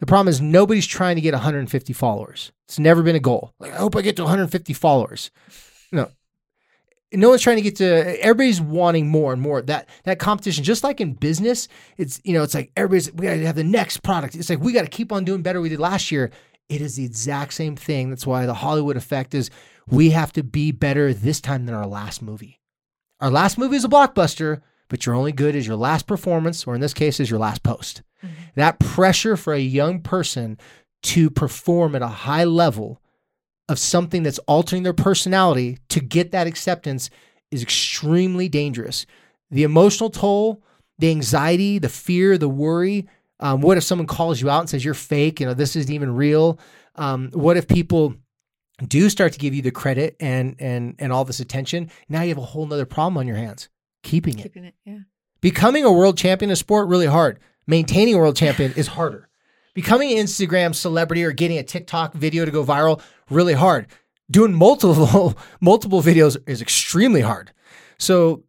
The 0.00 0.06
problem 0.06 0.28
is 0.28 0.40
nobody's 0.40 0.86
trying 0.86 1.16
to 1.16 1.22
get 1.22 1.34
150 1.34 1.92
followers. 1.92 2.52
It's 2.66 2.78
never 2.78 3.02
been 3.02 3.16
a 3.16 3.20
goal. 3.20 3.52
Like 3.58 3.72
I 3.72 3.76
hope 3.76 3.96
I 3.96 4.02
get 4.02 4.16
to 4.16 4.22
150 4.22 4.72
followers. 4.72 5.30
No. 5.92 6.10
No 7.12 7.28
one's 7.28 7.42
trying 7.42 7.56
to 7.56 7.62
get 7.62 7.76
to 7.76 8.20
everybody's 8.20 8.60
wanting 8.60 9.08
more 9.08 9.32
and 9.32 9.40
more. 9.40 9.62
That 9.62 9.88
that 10.02 10.18
competition, 10.18 10.64
just 10.64 10.82
like 10.82 11.00
in 11.00 11.12
business, 11.12 11.68
it's 11.96 12.20
you 12.24 12.32
know, 12.32 12.42
it's 12.42 12.54
like 12.54 12.72
everybody's 12.76 13.12
we 13.12 13.26
gotta 13.26 13.46
have 13.46 13.54
the 13.54 13.62
next 13.62 14.02
product. 14.02 14.34
It's 14.34 14.50
like 14.50 14.60
we 14.60 14.72
gotta 14.72 14.88
keep 14.88 15.12
on 15.12 15.24
doing 15.24 15.42
better 15.42 15.60
we 15.60 15.68
did 15.68 15.78
last 15.78 16.10
year. 16.10 16.32
It 16.68 16.80
is 16.80 16.96
the 16.96 17.04
exact 17.04 17.54
same 17.54 17.76
thing. 17.76 18.10
That's 18.10 18.26
why 18.26 18.46
the 18.46 18.54
Hollywood 18.54 18.96
effect 18.96 19.34
is 19.34 19.50
we 19.88 20.10
have 20.10 20.32
to 20.32 20.42
be 20.42 20.72
better 20.72 21.14
this 21.14 21.40
time 21.40 21.66
than 21.66 21.74
our 21.74 21.86
last 21.86 22.20
movie. 22.20 22.60
Our 23.20 23.30
last 23.30 23.58
movie 23.58 23.76
is 23.76 23.84
a 23.84 23.88
blockbuster, 23.88 24.62
but 24.88 25.04
you're 25.04 25.14
only 25.14 25.32
good 25.32 25.56
as 25.56 25.66
your 25.66 25.76
last 25.76 26.06
performance, 26.06 26.66
or 26.66 26.74
in 26.74 26.80
this 26.80 26.94
case, 26.94 27.20
is 27.20 27.30
your 27.30 27.38
last 27.38 27.62
post. 27.62 28.02
Mm-hmm. 28.22 28.34
That 28.56 28.78
pressure 28.78 29.36
for 29.36 29.52
a 29.52 29.58
young 29.58 30.00
person 30.00 30.58
to 31.04 31.30
perform 31.30 31.94
at 31.94 32.02
a 32.02 32.08
high 32.08 32.44
level 32.44 33.00
of 33.68 33.78
something 33.78 34.22
that's 34.22 34.38
altering 34.40 34.82
their 34.82 34.92
personality 34.92 35.78
to 35.88 36.00
get 36.00 36.32
that 36.32 36.46
acceptance 36.46 37.10
is 37.50 37.62
extremely 37.62 38.48
dangerous. 38.48 39.06
The 39.50 39.62
emotional 39.62 40.10
toll, 40.10 40.62
the 40.98 41.10
anxiety, 41.10 41.78
the 41.78 41.88
fear, 41.88 42.36
the 42.36 42.48
worry. 42.48 43.06
Um, 43.40 43.60
what 43.60 43.76
if 43.76 43.84
someone 43.84 44.06
calls 44.06 44.40
you 44.40 44.50
out 44.50 44.60
and 44.60 44.68
says 44.68 44.84
you're 44.84 44.94
fake? 44.94 45.40
You 45.40 45.46
know, 45.46 45.54
this 45.54 45.76
isn't 45.76 45.92
even 45.92 46.14
real. 46.14 46.58
Um, 46.96 47.30
what 47.32 47.56
if 47.56 47.66
people 47.66 48.14
do 48.86 49.08
start 49.08 49.32
to 49.32 49.38
give 49.38 49.54
you 49.54 49.62
the 49.62 49.70
credit 49.70 50.16
and 50.20 50.56
and 50.58 50.94
and 50.98 51.12
all 51.12 51.24
this 51.24 51.40
attention? 51.40 51.90
Now 52.08 52.22
you 52.22 52.28
have 52.28 52.38
a 52.38 52.42
whole 52.42 52.66
nother 52.66 52.86
problem 52.86 53.16
on 53.16 53.26
your 53.26 53.36
hands. 53.36 53.68
Keeping 54.04 54.38
it. 54.38 54.42
Keeping 54.44 54.64
it, 54.64 54.74
yeah. 54.84 54.98
Becoming 55.40 55.84
a 55.84 55.92
world 55.92 56.16
champion 56.16 56.50
in 56.50 56.56
sport 56.56 56.88
really 56.88 57.06
hard. 57.06 57.40
Maintaining 57.66 58.14
a 58.14 58.18
world 58.18 58.36
champion 58.36 58.72
is 58.76 58.86
harder. 58.88 59.28
Becoming 59.74 60.16
an 60.16 60.24
Instagram 60.24 60.74
celebrity 60.74 61.24
or 61.24 61.32
getting 61.32 61.58
a 61.58 61.64
TikTok 61.64 62.12
video 62.12 62.44
to 62.44 62.50
go 62.50 62.64
viral 62.64 63.00
really 63.28 63.54
hard. 63.54 63.88
Doing 64.30 64.54
multiple 64.54 65.36
multiple 65.60 66.02
videos 66.02 66.36
is 66.46 66.62
extremely 66.62 67.22
hard. 67.22 67.50
So 67.98 68.44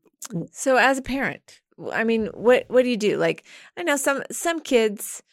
So 0.52 0.76
as 0.78 0.98
a 0.98 1.02
parent, 1.02 1.62
I 1.92 2.04
mean, 2.04 2.28
what 2.28 2.66
what 2.68 2.84
do 2.84 2.90
you 2.90 2.98
do? 2.98 3.18
Like 3.18 3.46
I 3.76 3.84
know 3.84 3.96
some 3.96 4.24
some 4.32 4.60
kids 4.60 5.24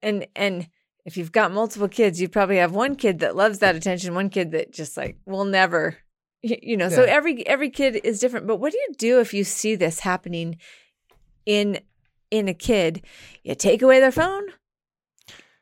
and 0.00 0.26
and 0.34 0.68
if 1.04 1.16
you've 1.16 1.32
got 1.32 1.52
multiple 1.52 1.88
kids, 1.88 2.20
you 2.20 2.28
probably 2.28 2.58
have 2.58 2.72
one 2.72 2.94
kid 2.94 3.18
that 3.18 3.34
loves 3.34 3.58
that 3.58 3.74
attention, 3.74 4.14
one 4.14 4.30
kid 4.30 4.52
that 4.52 4.72
just 4.72 4.96
like 4.96 5.18
will 5.26 5.44
never 5.44 5.98
you 6.42 6.76
know. 6.76 6.86
Yeah. 6.86 6.96
So 6.96 7.02
every 7.04 7.46
every 7.46 7.70
kid 7.70 8.00
is 8.04 8.20
different, 8.20 8.46
but 8.46 8.56
what 8.56 8.72
do 8.72 8.78
you 8.78 8.94
do 8.96 9.20
if 9.20 9.34
you 9.34 9.44
see 9.44 9.74
this 9.74 10.00
happening 10.00 10.58
in 11.46 11.80
in 12.30 12.48
a 12.48 12.54
kid, 12.54 13.04
you 13.42 13.54
take 13.54 13.82
away 13.82 14.00
their 14.00 14.12
phone. 14.12 14.44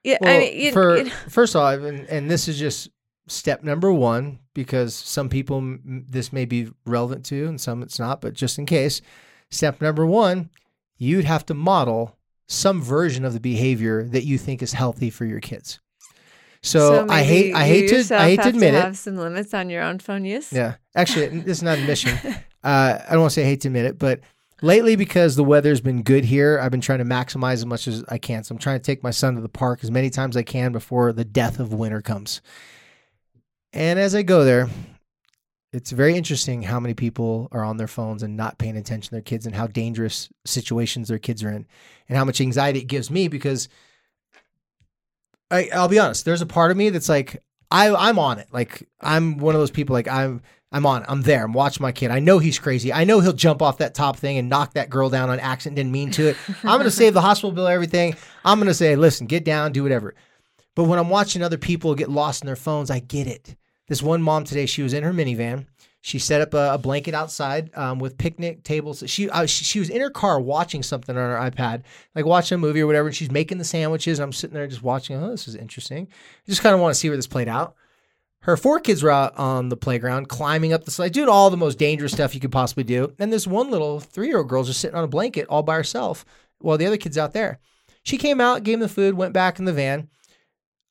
Yeah, 0.04 0.18
well, 0.20 0.36
I 0.36 0.38
mean, 0.38 0.60
you, 0.60 0.72
for 0.72 0.98
you 0.98 1.10
first 1.28 1.54
of 1.54 1.62
all, 1.62 1.68
and, 1.68 2.06
and 2.06 2.30
this 2.30 2.48
is 2.48 2.58
just 2.58 2.88
step 3.26 3.62
number 3.62 3.92
one 3.92 4.38
because 4.54 4.94
some 4.94 5.28
people 5.28 5.58
m- 5.58 6.06
this 6.08 6.32
may 6.32 6.44
be 6.44 6.70
relevant 6.86 7.24
to 7.26 7.46
and 7.46 7.60
some 7.60 7.82
it's 7.82 7.98
not, 7.98 8.20
but 8.20 8.34
just 8.34 8.58
in 8.58 8.66
case, 8.66 9.00
step 9.50 9.80
number 9.80 10.06
one, 10.06 10.50
you'd 10.96 11.24
have 11.24 11.44
to 11.46 11.54
model 11.54 12.16
some 12.46 12.80
version 12.80 13.24
of 13.24 13.34
the 13.34 13.40
behavior 13.40 14.04
that 14.04 14.24
you 14.24 14.38
think 14.38 14.62
is 14.62 14.72
healthy 14.72 15.10
for 15.10 15.26
your 15.26 15.40
kids. 15.40 15.80
So, 16.62 17.06
so 17.06 17.06
I 17.08 17.22
hate 17.22 17.54
I 17.54 17.66
hate 17.66 17.88
to 17.88 18.16
I 18.16 18.30
hate 18.30 18.42
to 18.42 18.48
admit 18.48 18.72
to 18.72 18.78
it. 18.78 18.82
Have 18.82 18.98
some 18.98 19.16
limits 19.16 19.54
on 19.54 19.70
your 19.70 19.82
own 19.82 19.98
phone 19.98 20.24
use. 20.24 20.52
Yeah, 20.52 20.74
actually, 20.94 21.28
this 21.28 21.58
is 21.58 21.62
not 21.62 21.78
a 21.78 21.82
mission. 21.82 22.16
uh, 22.64 22.98
I 23.06 23.10
don't 23.10 23.20
want 23.20 23.30
to 23.30 23.34
say 23.34 23.42
I 23.42 23.46
hate 23.46 23.60
to 23.62 23.68
admit 23.68 23.84
it, 23.84 23.98
but 23.98 24.20
lately 24.60 24.96
because 24.96 25.36
the 25.36 25.44
weather's 25.44 25.80
been 25.80 26.02
good 26.02 26.24
here 26.24 26.58
i've 26.60 26.70
been 26.70 26.80
trying 26.80 26.98
to 26.98 27.04
maximize 27.04 27.54
as 27.54 27.66
much 27.66 27.86
as 27.86 28.04
i 28.08 28.18
can 28.18 28.42
so 28.42 28.52
i'm 28.52 28.58
trying 28.58 28.78
to 28.78 28.82
take 28.82 29.02
my 29.02 29.10
son 29.10 29.34
to 29.34 29.40
the 29.40 29.48
park 29.48 29.80
as 29.82 29.90
many 29.90 30.10
times 30.10 30.36
as 30.36 30.40
i 30.40 30.42
can 30.42 30.72
before 30.72 31.12
the 31.12 31.24
death 31.24 31.60
of 31.60 31.72
winter 31.72 32.00
comes 32.00 32.40
and 33.72 33.98
as 33.98 34.14
i 34.14 34.22
go 34.22 34.44
there 34.44 34.68
it's 35.72 35.90
very 35.90 36.16
interesting 36.16 36.62
how 36.62 36.80
many 36.80 36.94
people 36.94 37.48
are 37.52 37.62
on 37.62 37.76
their 37.76 37.86
phones 37.86 38.22
and 38.22 38.36
not 38.36 38.58
paying 38.58 38.76
attention 38.76 39.10
to 39.10 39.14
their 39.14 39.20
kids 39.20 39.46
and 39.46 39.54
how 39.54 39.66
dangerous 39.66 40.28
situations 40.44 41.08
their 41.08 41.18
kids 41.18 41.44
are 41.44 41.50
in 41.50 41.66
and 42.08 42.16
how 42.16 42.24
much 42.24 42.40
anxiety 42.40 42.80
it 42.80 42.86
gives 42.86 43.10
me 43.10 43.28
because 43.28 43.68
I, 45.50 45.68
i'll 45.72 45.88
be 45.88 45.98
honest 45.98 46.24
there's 46.24 46.42
a 46.42 46.46
part 46.46 46.70
of 46.70 46.76
me 46.76 46.90
that's 46.90 47.08
like 47.08 47.42
I, 47.70 47.94
i'm 47.94 48.18
on 48.18 48.38
it 48.38 48.48
like 48.52 48.88
i'm 49.00 49.38
one 49.38 49.54
of 49.54 49.60
those 49.60 49.70
people 49.70 49.94
like 49.94 50.08
i'm 50.08 50.42
I'm 50.70 50.84
on. 50.84 51.04
I'm 51.08 51.22
there. 51.22 51.44
I'm 51.44 51.52
watching 51.52 51.82
my 51.82 51.92
kid. 51.92 52.10
I 52.10 52.18
know 52.18 52.38
he's 52.38 52.58
crazy. 52.58 52.92
I 52.92 53.04
know 53.04 53.20
he'll 53.20 53.32
jump 53.32 53.62
off 53.62 53.78
that 53.78 53.94
top 53.94 54.18
thing 54.18 54.36
and 54.36 54.50
knock 54.50 54.74
that 54.74 54.90
girl 54.90 55.08
down 55.08 55.30
on 55.30 55.40
accident. 55.40 55.76
Didn't 55.76 55.92
mean 55.92 56.10
to 56.12 56.28
it. 56.28 56.36
I'm 56.62 56.82
to 56.82 56.90
save 56.90 57.14
the 57.14 57.22
hospital 57.22 57.52
bill, 57.52 57.66
everything. 57.66 58.16
I'm 58.44 58.60
to 58.60 58.74
say, 58.74 58.94
listen, 58.94 59.26
get 59.26 59.44
down, 59.44 59.72
do 59.72 59.82
whatever. 59.82 60.14
But 60.74 60.84
when 60.84 60.98
I'm 60.98 61.08
watching 61.08 61.42
other 61.42 61.56
people 61.56 61.94
get 61.94 62.10
lost 62.10 62.42
in 62.42 62.46
their 62.46 62.56
phones, 62.56 62.90
I 62.90 62.98
get 62.98 63.26
it. 63.26 63.56
This 63.88 64.02
one 64.02 64.22
mom 64.22 64.44
today, 64.44 64.66
she 64.66 64.82
was 64.82 64.92
in 64.92 65.02
her 65.04 65.12
minivan. 65.12 65.66
She 66.00 66.18
set 66.18 66.40
up 66.40 66.54
a, 66.54 66.74
a 66.74 66.78
blanket 66.78 67.14
outside 67.14 67.70
um, 67.76 67.98
with 67.98 68.18
picnic 68.18 68.62
tables. 68.62 69.02
She, 69.06 69.28
uh, 69.28 69.46
she 69.46 69.64
she 69.64 69.78
was 69.80 69.90
in 69.90 70.00
her 70.00 70.10
car 70.10 70.40
watching 70.40 70.82
something 70.82 71.16
on 71.16 71.30
her 71.30 71.50
iPad, 71.50 71.82
like 72.14 72.24
watching 72.24 72.56
a 72.56 72.58
movie 72.58 72.80
or 72.80 72.86
whatever. 72.86 73.08
And 73.08 73.16
she's 73.16 73.30
making 73.30 73.58
the 73.58 73.64
sandwiches. 73.64 74.18
And 74.18 74.24
I'm 74.24 74.32
sitting 74.32 74.54
there 74.54 74.66
just 74.66 74.82
watching. 74.82 75.16
Oh, 75.16 75.30
this 75.30 75.48
is 75.48 75.56
interesting. 75.56 76.08
I 76.10 76.50
just 76.50 76.62
kind 76.62 76.74
of 76.74 76.80
want 76.80 76.94
to 76.94 76.98
see 76.98 77.08
where 77.08 77.16
this 77.16 77.26
played 77.26 77.48
out. 77.48 77.74
Her 78.42 78.56
four 78.56 78.78
kids 78.78 79.02
were 79.02 79.10
out 79.10 79.36
on 79.36 79.68
the 79.68 79.76
playground, 79.76 80.28
climbing 80.28 80.72
up 80.72 80.84
the 80.84 80.90
slide, 80.90 81.12
doing 81.12 81.28
all 81.28 81.50
the 81.50 81.56
most 81.56 81.78
dangerous 81.78 82.12
stuff 82.12 82.34
you 82.34 82.40
could 82.40 82.52
possibly 82.52 82.84
do. 82.84 83.12
And 83.18 83.32
this 83.32 83.46
one 83.46 83.70
little 83.70 83.98
three 83.98 84.28
year 84.28 84.38
old 84.38 84.48
girl's 84.48 84.68
just 84.68 84.80
sitting 84.80 84.96
on 84.96 85.04
a 85.04 85.08
blanket 85.08 85.46
all 85.48 85.62
by 85.62 85.74
herself 85.74 86.24
while 86.60 86.78
the 86.78 86.86
other 86.86 86.96
kid's 86.96 87.18
out 87.18 87.32
there. 87.32 87.58
She 88.04 88.16
came 88.16 88.40
out, 88.40 88.62
gave 88.62 88.74
him 88.74 88.80
the 88.80 88.88
food, 88.88 89.14
went 89.14 89.34
back 89.34 89.58
in 89.58 89.64
the 89.64 89.72
van. 89.72 90.08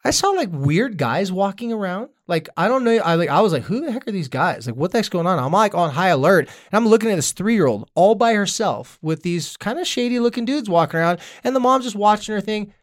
I 0.07 0.11
saw 0.11 0.29
like 0.29 0.47
weird 0.53 0.97
guys 0.97 1.33
walking 1.33 1.73
around. 1.73 2.07
Like 2.27 2.47
I 2.55 2.69
don't 2.69 2.85
know. 2.85 2.95
I 2.97 3.15
like 3.15 3.27
I 3.27 3.41
was 3.41 3.51
like, 3.51 3.63
who 3.63 3.81
the 3.81 3.91
heck 3.91 4.07
are 4.07 4.11
these 4.11 4.29
guys? 4.29 4.65
Like 4.65 4.77
what 4.77 4.91
the 4.91 4.99
heck's 4.99 5.09
going 5.09 5.27
on? 5.27 5.37
I'm 5.37 5.51
like 5.51 5.75
on 5.75 5.89
high 5.89 6.07
alert, 6.07 6.47
and 6.47 6.77
I'm 6.77 6.87
looking 6.87 7.11
at 7.11 7.17
this 7.17 7.33
three 7.33 7.55
year 7.55 7.67
old 7.67 7.89
all 7.93 8.15
by 8.15 8.33
herself 8.33 8.97
with 9.01 9.23
these 9.23 9.57
kind 9.57 9.77
of 9.77 9.85
shady 9.85 10.19
looking 10.19 10.45
dudes 10.45 10.69
walking 10.69 11.01
around, 11.01 11.19
and 11.43 11.53
the 11.53 11.59
mom's 11.59 11.83
just 11.83 11.97
watching 11.97 12.33
her 12.33 12.39
thing. 12.39 12.73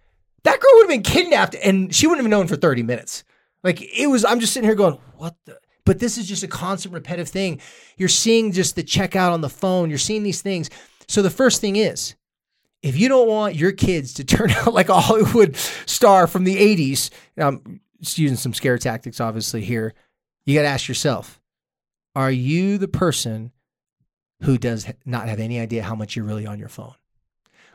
That 0.43 0.61
girl 0.61 0.71
would 0.75 0.83
have 0.83 0.91
been 0.91 1.03
kidnapped, 1.03 1.55
and 1.55 1.95
she 1.95 2.07
wouldn't 2.07 2.27
have 2.27 2.31
known 2.31 2.47
for 2.47 2.57
30 2.57 2.83
minutes. 2.83 3.25
Like 3.63 3.81
it 3.81 4.09
was. 4.09 4.27
I'm 4.27 4.39
just 4.39 4.53
sitting 4.53 4.69
here 4.69 4.77
going, 4.77 4.99
what 5.17 5.35
the. 5.47 5.59
But 5.87 6.01
this 6.01 6.19
is 6.19 6.29
just 6.29 6.43
a 6.43 6.49
constant 6.49 6.93
repetitive 6.93 7.29
thing. 7.29 7.61
You're 7.97 8.11
seeing 8.11 8.53
just 8.53 8.77
the 8.77 8.83
checkout 8.83 9.33
on 9.33 9.41
the 9.41 9.49
phone. 9.49 9.89
You're 9.89 9.99
seeing 9.99 10.25
these 10.25 10.43
things. 10.43 10.69
So 11.09 11.23
the 11.23 11.31
first 11.31 11.63
thing 11.63 11.77
is 11.77 12.17
if 12.85 12.99
you 12.99 13.09
don't 13.09 13.27
want 13.27 13.55
your 13.55 13.73
kids 13.73 14.13
to 14.15 14.25
turn 14.35 14.51
out 14.51 14.75
like 14.75 14.89
a 14.91 15.01
Hollywood 15.01 15.57
star 15.87 16.27
from 16.27 16.45
the 16.45 16.57
80s, 16.57 17.11
I'm 17.39 17.81
using 18.01 18.37
some 18.37 18.53
scare 18.53 18.77
tactics 18.79 19.21
obviously 19.21 19.63
here, 19.65 19.95
you 20.45 20.55
got 20.55 20.63
to 20.63 20.69
ask 20.69 20.87
yourself 20.89 21.41
are 22.15 22.31
you 22.31 22.79
the 22.79 22.87
person 22.89 23.51
who 24.43 24.57
does 24.59 24.87
not 25.05 25.29
have 25.29 25.41
any 25.41 25.59
idea 25.59 25.83
how 25.83 25.95
much 25.97 26.15
you're 26.15 26.25
really 26.25 26.47
on 26.47 26.59
your 26.59 26.69
phone? 26.69 26.95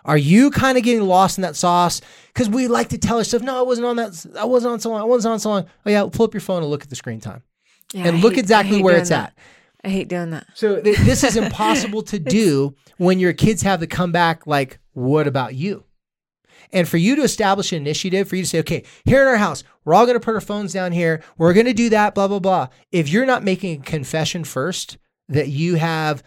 Are 0.06 0.18
you 0.18 0.50
kind 0.52 0.78
of 0.78 0.84
getting 0.86 1.02
lost 1.06 1.38
in 1.38 1.42
that 1.42 1.58
sauce? 1.58 2.00
Because 2.28 2.48
we 2.50 2.68
like 2.70 2.88
to 2.90 2.98
tell 2.98 3.18
ourselves, 3.18 3.44
no, 3.44 3.60
I 3.60 3.64
wasn't 3.64 3.88
on 3.88 3.98
that. 3.98 4.26
I 4.40 4.46
wasn't 4.46 4.72
on 4.74 4.80
so 4.80 4.92
long. 4.92 5.02
I 5.02 5.06
wasn't 5.06 5.34
on 5.34 5.40
so 5.42 5.50
long. 5.50 5.66
Oh, 5.86 5.90
yeah, 5.90 6.06
pull 6.10 6.26
up 6.26 6.34
your 6.34 6.40
phone 6.42 6.62
and 6.62 6.72
look 6.72 6.84
at 6.84 6.90
the 6.90 6.96
screen 6.96 7.20
time 7.20 7.44
Yeah, 7.94 8.08
and 8.08 8.18
I 8.18 8.20
look 8.22 8.34
hate- 8.36 8.40
exactly 8.40 8.82
where 8.82 8.96
it's 8.96 9.10
that. 9.10 9.34
at. 9.36 9.38
I 9.84 9.90
hate 9.90 10.08
doing 10.08 10.30
that. 10.30 10.46
So 10.54 10.80
th- 10.82 10.98
this 11.00 11.24
is 11.26 11.36
impossible 11.36 12.02
to 12.04 12.20
do 12.40 12.76
when 12.98 13.20
your 13.20 13.34
kids 13.34 13.62
have 13.64 13.82
the 13.82 13.88
comeback 13.88 14.48
like, 14.48 14.79
what 15.00 15.28
about 15.28 15.56
you? 15.56 15.86
And 16.72 16.88
for 16.88 16.98
you 16.98 17.16
to 17.16 17.22
establish 17.22 17.72
an 17.72 17.78
initiative, 17.78 18.28
for 18.28 18.36
you 18.36 18.44
to 18.44 18.48
say, 18.50 18.60
okay, 18.60 18.84
here 19.06 19.22
in 19.22 19.28
our 19.28 19.38
house, 19.38 19.64
we're 19.86 19.94
all 19.94 20.06
going 20.06 20.20
to 20.20 20.24
put 20.24 20.36
our 20.36 20.42
phones 20.42 20.74
down 20.74 20.92
here. 20.92 21.24
We're 21.38 21.54
going 21.54 21.66
to 21.66 21.74
do 21.74 21.90
that, 21.90 22.14
blah, 22.14 22.28
blah, 22.28 22.40
blah. 22.40 22.68
If 22.92 23.10
you're 23.10 23.26
not 23.26 23.44
making 23.44 23.80
a 23.80 23.84
confession 23.84 24.44
first 24.44 24.98
that 25.30 25.48
you 25.48 25.76
have 25.76 26.22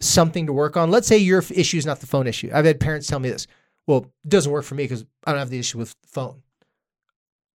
something 0.00 0.46
to 0.46 0.52
work 0.52 0.76
on, 0.76 0.90
let's 0.90 1.08
say 1.08 1.16
your 1.18 1.42
issue 1.50 1.78
is 1.78 1.86
not 1.86 2.00
the 2.00 2.06
phone 2.06 2.26
issue. 2.26 2.50
I've 2.52 2.66
had 2.66 2.80
parents 2.80 3.06
tell 3.06 3.18
me 3.18 3.30
this. 3.30 3.46
Well, 3.86 4.12
it 4.24 4.28
doesn't 4.28 4.52
work 4.52 4.64
for 4.64 4.74
me 4.74 4.84
because 4.84 5.04
I 5.24 5.32
don't 5.32 5.40
have 5.40 5.50
the 5.50 5.58
issue 5.58 5.78
with 5.78 5.94
the 6.02 6.08
phone. 6.08 6.42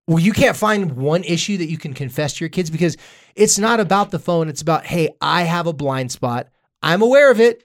Well, 0.08 0.20
you 0.20 0.34
can't 0.34 0.58
find 0.58 0.94
one 0.94 1.24
issue 1.24 1.58
that 1.58 1.70
you 1.70 1.78
can 1.78 1.94
confess 1.94 2.34
to 2.34 2.44
your 2.44 2.50
kids 2.50 2.70
because 2.70 2.98
it's 3.36 3.58
not 3.58 3.80
about 3.80 4.12
the 4.12 4.20
phone. 4.20 4.50
It's 4.50 4.62
about, 4.62 4.86
hey, 4.86 5.10
I 5.22 5.44
have 5.44 5.68
a 5.68 5.72
blind 5.72 6.12
spot. 6.12 6.50
I'm 6.82 7.02
aware 7.02 7.32
of 7.32 7.40
it. 7.40 7.64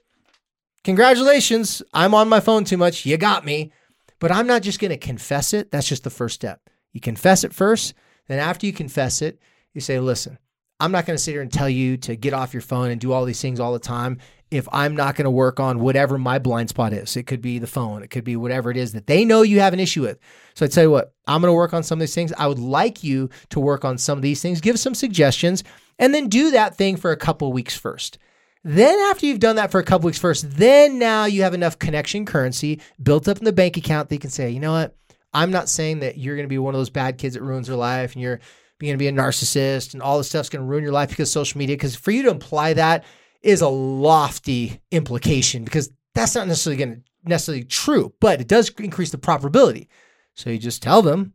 Congratulations. 0.83 1.81
I'm 1.93 2.13
on 2.13 2.29
my 2.29 2.39
phone 2.39 2.63
too 2.63 2.77
much. 2.77 3.05
You 3.05 3.17
got 3.17 3.45
me. 3.45 3.71
But 4.19 4.31
I'm 4.31 4.47
not 4.47 4.61
just 4.61 4.79
going 4.79 4.91
to 4.91 4.97
confess 4.97 5.53
it. 5.53 5.71
That's 5.71 5.87
just 5.87 6.03
the 6.03 6.09
first 6.09 6.35
step. 6.35 6.61
You 6.91 6.99
confess 6.99 7.43
it 7.43 7.53
first. 7.53 7.93
Then, 8.27 8.39
after 8.39 8.65
you 8.65 8.73
confess 8.73 9.21
it, 9.21 9.39
you 9.73 9.81
say, 9.81 9.99
listen, 9.99 10.37
I'm 10.79 10.91
not 10.91 11.05
going 11.05 11.17
to 11.17 11.23
sit 11.23 11.31
here 11.31 11.41
and 11.41 11.51
tell 11.51 11.69
you 11.69 11.97
to 11.97 12.15
get 12.15 12.33
off 12.33 12.53
your 12.53 12.61
phone 12.61 12.91
and 12.91 12.99
do 13.01 13.11
all 13.11 13.25
these 13.25 13.41
things 13.41 13.59
all 13.59 13.73
the 13.73 13.79
time 13.79 14.19
if 14.51 14.67
I'm 14.71 14.95
not 14.95 15.15
going 15.15 15.25
to 15.25 15.31
work 15.31 15.59
on 15.59 15.79
whatever 15.79 16.17
my 16.17 16.39
blind 16.39 16.69
spot 16.69 16.93
is. 16.93 17.15
It 17.15 17.27
could 17.27 17.41
be 17.41 17.59
the 17.59 17.67
phone, 17.67 18.01
it 18.01 18.09
could 18.09 18.23
be 18.23 18.35
whatever 18.35 18.71
it 18.71 18.77
is 18.77 18.93
that 18.93 19.07
they 19.07 19.25
know 19.25 19.41
you 19.41 19.59
have 19.59 19.73
an 19.73 19.79
issue 19.79 20.01
with. 20.01 20.19
So 20.55 20.65
I 20.65 20.69
tell 20.69 20.83
you 20.83 20.91
what, 20.91 21.13
I'm 21.27 21.41
going 21.41 21.51
to 21.51 21.55
work 21.55 21.73
on 21.73 21.83
some 21.83 21.97
of 21.97 22.01
these 22.01 22.15
things. 22.15 22.33
I 22.37 22.47
would 22.47 22.59
like 22.59 23.03
you 23.03 23.29
to 23.49 23.59
work 23.59 23.85
on 23.85 23.97
some 23.97 24.17
of 24.17 24.21
these 24.21 24.41
things, 24.41 24.61
give 24.61 24.79
some 24.79 24.95
suggestions, 24.95 25.63
and 25.99 26.13
then 26.13 26.29
do 26.29 26.51
that 26.51 26.77
thing 26.77 26.97
for 26.97 27.11
a 27.11 27.17
couple 27.17 27.51
weeks 27.53 27.75
first. 27.77 28.17
Then, 28.63 28.99
after 29.09 29.25
you've 29.25 29.39
done 29.39 29.55
that 29.55 29.71
for 29.71 29.79
a 29.79 29.83
couple 29.83 30.07
weeks 30.07 30.19
first, 30.19 30.57
then 30.57 30.99
now 30.99 31.25
you 31.25 31.43
have 31.43 31.53
enough 31.53 31.79
connection 31.79 32.25
currency 32.25 32.81
built 33.01 33.27
up 33.27 33.37
in 33.37 33.45
the 33.45 33.53
bank 33.53 33.77
account 33.77 34.09
that 34.09 34.15
you 34.15 34.19
can 34.19 34.29
say, 34.29 34.49
you 34.49 34.59
know 34.59 34.73
what? 34.73 34.95
I'm 35.33 35.51
not 35.51 35.69
saying 35.69 35.99
that 35.99 36.17
you're 36.17 36.35
going 36.35 36.47
to 36.47 36.49
be 36.49 36.57
one 36.57 36.73
of 36.73 36.79
those 36.79 36.89
bad 36.89 37.17
kids 37.17 37.35
that 37.35 37.41
ruins 37.41 37.67
their 37.67 37.77
life 37.77 38.13
and 38.13 38.21
you're 38.21 38.39
going 38.81 38.93
to 38.93 38.97
be 38.97 39.07
a 39.07 39.11
narcissist 39.11 39.93
and 39.93 40.01
all 40.01 40.17
this 40.17 40.29
stuff's 40.29 40.49
going 40.49 40.63
to 40.63 40.69
ruin 40.69 40.83
your 40.83 40.91
life 40.91 41.09
because 41.09 41.31
social 41.31 41.57
media. 41.57 41.75
Because 41.75 41.95
for 41.95 42.11
you 42.11 42.23
to 42.23 42.31
imply 42.31 42.73
that 42.73 43.05
is 43.41 43.61
a 43.61 43.69
lofty 43.69 44.81
implication 44.91 45.63
because 45.63 45.91
that's 46.13 46.35
not 46.35 46.47
necessarily 46.47 46.77
going 46.77 46.95
to 46.95 47.01
necessarily 47.23 47.63
true, 47.63 48.13
but 48.19 48.41
it 48.41 48.47
does 48.47 48.69
increase 48.79 49.11
the 49.11 49.17
probability. 49.17 49.87
So 50.33 50.49
you 50.49 50.57
just 50.57 50.81
tell 50.81 51.01
them, 51.01 51.33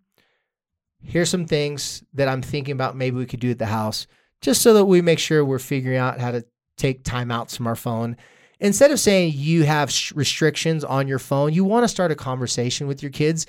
here's 1.03 1.31
some 1.31 1.47
things 1.47 2.03
that 2.15 2.29
I'm 2.29 2.43
thinking 2.43 2.73
about 2.73 2.97
maybe 2.97 3.17
we 3.17 3.27
could 3.27 3.41
do 3.41 3.51
at 3.51 3.59
the 3.59 3.67
house, 3.67 4.07
just 4.41 4.63
so 4.63 4.75
that 4.75 4.87
we 4.87 5.03
make 5.03 5.19
sure 5.19 5.45
we're 5.45 5.59
figuring 5.59 5.99
out 5.99 6.21
how 6.21 6.33
to 6.33 6.45
take 6.77 7.05
timeouts 7.05 7.57
from 7.57 7.67
our 7.67 7.77
phone. 7.77 8.17
Instead 8.61 8.91
of 8.91 9.01
saying 9.01 9.33
you 9.35 9.65
have 9.65 9.91
sh- 9.91 10.13
restrictions 10.13 10.85
on 10.85 11.09
your 11.09 11.19
phone, 11.19 11.53
you 11.53 11.65
want 11.65 11.85
to 11.85 11.89
start 11.89 12.11
a 12.11 12.17
conversation 12.17 12.87
with 12.87 13.03
your 13.03 13.11
kids. 13.11 13.47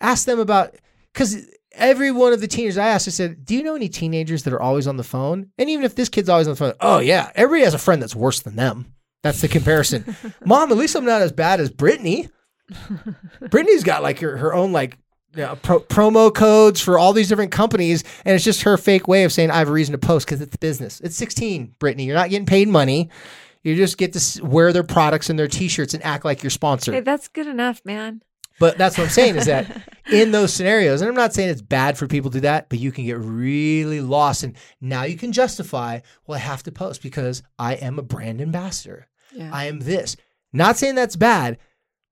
Ask 0.00 0.26
them 0.26 0.38
about, 0.38 0.74
because 1.12 1.46
every 1.72 2.10
one 2.10 2.32
of 2.32 2.40
the 2.40 2.46
teenagers 2.46 2.78
I 2.78 2.88
asked, 2.88 3.08
I 3.08 3.12
said, 3.12 3.44
Do 3.44 3.54
you 3.54 3.62
know 3.62 3.74
any 3.74 3.88
teenagers 3.88 4.44
that 4.44 4.52
are 4.52 4.62
always 4.62 4.86
on 4.86 4.96
the 4.96 5.04
phone? 5.04 5.50
And 5.58 5.70
even 5.70 5.84
if 5.84 5.94
this 5.94 6.08
kid's 6.08 6.28
always 6.28 6.46
on 6.46 6.52
the 6.52 6.56
phone, 6.56 6.74
oh, 6.80 6.98
yeah, 6.98 7.30
everybody 7.34 7.64
has 7.64 7.74
a 7.74 7.78
friend 7.78 8.00
that's 8.00 8.14
worse 8.14 8.40
than 8.40 8.56
them. 8.56 8.94
That's 9.22 9.40
the 9.40 9.48
comparison. 9.48 10.16
Mom, 10.44 10.70
at 10.70 10.78
least 10.78 10.96
I'm 10.96 11.04
not 11.04 11.22
as 11.22 11.32
bad 11.32 11.60
as 11.60 11.70
Brittany. 11.70 12.28
Brittany's 13.50 13.84
got 13.84 14.02
like 14.02 14.18
her, 14.20 14.36
her 14.36 14.54
own 14.54 14.72
like 14.72 14.98
know, 15.36 15.56
pro- 15.56 15.80
promo 15.80 16.34
codes 16.34 16.80
for 16.80 16.98
all 16.98 17.12
these 17.12 17.28
different 17.28 17.52
companies, 17.52 18.04
and 18.24 18.34
it's 18.34 18.44
just 18.44 18.62
her 18.62 18.76
fake 18.76 19.08
way 19.08 19.24
of 19.24 19.32
saying 19.32 19.50
I 19.50 19.58
have 19.58 19.68
a 19.68 19.72
reason 19.72 19.92
to 19.92 19.98
post 19.98 20.26
because 20.26 20.40
it's 20.40 20.56
business. 20.56 21.00
It's 21.00 21.16
16, 21.16 21.76
Brittany. 21.78 22.04
You're 22.04 22.16
not 22.16 22.30
getting 22.30 22.46
paid 22.46 22.68
money. 22.68 23.10
You 23.62 23.76
just 23.76 23.96
get 23.96 24.12
to 24.14 24.44
wear 24.44 24.72
their 24.72 24.82
products 24.82 25.30
and 25.30 25.38
their 25.38 25.48
T-shirts 25.48 25.94
and 25.94 26.04
act 26.04 26.24
like 26.24 26.42
you're 26.42 26.50
sponsored. 26.50 26.94
Hey, 26.94 27.00
that's 27.00 27.28
good 27.28 27.46
enough, 27.46 27.80
man. 27.84 28.22
But 28.58 28.76
that's 28.76 28.98
what 28.98 29.04
I'm 29.04 29.10
saying 29.10 29.36
is 29.36 29.46
that 29.46 29.88
in 30.12 30.32
those 30.32 30.52
scenarios, 30.52 31.00
and 31.00 31.08
I'm 31.08 31.16
not 31.16 31.32
saying 31.32 31.48
it's 31.48 31.62
bad 31.62 31.96
for 31.96 32.06
people 32.06 32.30
to 32.30 32.38
do 32.38 32.40
that, 32.42 32.68
but 32.68 32.78
you 32.78 32.92
can 32.92 33.04
get 33.04 33.18
really 33.18 34.00
lost. 34.00 34.42
And 34.42 34.56
now 34.80 35.04
you 35.04 35.16
can 35.16 35.32
justify, 35.32 36.00
well, 36.26 36.36
I 36.36 36.40
have 36.40 36.62
to 36.64 36.72
post 36.72 37.02
because 37.02 37.42
I 37.58 37.74
am 37.74 37.98
a 37.98 38.02
brand 38.02 38.40
ambassador. 38.40 39.08
Yeah. 39.34 39.50
I 39.52 39.66
am 39.66 39.80
this. 39.80 40.16
Not 40.52 40.76
saying 40.76 40.96
that's 40.96 41.16
bad, 41.16 41.58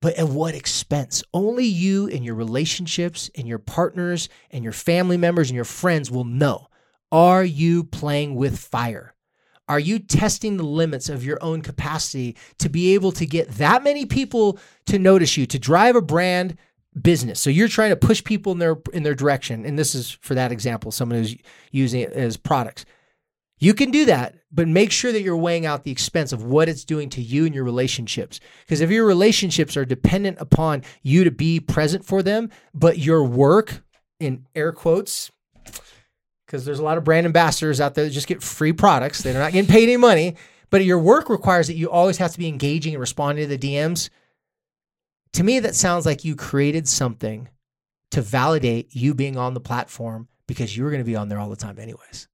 but 0.00 0.14
at 0.14 0.28
what 0.28 0.54
expense? 0.54 1.22
Only 1.34 1.66
you 1.66 2.08
and 2.08 2.24
your 2.24 2.34
relationships 2.34 3.30
and 3.36 3.46
your 3.46 3.58
partners 3.58 4.28
and 4.50 4.64
your 4.64 4.72
family 4.72 5.16
members 5.16 5.50
and 5.50 5.56
your 5.56 5.64
friends 5.64 6.10
will 6.10 6.24
know. 6.24 6.68
Are 7.12 7.44
you 7.44 7.84
playing 7.84 8.34
with 8.34 8.58
fire? 8.58 9.14
Are 9.68 9.78
you 9.78 10.00
testing 10.00 10.56
the 10.56 10.64
limits 10.64 11.08
of 11.08 11.24
your 11.24 11.38
own 11.42 11.62
capacity 11.62 12.36
to 12.58 12.68
be 12.68 12.94
able 12.94 13.12
to 13.12 13.24
get 13.24 13.48
that 13.52 13.84
many 13.84 14.04
people 14.04 14.58
to 14.86 14.98
notice 14.98 15.36
you, 15.36 15.46
to 15.46 15.58
drive 15.60 15.94
a 15.94 16.02
brand 16.02 16.56
business? 17.00 17.38
So 17.38 17.50
you're 17.50 17.68
trying 17.68 17.90
to 17.90 17.96
push 17.96 18.24
people 18.24 18.50
in 18.50 18.58
their 18.58 18.76
in 18.92 19.04
their 19.04 19.14
direction. 19.14 19.64
And 19.64 19.78
this 19.78 19.94
is 19.94 20.10
for 20.22 20.34
that 20.34 20.50
example, 20.50 20.90
someone 20.90 21.18
who's 21.18 21.36
using 21.70 22.00
it 22.00 22.12
as 22.12 22.36
products. 22.36 22.84
You 23.62 23.74
can 23.74 23.90
do 23.90 24.06
that, 24.06 24.36
but 24.50 24.66
make 24.68 24.90
sure 24.90 25.12
that 25.12 25.20
you're 25.20 25.36
weighing 25.36 25.66
out 25.66 25.84
the 25.84 25.90
expense 25.92 26.32
of 26.32 26.42
what 26.42 26.70
it's 26.70 26.84
doing 26.84 27.10
to 27.10 27.20
you 27.20 27.44
and 27.44 27.54
your 27.54 27.62
relationships. 27.62 28.40
Because 28.64 28.80
if 28.80 28.90
your 28.90 29.04
relationships 29.04 29.76
are 29.76 29.84
dependent 29.84 30.38
upon 30.40 30.82
you 31.02 31.24
to 31.24 31.30
be 31.30 31.60
present 31.60 32.02
for 32.02 32.22
them, 32.22 32.48
but 32.72 32.98
your 32.98 33.22
work, 33.22 33.82
in 34.18 34.46
air 34.54 34.72
quotes, 34.72 35.30
because 36.46 36.64
there's 36.64 36.78
a 36.78 36.82
lot 36.82 36.96
of 36.96 37.04
brand 37.04 37.26
ambassadors 37.26 37.82
out 37.82 37.94
there 37.94 38.04
that 38.04 38.10
just 38.10 38.26
get 38.26 38.42
free 38.42 38.72
products, 38.72 39.22
they're 39.22 39.34
not 39.34 39.52
getting 39.52 39.70
paid 39.70 39.84
any 39.84 39.98
money, 39.98 40.36
but 40.70 40.82
your 40.82 40.98
work 40.98 41.28
requires 41.28 41.66
that 41.66 41.76
you 41.76 41.90
always 41.90 42.16
have 42.16 42.32
to 42.32 42.38
be 42.38 42.48
engaging 42.48 42.94
and 42.94 43.00
responding 43.00 43.46
to 43.46 43.56
the 43.56 43.74
DMs. 43.74 44.08
To 45.34 45.44
me, 45.44 45.60
that 45.60 45.74
sounds 45.74 46.06
like 46.06 46.24
you 46.24 46.34
created 46.34 46.88
something 46.88 47.48
to 48.10 48.22
validate 48.22 48.96
you 48.96 49.14
being 49.14 49.36
on 49.36 49.52
the 49.52 49.60
platform 49.60 50.28
because 50.46 50.74
you 50.74 50.82
were 50.82 50.90
going 50.90 51.02
to 51.02 51.04
be 51.04 51.14
on 51.14 51.28
there 51.28 51.38
all 51.38 51.50
the 51.50 51.56
time, 51.56 51.78
anyways. 51.78 52.26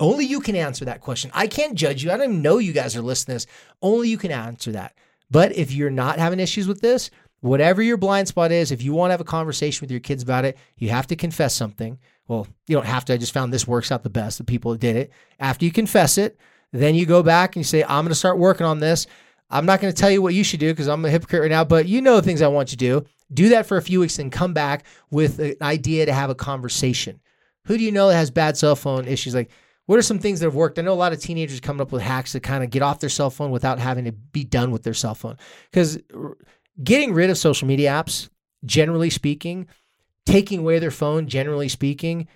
Only 0.00 0.24
you 0.24 0.40
can 0.40 0.56
answer 0.56 0.86
that 0.86 1.02
question. 1.02 1.30
I 1.34 1.46
can't 1.46 1.74
judge 1.74 2.02
you. 2.02 2.10
I 2.10 2.16
don't 2.16 2.30
even 2.30 2.42
know 2.42 2.58
you 2.58 2.72
guys 2.72 2.96
are 2.96 3.02
listening 3.02 3.36
this. 3.36 3.46
Only 3.82 4.08
you 4.08 4.18
can 4.18 4.32
answer 4.32 4.72
that. 4.72 4.94
But 5.30 5.54
if 5.54 5.70
you're 5.72 5.90
not 5.90 6.18
having 6.18 6.40
issues 6.40 6.66
with 6.66 6.80
this, 6.80 7.10
whatever 7.40 7.82
your 7.82 7.98
blind 7.98 8.26
spot 8.26 8.50
is, 8.50 8.72
if 8.72 8.82
you 8.82 8.94
want 8.94 9.10
to 9.10 9.12
have 9.12 9.20
a 9.20 9.24
conversation 9.24 9.82
with 9.82 9.90
your 9.90 10.00
kids 10.00 10.22
about 10.22 10.46
it, 10.46 10.56
you 10.76 10.88
have 10.88 11.06
to 11.08 11.16
confess 11.16 11.54
something. 11.54 11.98
Well, 12.26 12.46
you 12.66 12.76
don't 12.76 12.86
have 12.86 13.04
to. 13.06 13.14
I 13.14 13.18
just 13.18 13.34
found 13.34 13.52
this 13.52 13.68
works 13.68 13.92
out 13.92 14.02
the 14.02 14.10
best, 14.10 14.38
the 14.38 14.44
people 14.44 14.72
that 14.72 14.80
did 14.80 14.96
it. 14.96 15.12
After 15.38 15.64
you 15.64 15.70
confess 15.70 16.16
it, 16.16 16.38
then 16.72 16.94
you 16.94 17.04
go 17.04 17.22
back 17.22 17.54
and 17.54 17.60
you 17.60 17.64
say, 17.64 17.82
I'm 17.82 18.04
going 18.04 18.08
to 18.08 18.14
start 18.14 18.38
working 18.38 18.66
on 18.66 18.78
this. 18.78 19.06
I'm 19.50 19.66
not 19.66 19.80
going 19.80 19.92
to 19.92 20.00
tell 20.00 20.10
you 20.10 20.22
what 20.22 20.34
you 20.34 20.44
should 20.44 20.60
do 20.60 20.72
because 20.72 20.86
I'm 20.88 21.04
a 21.04 21.10
hypocrite 21.10 21.42
right 21.42 21.50
now, 21.50 21.64
but 21.64 21.86
you 21.86 22.00
know 22.00 22.16
the 22.16 22.22
things 22.22 22.40
I 22.40 22.48
want 22.48 22.70
you 22.70 22.76
to 22.78 22.84
do. 23.00 23.04
Do 23.34 23.48
that 23.50 23.66
for 23.66 23.76
a 23.76 23.82
few 23.82 24.00
weeks 24.00 24.18
and 24.18 24.30
come 24.30 24.54
back 24.54 24.84
with 25.10 25.40
an 25.40 25.56
idea 25.60 26.06
to 26.06 26.12
have 26.12 26.30
a 26.30 26.34
conversation. 26.34 27.20
Who 27.66 27.76
do 27.76 27.84
you 27.84 27.92
know 27.92 28.08
that 28.08 28.14
has 28.14 28.30
bad 28.30 28.56
cell 28.56 28.76
phone 28.76 29.06
issues? 29.06 29.34
Like, 29.34 29.50
What 29.90 29.98
are 29.98 30.02
some 30.02 30.20
things 30.20 30.38
that 30.38 30.46
have 30.46 30.54
worked? 30.54 30.78
I 30.78 30.82
know 30.82 30.92
a 30.92 30.94
lot 30.94 31.12
of 31.12 31.18
teenagers 31.18 31.58
coming 31.58 31.80
up 31.80 31.90
with 31.90 32.00
hacks 32.00 32.30
to 32.30 32.38
kind 32.38 32.62
of 32.62 32.70
get 32.70 32.80
off 32.80 33.00
their 33.00 33.10
cell 33.10 33.28
phone 33.28 33.50
without 33.50 33.80
having 33.80 34.04
to 34.04 34.12
be 34.12 34.44
done 34.44 34.70
with 34.70 34.84
their 34.84 34.94
cell 34.94 35.16
phone. 35.16 35.36
Because 35.68 35.98
getting 36.80 37.12
rid 37.12 37.28
of 37.28 37.36
social 37.36 37.66
media 37.66 37.90
apps, 37.90 38.28
generally 38.64 39.10
speaking, 39.10 39.66
taking 40.26 40.60
away 40.60 40.78
their 40.78 40.92
phone, 40.92 41.26
generally 41.26 41.68
speaking, 41.68 42.28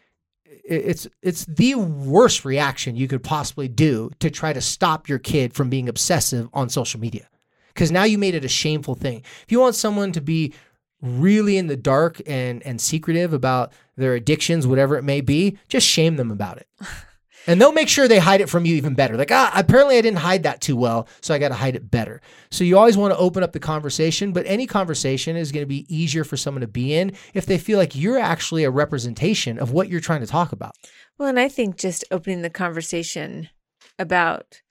it's 0.44 1.06
it's 1.22 1.44
the 1.44 1.76
worst 1.76 2.44
reaction 2.44 2.96
you 2.96 3.06
could 3.06 3.22
possibly 3.22 3.68
do 3.68 4.10
to 4.18 4.30
try 4.32 4.52
to 4.52 4.60
stop 4.60 5.08
your 5.08 5.20
kid 5.20 5.54
from 5.54 5.70
being 5.70 5.88
obsessive 5.88 6.48
on 6.54 6.68
social 6.68 6.98
media. 6.98 7.28
Because 7.68 7.92
now 7.92 8.02
you 8.02 8.18
made 8.18 8.34
it 8.34 8.44
a 8.44 8.48
shameful 8.48 8.96
thing. 8.96 9.22
If 9.44 9.52
you 9.52 9.60
want 9.60 9.76
someone 9.76 10.10
to 10.10 10.20
be 10.20 10.54
really 11.00 11.56
in 11.56 11.68
the 11.68 11.76
dark 11.76 12.20
and 12.26 12.66
and 12.66 12.80
secretive 12.80 13.32
about 13.32 13.72
their 13.96 14.14
addictions, 14.14 14.66
whatever 14.66 14.96
it 14.96 15.04
may 15.04 15.20
be, 15.20 15.56
just 15.68 15.86
shame 15.86 16.16
them 16.16 16.32
about 16.32 16.56
it. 16.56 16.66
And 17.46 17.60
they'll 17.60 17.72
make 17.72 17.88
sure 17.88 18.08
they 18.08 18.18
hide 18.18 18.40
it 18.40 18.48
from 18.48 18.64
you 18.64 18.74
even 18.76 18.94
better. 18.94 19.16
Like, 19.16 19.30
ah, 19.30 19.52
apparently 19.54 19.98
I 19.98 20.00
didn't 20.00 20.18
hide 20.20 20.44
that 20.44 20.60
too 20.60 20.76
well, 20.76 21.08
so 21.20 21.34
I 21.34 21.38
got 21.38 21.48
to 21.48 21.54
hide 21.54 21.76
it 21.76 21.90
better. 21.90 22.20
So 22.50 22.64
you 22.64 22.78
always 22.78 22.96
want 22.96 23.12
to 23.12 23.18
open 23.18 23.42
up 23.42 23.52
the 23.52 23.60
conversation, 23.60 24.32
but 24.32 24.46
any 24.46 24.66
conversation 24.66 25.36
is 25.36 25.52
going 25.52 25.62
to 25.62 25.68
be 25.68 25.84
easier 25.94 26.24
for 26.24 26.36
someone 26.36 26.62
to 26.62 26.66
be 26.68 26.94
in 26.94 27.12
if 27.34 27.46
they 27.46 27.58
feel 27.58 27.78
like 27.78 27.94
you're 27.94 28.18
actually 28.18 28.64
a 28.64 28.70
representation 28.70 29.58
of 29.58 29.72
what 29.72 29.88
you're 29.88 30.00
trying 30.00 30.20
to 30.20 30.26
talk 30.26 30.52
about. 30.52 30.72
Well, 31.18 31.28
and 31.28 31.38
I 31.38 31.48
think 31.48 31.76
just 31.76 32.04
opening 32.10 32.42
the 32.42 32.50
conversation 32.50 33.50
about, 33.98 34.62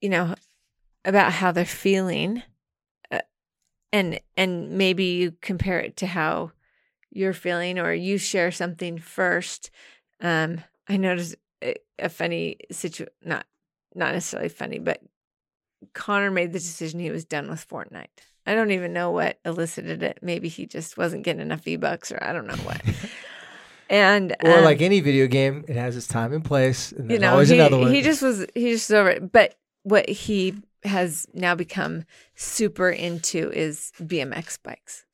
you 0.00 0.08
know, 0.08 0.34
about 1.04 1.32
how 1.32 1.52
they're 1.52 1.64
feeling, 1.66 2.42
uh, 3.10 3.20
and 3.92 4.18
and 4.36 4.70
maybe 4.72 5.04
you 5.04 5.34
compare 5.42 5.78
it 5.78 5.96
to 5.98 6.06
how 6.06 6.52
you're 7.10 7.34
feeling, 7.34 7.78
or 7.78 7.92
you 7.92 8.18
share 8.18 8.50
something 8.50 8.98
first. 8.98 9.70
Um, 10.20 10.62
I 10.88 10.96
noticed 10.96 11.36
a, 11.62 12.08
funny 12.08 12.58
situation, 12.70 13.12
not 13.24 13.46
not 13.94 14.12
necessarily 14.12 14.48
funny, 14.48 14.78
but 14.78 15.00
Connor 15.92 16.30
made 16.30 16.52
the 16.52 16.58
decision 16.58 17.00
he 17.00 17.10
was 17.10 17.24
done 17.24 17.48
with 17.48 17.66
Fortnite. 17.68 18.06
I 18.46 18.54
don't 18.54 18.72
even 18.72 18.92
know 18.92 19.10
what 19.10 19.38
elicited 19.44 20.02
it. 20.02 20.18
Maybe 20.20 20.48
he 20.48 20.66
just 20.66 20.98
wasn't 20.98 21.22
getting 21.22 21.40
enough 21.40 21.60
V 21.60 21.76
bucks, 21.76 22.12
or 22.12 22.22
I 22.22 22.32
don't 22.32 22.46
know 22.46 22.56
what. 22.56 22.82
and 23.90 24.34
or 24.42 24.58
um, 24.58 24.64
like 24.64 24.82
any 24.82 25.00
video 25.00 25.26
game, 25.26 25.64
it 25.68 25.76
has 25.76 25.96
its 25.96 26.06
time 26.06 26.32
and 26.32 26.44
place, 26.44 26.92
and 26.92 27.08
there's 27.08 27.18
you 27.18 27.20
know, 27.20 27.32
always 27.32 27.48
he, 27.48 27.58
another 27.58 27.78
one. 27.78 27.92
he 27.92 28.02
just 28.02 28.22
was 28.22 28.46
he 28.54 28.72
just 28.72 28.92
over 28.92 29.10
it. 29.10 29.32
But 29.32 29.56
what 29.82 30.08
he 30.08 30.54
has 30.84 31.26
now 31.32 31.54
become 31.54 32.04
super 32.34 32.90
into 32.90 33.50
is 33.50 33.92
BMX 34.00 34.58
bikes. 34.62 35.06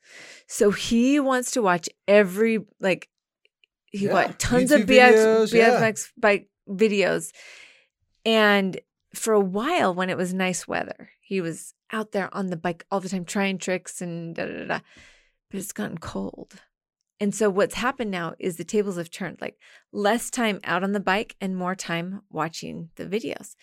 So 0.47 0.73
he 0.73 1.21
wants 1.21 1.53
to 1.53 1.63
watch 1.63 1.89
every 2.09 2.65
like 2.81 3.09
he 3.91 4.07
Yeah, 4.07 4.13
got 4.13 4.39
tons 4.39 4.71
YouTube 4.71 4.83
of 4.83 4.89
BX, 4.89 5.13
videos, 5.13 5.53
yeah. 5.53 5.71
BMX 5.81 6.09
bike 6.17 6.49
videos. 6.69 7.33
And 8.25 8.81
for 9.15 9.33
a 9.33 9.41
while, 9.41 9.95
when 9.95 10.11
it 10.11 10.17
was 10.17 10.33
nice 10.33 10.67
weather, 10.69 11.11
he 11.21 11.41
was 11.41 11.75
out 11.93 12.13
there 12.13 12.33
on 12.35 12.49
the 12.49 12.57
bike 12.57 12.85
all 12.91 13.01
the 13.01 13.09
time 13.09 13.25
trying 13.25 13.59
tricks 13.59 14.01
and 14.01 14.35
da 14.35 14.47
da 14.47 14.53
da. 14.53 14.65
da. 14.65 14.81
But 15.51 15.59
it's 15.61 15.73
gotten 15.73 15.99
cold. 15.99 16.55
And 17.19 17.35
so 17.35 17.51
what's 17.51 17.75
happened 17.75 18.11
now 18.11 18.35
is 18.39 18.57
the 18.57 18.65
tables 18.65 18.97
have 18.97 19.11
turned 19.11 19.41
like 19.41 19.59
less 19.93 20.31
time 20.31 20.61
out 20.65 20.83
on 20.83 20.93
the 20.93 21.01
bike 21.01 21.37
and 21.41 21.57
more 21.57 21.75
time 21.75 22.23
watching 22.31 22.91
the 22.97 23.05
videos. 23.05 23.57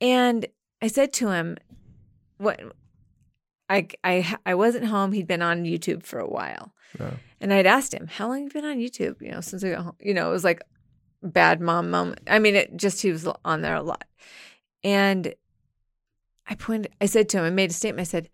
And 0.00 0.46
I 0.82 0.88
said 0.88 1.12
to 1.14 1.30
him, 1.30 1.56
what 2.36 2.60
I 3.72 3.88
I 4.04 4.36
I 4.44 4.54
wasn't 4.54 4.84
home. 4.84 5.12
He'd 5.12 5.26
been 5.26 5.42
on 5.42 5.64
YouTube 5.64 6.04
for 6.04 6.18
a 6.18 6.28
while. 6.28 6.74
Yeah. 7.00 7.14
And 7.40 7.52
I'd 7.52 7.66
asked 7.66 7.94
him, 7.94 8.06
"How 8.06 8.28
long 8.28 8.42
have 8.42 8.54
you 8.54 8.60
been 8.60 8.70
on 8.70 8.76
YouTube?" 8.76 9.20
You 9.22 9.30
know, 9.32 9.40
since 9.40 9.64
I 9.64 9.70
got 9.70 9.84
home. 9.84 9.96
You 9.98 10.12
know, 10.12 10.28
it 10.28 10.32
was 10.32 10.44
like 10.44 10.62
bad 11.22 11.60
mom 11.60 11.90
moment. 11.90 12.20
I 12.26 12.38
mean, 12.38 12.54
it 12.54 12.76
just 12.76 13.00
he 13.00 13.10
was 13.10 13.26
on 13.44 13.62
there 13.62 13.74
a 13.74 13.82
lot. 13.82 14.04
And 14.84 15.34
I 16.46 16.54
pointed. 16.54 16.92
I 17.00 17.06
said 17.06 17.28
to 17.30 17.38
him, 17.38 17.44
I 17.44 17.50
made 17.50 17.70
a 17.70 17.74
statement. 17.74 18.06
I 18.06 18.10
said, 18.10 18.28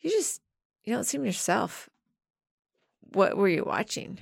"You 0.00 0.10
just 0.10 0.40
you 0.82 0.92
don't 0.92 1.04
seem 1.04 1.24
yourself. 1.24 1.88
What 3.12 3.36
were 3.36 3.48
you 3.48 3.64
watching?" 3.64 4.18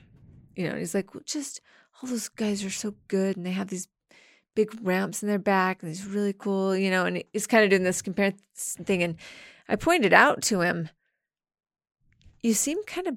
You 0.55 0.65
know, 0.65 0.71
and 0.73 0.81
he's 0.81 0.95
like, 0.95 1.15
well, 1.15 1.25
"Just 1.25 1.63
all 1.97 2.11
those 2.11 2.29
guys 2.29 2.63
are 2.63 2.71
so 2.71 2.95
good, 3.09 3.37
and 3.37 3.47
they 3.47 3.53
have 3.53 3.69
these." 3.69 3.89
Big 4.55 4.69
ramps 4.83 5.23
in 5.23 5.31
their 5.31 5.39
back, 5.39 5.83
and 5.83 5.89
he's 5.89 6.05
really 6.05 6.35
cool, 6.35 6.77
you 6.77 6.91
know. 6.91 7.07
And 7.07 7.25
he's 7.33 7.47
kind 7.47 7.65
of 7.65 7.71
doing 7.71 7.85
this 7.85 8.03
comparison 8.03 8.85
thing, 8.85 9.03
and 9.03 9.17
I 9.73 9.77
pointed 9.77 10.13
out 10.13 10.43
to 10.43 10.61
him, 10.61 10.91
"You 12.43 12.53
seem 12.53 12.85
kind 12.85 13.07
of 13.07 13.17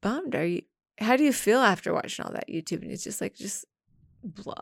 bummed. 0.00 0.36
Are 0.36 0.46
you? 0.46 0.62
How 0.98 1.16
do 1.16 1.24
you 1.24 1.32
feel 1.32 1.58
after 1.58 1.92
watching 1.92 2.24
all 2.24 2.32
that 2.32 2.48
YouTube?" 2.48 2.82
And 2.82 2.90
he's 2.90 3.02
just 3.02 3.20
like, 3.20 3.34
just 3.34 3.64
blah, 4.22 4.54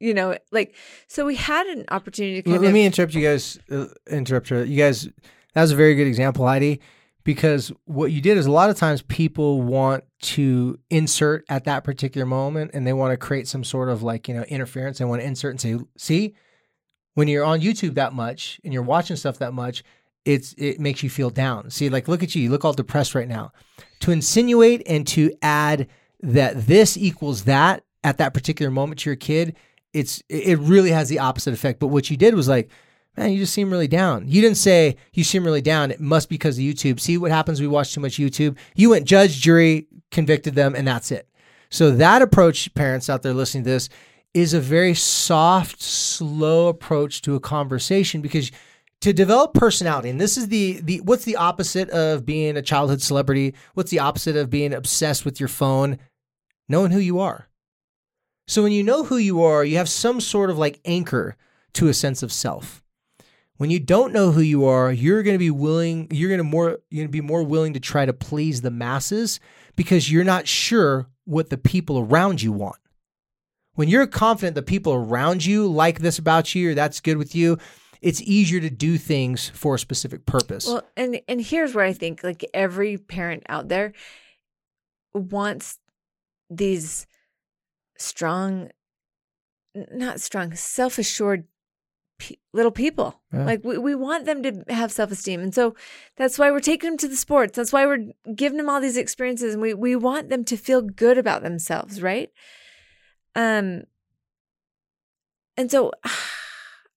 you 0.00 0.12
know, 0.14 0.36
like. 0.50 0.74
So 1.06 1.24
we 1.24 1.36
had 1.36 1.68
an 1.68 1.84
opportunity 1.92 2.42
to 2.42 2.50
Let, 2.50 2.60
let 2.62 2.66
of. 2.68 2.74
me 2.74 2.84
interrupt 2.84 3.14
you 3.14 3.22
guys. 3.22 3.56
Uh, 3.70 3.86
interrupt 4.10 4.50
you. 4.50 4.62
You 4.64 4.76
guys. 4.76 5.08
That 5.54 5.62
was 5.62 5.70
a 5.70 5.76
very 5.76 5.94
good 5.94 6.08
example, 6.08 6.44
Heidi, 6.44 6.80
because 7.22 7.70
what 7.84 8.10
you 8.10 8.20
did 8.20 8.36
is 8.36 8.46
a 8.46 8.50
lot 8.50 8.68
of 8.70 8.76
times 8.76 9.02
people 9.02 9.62
want 9.62 10.02
to 10.22 10.80
insert 10.90 11.44
at 11.48 11.62
that 11.66 11.84
particular 11.84 12.26
moment, 12.26 12.72
and 12.74 12.84
they 12.84 12.92
want 12.92 13.12
to 13.12 13.16
create 13.16 13.46
some 13.46 13.62
sort 13.62 13.90
of 13.90 14.02
like 14.02 14.26
you 14.26 14.34
know 14.34 14.42
interference. 14.42 14.98
They 14.98 15.04
want 15.04 15.22
to 15.22 15.26
insert 15.28 15.52
and 15.52 15.60
say, 15.60 15.78
"See, 15.96 16.34
when 17.14 17.28
you're 17.28 17.44
on 17.44 17.60
YouTube 17.60 17.94
that 17.94 18.12
much 18.12 18.60
and 18.64 18.72
you're 18.72 18.82
watching 18.82 19.14
stuff 19.14 19.38
that 19.38 19.54
much." 19.54 19.84
It's 20.24 20.54
it 20.56 20.80
makes 20.80 21.02
you 21.02 21.10
feel 21.10 21.30
down. 21.30 21.70
See, 21.70 21.88
like 21.88 22.08
look 22.08 22.22
at 22.22 22.34
you, 22.34 22.42
you 22.42 22.50
look 22.50 22.64
all 22.64 22.72
depressed 22.72 23.14
right 23.14 23.28
now. 23.28 23.52
To 24.00 24.10
insinuate 24.10 24.82
and 24.86 25.06
to 25.08 25.32
add 25.42 25.88
that 26.22 26.66
this 26.66 26.96
equals 26.96 27.44
that 27.44 27.84
at 28.02 28.18
that 28.18 28.34
particular 28.34 28.70
moment 28.70 29.00
to 29.00 29.10
your 29.10 29.16
kid, 29.16 29.56
it's 29.92 30.22
it 30.28 30.58
really 30.58 30.90
has 30.90 31.08
the 31.08 31.18
opposite 31.18 31.54
effect. 31.54 31.80
But 31.80 31.88
what 31.88 32.10
you 32.10 32.16
did 32.16 32.34
was 32.34 32.48
like, 32.48 32.70
man, 33.16 33.32
you 33.32 33.38
just 33.38 33.52
seem 33.52 33.70
really 33.70 33.88
down. 33.88 34.26
You 34.28 34.40
didn't 34.40 34.56
say 34.56 34.96
you 35.12 35.24
seem 35.24 35.44
really 35.44 35.62
down. 35.62 35.90
It 35.90 36.00
must 36.00 36.28
be 36.28 36.36
because 36.36 36.58
of 36.58 36.64
YouTube. 36.64 37.00
See 37.00 37.18
what 37.18 37.30
happens? 37.30 37.60
We 37.60 37.66
watch 37.66 37.94
too 37.94 38.00
much 38.00 38.16
YouTube. 38.16 38.56
You 38.74 38.90
went 38.90 39.06
judge, 39.06 39.40
jury, 39.40 39.88
convicted 40.10 40.54
them, 40.54 40.74
and 40.74 40.86
that's 40.86 41.10
it. 41.10 41.28
So 41.70 41.90
that 41.92 42.22
approach, 42.22 42.72
parents 42.74 43.10
out 43.10 43.22
there 43.22 43.34
listening 43.34 43.64
to 43.64 43.70
this, 43.70 43.88
is 44.32 44.54
a 44.54 44.60
very 44.60 44.94
soft, 44.94 45.80
slow 45.80 46.68
approach 46.68 47.22
to 47.22 47.34
a 47.34 47.40
conversation 47.40 48.20
because 48.20 48.50
to 49.04 49.12
develop 49.12 49.52
personality, 49.52 50.08
and 50.08 50.18
this 50.18 50.38
is 50.38 50.48
the 50.48 50.80
the 50.80 50.98
what's 51.02 51.26
the 51.26 51.36
opposite 51.36 51.90
of 51.90 52.24
being 52.24 52.56
a 52.56 52.62
childhood 52.62 53.02
celebrity? 53.02 53.54
What's 53.74 53.90
the 53.90 53.98
opposite 53.98 54.34
of 54.34 54.48
being 54.48 54.72
obsessed 54.72 55.26
with 55.26 55.38
your 55.38 55.50
phone? 55.50 55.98
Knowing 56.70 56.90
who 56.90 57.00
you 57.00 57.20
are. 57.20 57.50
So 58.48 58.62
when 58.62 58.72
you 58.72 58.82
know 58.82 59.04
who 59.04 59.18
you 59.18 59.42
are, 59.42 59.62
you 59.62 59.76
have 59.76 59.90
some 59.90 60.22
sort 60.22 60.48
of 60.48 60.56
like 60.56 60.80
anchor 60.86 61.36
to 61.74 61.88
a 61.88 61.94
sense 61.94 62.22
of 62.22 62.32
self. 62.32 62.82
When 63.58 63.68
you 63.68 63.78
don't 63.78 64.14
know 64.14 64.32
who 64.32 64.40
you 64.40 64.64
are, 64.64 64.90
you're 64.90 65.22
going 65.22 65.34
to 65.34 65.38
be 65.38 65.50
willing, 65.50 66.08
you're 66.10 66.30
going 66.30 66.38
to 66.38 66.44
more 66.44 66.78
you're 66.88 67.02
going 67.02 67.08
to 67.08 67.12
be 67.12 67.20
more 67.20 67.42
willing 67.42 67.74
to 67.74 67.80
try 67.80 68.06
to 68.06 68.14
please 68.14 68.62
the 68.62 68.70
masses 68.70 69.38
because 69.76 70.10
you're 70.10 70.24
not 70.24 70.48
sure 70.48 71.08
what 71.26 71.50
the 71.50 71.58
people 71.58 71.98
around 71.98 72.40
you 72.40 72.52
want. 72.52 72.78
When 73.74 73.90
you're 73.90 74.06
confident 74.06 74.54
the 74.54 74.62
people 74.62 74.94
around 74.94 75.44
you 75.44 75.66
like 75.66 75.98
this 75.98 76.18
about 76.18 76.54
you 76.54 76.70
or 76.70 76.74
that's 76.74 77.00
good 77.00 77.18
with 77.18 77.34
you, 77.34 77.58
it's 78.04 78.20
easier 78.20 78.60
to 78.60 78.68
do 78.68 78.98
things 78.98 79.48
for 79.48 79.76
a 79.76 79.78
specific 79.78 80.26
purpose. 80.26 80.66
Well, 80.66 80.82
and 80.94 81.22
and 81.26 81.40
here's 81.40 81.74
where 81.74 81.86
I 81.86 81.94
think 81.94 82.22
like 82.22 82.44
every 82.52 82.98
parent 82.98 83.44
out 83.48 83.68
there 83.68 83.94
wants 85.14 85.78
these 86.50 87.06
strong, 87.96 88.68
not 89.74 90.20
strong, 90.20 90.54
self 90.54 90.98
assured 90.98 91.46
pe- 92.18 92.36
little 92.52 92.70
people. 92.70 93.22
Yeah. 93.32 93.46
Like 93.46 93.64
we, 93.64 93.78
we 93.78 93.94
want 93.94 94.26
them 94.26 94.42
to 94.42 94.64
have 94.68 94.92
self 94.92 95.10
esteem. 95.10 95.40
And 95.40 95.54
so 95.54 95.74
that's 96.16 96.38
why 96.38 96.50
we're 96.50 96.60
taking 96.60 96.90
them 96.90 96.98
to 96.98 97.08
the 97.08 97.16
sports. 97.16 97.56
That's 97.56 97.72
why 97.72 97.86
we're 97.86 98.12
giving 98.34 98.58
them 98.58 98.68
all 98.68 98.82
these 98.82 98.98
experiences 98.98 99.54
and 99.54 99.62
we, 99.62 99.72
we 99.72 99.96
want 99.96 100.28
them 100.28 100.44
to 100.44 100.58
feel 100.58 100.82
good 100.82 101.16
about 101.16 101.42
themselves, 101.42 102.02
right? 102.02 102.30
Um 103.34 103.84
and 105.56 105.70
so 105.70 105.90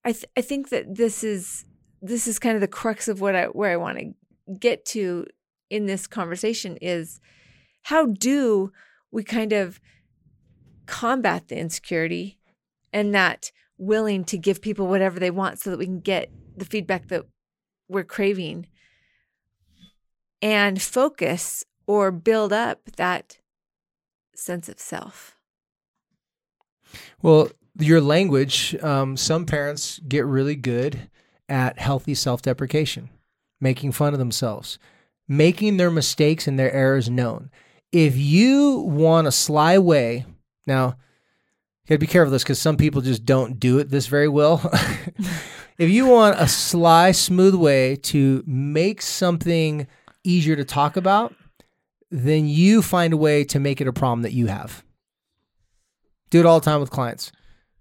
I 0.04 0.12
th- 0.12 0.26
I 0.36 0.40
think 0.40 0.70
that 0.70 0.96
this 0.96 1.22
is 1.24 1.64
this 2.00 2.26
is 2.26 2.38
kind 2.38 2.54
of 2.54 2.60
the 2.60 2.68
crux 2.68 3.08
of 3.08 3.20
what 3.20 3.34
I 3.34 3.46
where 3.46 3.72
I 3.72 3.76
want 3.76 3.98
to 3.98 4.12
get 4.58 4.84
to 4.86 5.26
in 5.70 5.86
this 5.86 6.06
conversation 6.06 6.76
is 6.80 7.20
how 7.82 8.06
do 8.06 8.72
we 9.10 9.22
kind 9.22 9.52
of 9.52 9.80
combat 10.86 11.48
the 11.48 11.58
insecurity 11.58 12.38
and 12.92 13.14
that 13.14 13.52
willing 13.76 14.24
to 14.24 14.38
give 14.38 14.62
people 14.62 14.86
whatever 14.86 15.20
they 15.20 15.30
want 15.30 15.58
so 15.58 15.70
that 15.70 15.78
we 15.78 15.84
can 15.84 16.00
get 16.00 16.30
the 16.56 16.64
feedback 16.64 17.08
that 17.08 17.24
we're 17.88 18.04
craving 18.04 18.66
and 20.42 20.80
focus 20.80 21.64
or 21.86 22.10
build 22.10 22.52
up 22.52 22.84
that 22.96 23.38
sense 24.34 24.68
of 24.68 24.78
self. 24.78 25.36
Well, 27.22 27.50
your 27.78 28.00
language, 28.00 28.74
um, 28.82 29.16
some 29.16 29.46
parents 29.46 30.00
get 30.06 30.26
really 30.26 30.56
good 30.56 31.08
at 31.48 31.78
healthy 31.78 32.14
self 32.14 32.42
deprecation, 32.42 33.08
making 33.60 33.92
fun 33.92 34.12
of 34.12 34.18
themselves, 34.18 34.78
making 35.26 35.76
their 35.76 35.90
mistakes 35.90 36.46
and 36.46 36.58
their 36.58 36.72
errors 36.72 37.08
known. 37.08 37.50
If 37.92 38.16
you 38.16 38.78
want 38.80 39.26
a 39.26 39.32
sly 39.32 39.78
way, 39.78 40.26
now, 40.66 40.88
you 40.88 41.88
gotta 41.88 41.98
be 41.98 42.06
careful 42.06 42.26
with 42.26 42.34
this 42.34 42.42
because 42.42 42.60
some 42.60 42.76
people 42.76 43.00
just 43.00 43.24
don't 43.24 43.58
do 43.58 43.78
it 43.78 43.88
this 43.88 44.06
very 44.06 44.28
well. 44.28 44.60
if 45.78 45.88
you 45.88 46.06
want 46.06 46.38
a 46.38 46.46
sly, 46.46 47.12
smooth 47.12 47.54
way 47.54 47.96
to 47.96 48.44
make 48.46 49.00
something 49.00 49.86
easier 50.22 50.56
to 50.56 50.64
talk 50.64 50.96
about, 50.96 51.34
then 52.10 52.46
you 52.46 52.82
find 52.82 53.14
a 53.14 53.16
way 53.16 53.44
to 53.44 53.58
make 53.58 53.80
it 53.80 53.88
a 53.88 53.92
problem 53.92 54.22
that 54.22 54.32
you 54.32 54.46
have. 54.46 54.84
Do 56.30 56.40
it 56.40 56.46
all 56.46 56.60
the 56.60 56.64
time 56.64 56.80
with 56.80 56.90
clients. 56.90 57.32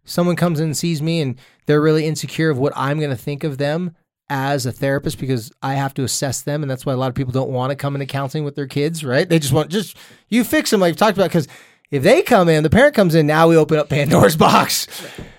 Someone 0.08 0.36
comes 0.36 0.60
in 0.60 0.66
and 0.68 0.78
sees 0.78 1.02
me 1.02 1.22
and 1.22 1.36
they're 1.66 1.82
really 1.82 2.06
insecure 2.06 2.50
of 2.50 2.58
what 2.58 2.74
I'm 2.76 2.98
going 2.98 3.12
to 3.12 3.18
think 3.18 3.44
of 3.44 3.58
them 3.58 3.96
as 4.30 4.66
a 4.66 4.72
therapist 4.72 5.20
because 5.20 5.52
I 5.62 5.76
have 5.76 5.94
to 5.96 6.04
assess 6.04 6.42
them. 6.42 6.62
And 6.62 6.70
that's 6.70 6.86
why 6.86 6.94
a 6.94 6.98
lot 6.98 7.10
of 7.10 7.16
people 7.16 7.32
don't 7.32 7.50
want 7.50 7.72
to 7.72 7.76
come 7.76 7.96
into 7.96 8.06
counseling 8.06 8.44
with 8.44 8.56
their 8.56 8.68
kids, 8.68 9.04
right? 9.04 9.28
They 9.28 9.40
just 9.40 9.54
want, 9.54 9.70
just 9.70 9.98
you 10.30 10.44
fix 10.44 10.72
them 10.72 10.80
like 10.80 10.90
we've 10.90 10.98
talked 10.98 11.18
about. 11.18 11.30
Because 11.30 11.48
if 11.92 12.04
they 12.04 12.22
come 12.22 12.50
in, 12.50 12.64
the 12.64 12.70
parent 12.70 12.96
comes 12.96 13.16
in, 13.16 13.28
now 13.28 13.48
we 13.48 13.56
open 13.56 13.78
up 13.78 13.90
Pandora's 13.90 14.36
box. 14.38 14.88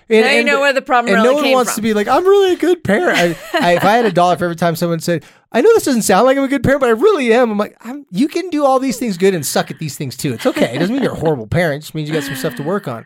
And, 0.09 0.25
now 0.25 0.31
you 0.31 0.43
know 0.43 0.59
where 0.59 0.73
the 0.73 0.81
problem 0.81 1.13
and 1.13 1.23
really 1.23 1.35
no 1.35 1.43
one 1.43 1.51
wants 1.51 1.73
from. 1.73 1.77
to 1.77 1.81
be 1.83 1.93
like, 1.93 2.07
I'm 2.07 2.25
really 2.25 2.53
a 2.53 2.57
good 2.57 2.83
parent. 2.83 3.17
I, 3.17 3.25
I, 3.59 3.75
if 3.75 3.83
I 3.83 3.91
had 3.91 4.05
a 4.05 4.11
dollar 4.11 4.37
for 4.37 4.45
every 4.45 4.55
time 4.55 4.75
someone 4.75 4.99
said, 4.99 5.23
I 5.51 5.61
know 5.61 5.71
this 5.73 5.85
doesn't 5.85 6.01
sound 6.01 6.25
like 6.25 6.37
I'm 6.37 6.43
a 6.43 6.47
good 6.47 6.63
parent, 6.63 6.81
but 6.81 6.89
I 6.89 6.93
really 6.93 7.31
am. 7.31 7.51
I'm 7.51 7.57
like, 7.57 7.75
I'm, 7.81 8.05
you 8.11 8.27
can 8.27 8.49
do 8.49 8.65
all 8.65 8.79
these 8.79 8.97
things 8.97 9.17
good 9.17 9.35
and 9.35 9.45
suck 9.45 9.69
at 9.69 9.77
these 9.77 9.97
things 9.97 10.17
too. 10.17 10.33
It's 10.33 10.45
okay. 10.47 10.75
It 10.75 10.79
doesn't 10.79 10.93
mean 10.93 11.03
you're 11.03 11.13
a 11.13 11.19
horrible 11.19 11.47
parent. 11.47 11.77
It 11.77 11.81
just 11.81 11.95
means 11.95 12.09
you 12.09 12.15
got 12.15 12.23
some 12.23 12.35
stuff 12.35 12.55
to 12.55 12.63
work 12.63 12.87
on. 12.87 13.05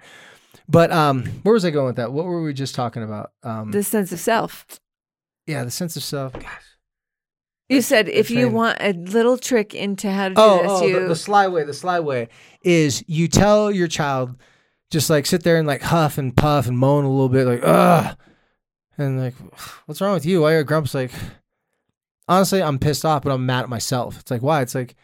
But 0.67 0.91
um, 0.91 1.25
where 1.43 1.53
was 1.53 1.65
I 1.65 1.71
going 1.71 1.87
with 1.87 1.95
that? 1.97 2.11
What 2.13 2.25
were 2.25 2.41
we 2.41 2.53
just 2.53 2.75
talking 2.75 3.03
about? 3.03 3.31
Um, 3.43 3.71
the 3.71 3.83
sense 3.83 4.11
of 4.11 4.19
self. 4.19 4.65
yeah, 5.47 5.63
the 5.63 5.71
sense 5.71 5.95
of 5.97 6.03
self. 6.03 6.33
Gosh. 6.33 6.45
You 7.69 7.81
said 7.81 8.07
if 8.09 8.29
you 8.29 8.49
want 8.49 8.77
a 8.81 8.93
little 8.93 9.37
trick 9.37 9.73
into 9.73 10.11
how 10.11 10.29
to 10.29 10.35
do 10.35 10.41
Oh, 10.41 10.57
this, 10.61 10.71
oh 10.71 10.85
you 10.85 10.99
the, 11.01 11.07
the 11.07 11.15
sly 11.15 11.47
way. 11.47 11.63
The 11.63 11.73
sly 11.73 11.99
way 12.01 12.29
is 12.61 13.03
you 13.07 13.27
tell 13.27 13.71
your 13.71 13.87
child 13.87 14.35
just 14.91 15.09
like 15.09 15.25
sit 15.25 15.43
there 15.43 15.57
and 15.57 15.67
like 15.67 15.81
huff 15.81 16.17
and 16.19 16.35
puff 16.35 16.67
and 16.67 16.77
moan 16.77 17.03
a 17.05 17.09
little 17.09 17.29
bit, 17.29 17.47
like 17.47 17.61
ugh, 17.63 18.15
and 18.97 19.19
like, 19.19 19.33
what's 19.87 20.01
wrong 20.01 20.13
with 20.13 20.25
you? 20.25 20.41
Why 20.41 20.51
are 20.51 20.63
grumps? 20.63 20.93
Like, 20.93 21.11
honestly, 22.27 22.61
I'm 22.61 22.77
pissed 22.77 23.05
off, 23.05 23.23
but 23.23 23.31
I'm 23.31 23.45
mad 23.45 23.63
at 23.63 23.69
myself. 23.69 24.19
It's 24.19 24.29
like 24.29 24.41
why? 24.43 24.61
It's 24.61 24.75
like 24.75 24.95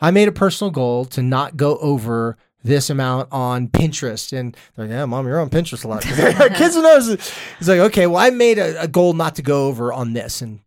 I 0.00 0.10
made 0.12 0.28
a 0.28 0.32
personal 0.32 0.70
goal 0.70 1.04
to 1.06 1.22
not 1.22 1.56
go 1.56 1.76
over 1.78 2.36
this 2.62 2.90
amount 2.90 3.28
on 3.32 3.68
Pinterest, 3.68 4.32
and 4.36 4.56
they're 4.74 4.86
like, 4.86 4.92
yeah, 4.92 5.04
mom, 5.04 5.26
you're 5.26 5.40
on 5.40 5.50
Pinterest 5.50 5.84
a 5.84 5.88
lot. 5.88 6.02
Kids 6.54 6.76
know. 6.76 6.96
It. 6.96 7.34
It's 7.58 7.68
like 7.68 7.80
okay, 7.80 8.06
well, 8.06 8.18
I 8.18 8.30
made 8.30 8.58
a, 8.58 8.82
a 8.82 8.88
goal 8.88 9.12
not 9.12 9.36
to 9.36 9.42
go 9.42 9.66
over 9.66 9.92
on 9.92 10.12
this, 10.12 10.42
and 10.42 10.60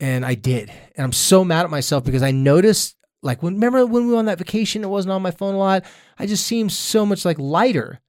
and 0.00 0.24
I 0.24 0.34
did. 0.34 0.70
And 0.96 1.04
I'm 1.04 1.12
so 1.12 1.44
mad 1.44 1.64
at 1.64 1.70
myself 1.70 2.04
because 2.04 2.22
I 2.22 2.30
noticed, 2.30 2.96
like, 3.22 3.42
when 3.42 3.54
remember 3.54 3.86
when 3.86 4.06
we 4.06 4.12
were 4.12 4.18
on 4.18 4.26
that 4.26 4.38
vacation, 4.38 4.84
it 4.84 4.88
wasn't 4.88 5.12
on 5.12 5.22
my 5.22 5.30
phone 5.30 5.54
a 5.54 5.58
lot. 5.58 5.84
I 6.18 6.26
just 6.26 6.46
seemed 6.46 6.72
so 6.72 7.06
much 7.06 7.24
like 7.24 7.38
lighter. 7.38 8.00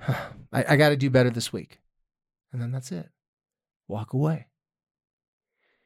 I, 0.52 0.64
I 0.70 0.76
got 0.76 0.90
to 0.90 0.96
do 0.96 1.10
better 1.10 1.30
this 1.30 1.52
week, 1.52 1.80
and 2.52 2.60
then 2.60 2.72
that's 2.72 2.92
it. 2.92 3.08
Walk 3.88 4.12
away. 4.12 4.46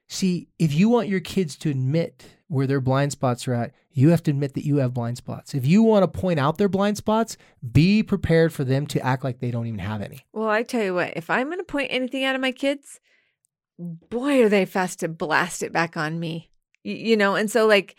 See, 0.09 0.49
if 0.59 0.73
you 0.73 0.89
want 0.89 1.09
your 1.09 1.21
kids 1.21 1.57
to 1.59 1.71
admit 1.71 2.25
where 2.49 2.67
their 2.67 2.81
blind 2.81 3.13
spots 3.13 3.47
are 3.47 3.55
at, 3.55 3.73
you 3.93 4.09
have 4.09 4.23
to 4.23 4.31
admit 4.31 4.55
that 4.55 4.65
you 4.65 4.77
have 4.77 4.95
blind 4.95 5.19
spots. 5.19 5.55
If 5.55 5.67
you 5.67 5.83
want 5.83 6.03
to 6.03 6.21
point 6.21 6.41
out 6.41 6.57
their 6.57 6.69
blind 6.69 6.97
spots, 6.97 7.37
be 7.73 8.03
prepared 8.03 8.53
for 8.53 8.65
them 8.65 8.87
to 8.89 9.05
act 9.05 9.23
like 9.23 9.41
they 9.41 9.51
don't 9.51 9.67
even 9.67 9.81
have 9.81 10.01
any. 10.01 10.25
Well, 10.33 10.49
I 10.49 10.63
tell 10.63 10.83
you 10.83 10.95
what, 10.95 11.13
if 11.17 11.29
I'm 11.29 11.49
going 11.49 11.59
to 11.59 11.65
point 11.65 11.89
anything 11.91 12.25
out 12.25 12.35
of 12.35 12.41
my 12.41 12.53
kids, 12.53 13.01
boy, 13.79 14.43
are 14.43 14.49
they 14.49 14.65
fast 14.65 15.01
to 15.01 15.09
blast 15.09 15.63
it 15.63 15.73
back 15.73 15.97
on 15.97 16.19
me. 16.19 16.51
You 16.85 17.17
know, 17.17 17.35
and 17.35 17.51
so 17.51 17.67
like, 17.67 17.97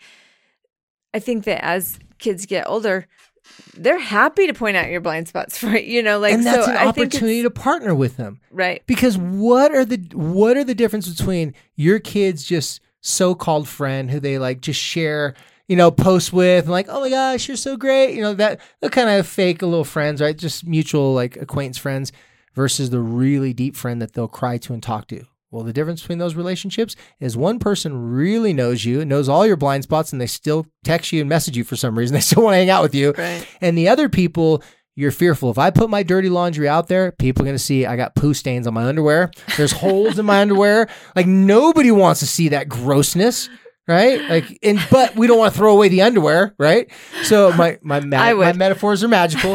I 1.14 1.20
think 1.20 1.44
that 1.44 1.64
as 1.64 1.98
kids 2.18 2.46
get 2.46 2.66
older, 2.66 3.06
they're 3.74 3.98
happy 3.98 4.46
to 4.46 4.54
point 4.54 4.76
out 4.76 4.88
your 4.90 5.00
blind 5.00 5.28
spots, 5.28 5.58
for 5.58 5.76
You 5.76 6.02
know, 6.02 6.18
like 6.18 6.34
and 6.34 6.44
that's 6.44 6.64
so 6.64 6.70
an 6.70 6.76
I 6.76 6.92
think 6.92 7.08
opportunity 7.08 7.42
to 7.42 7.50
partner 7.50 7.94
with 7.94 8.16
them. 8.16 8.40
right? 8.50 8.82
Because 8.86 9.16
what 9.16 9.72
are 9.72 9.84
the 9.84 9.98
what 10.12 10.56
are 10.56 10.64
the 10.64 10.74
difference 10.74 11.08
between 11.08 11.54
your 11.76 11.98
kids 11.98 12.44
just 12.44 12.80
so-called 13.00 13.66
friend 13.66 14.10
who 14.10 14.20
they 14.20 14.38
like 14.38 14.60
just 14.60 14.80
share, 14.80 15.34
you 15.68 15.76
know, 15.76 15.90
post 15.90 16.32
with 16.32 16.64
and 16.64 16.72
like, 16.72 16.86
oh 16.88 17.00
my 17.00 17.10
gosh, 17.10 17.48
you're 17.48 17.56
so 17.56 17.76
great, 17.76 18.14
you 18.14 18.22
know, 18.22 18.34
that 18.34 18.60
the 18.80 18.90
kind 18.90 19.08
of 19.08 19.26
fake 19.26 19.62
little 19.62 19.84
friends, 19.84 20.20
right? 20.20 20.36
Just 20.36 20.66
mutual 20.66 21.14
like 21.14 21.36
acquaintance 21.36 21.78
friends 21.78 22.12
versus 22.54 22.90
the 22.90 23.00
really 23.00 23.52
deep 23.52 23.76
friend 23.76 24.02
that 24.02 24.12
they'll 24.12 24.28
cry 24.28 24.58
to 24.58 24.72
and 24.72 24.82
talk 24.82 25.06
to. 25.08 25.24
Well, 25.50 25.64
the 25.64 25.72
difference 25.72 26.00
between 26.00 26.18
those 26.18 26.36
relationships 26.36 26.94
is 27.18 27.36
one 27.36 27.58
person 27.58 28.12
really 28.12 28.52
knows 28.52 28.84
you, 28.84 29.04
knows 29.04 29.28
all 29.28 29.44
your 29.44 29.56
blind 29.56 29.82
spots, 29.82 30.12
and 30.12 30.20
they 30.20 30.28
still 30.28 30.66
text 30.84 31.12
you 31.12 31.20
and 31.20 31.28
message 31.28 31.56
you 31.56 31.64
for 31.64 31.74
some 31.76 31.98
reason. 31.98 32.14
They 32.20 32.20
still 32.20 32.44
want 32.44 32.54
to 32.54 32.58
hang 32.58 32.70
out 32.70 32.82
with 32.82 32.94
you. 32.94 33.12
Right. 33.16 33.46
And 33.60 33.76
the 33.76 33.88
other 33.88 34.08
people, 34.08 34.62
you're 34.94 35.10
fearful. 35.10 35.50
If 35.50 35.58
I 35.58 35.70
put 35.70 35.90
my 35.90 36.02
dirty 36.02 36.28
laundry 36.28 36.68
out 36.68 36.86
there, 36.88 37.10
people 37.12 37.42
are 37.42 37.46
going 37.46 37.56
to 37.56 37.62
see 37.62 37.84
I 37.86 37.96
got 37.96 38.14
poo 38.14 38.34
stains 38.34 38.66
on 38.66 38.74
my 38.74 38.84
underwear. 38.84 39.30
There's 39.56 39.72
holes 39.72 40.18
in 40.18 40.26
my 40.26 40.40
underwear. 40.42 40.88
Like 41.16 41.26
nobody 41.26 41.90
wants 41.90 42.20
to 42.20 42.26
see 42.26 42.50
that 42.50 42.68
grossness, 42.68 43.48
right? 43.88 44.20
Like, 44.28 44.58
and 44.62 44.78
but 44.90 45.16
we 45.16 45.26
don't 45.26 45.38
want 45.38 45.52
to 45.52 45.58
throw 45.58 45.72
away 45.72 45.88
the 45.88 46.02
underwear, 46.02 46.54
right? 46.58 46.90
So 47.22 47.52
my 47.54 47.78
my 47.82 48.00
ma- 48.04 48.34
my 48.34 48.52
metaphors 48.52 49.02
are 49.02 49.08
magical. 49.08 49.54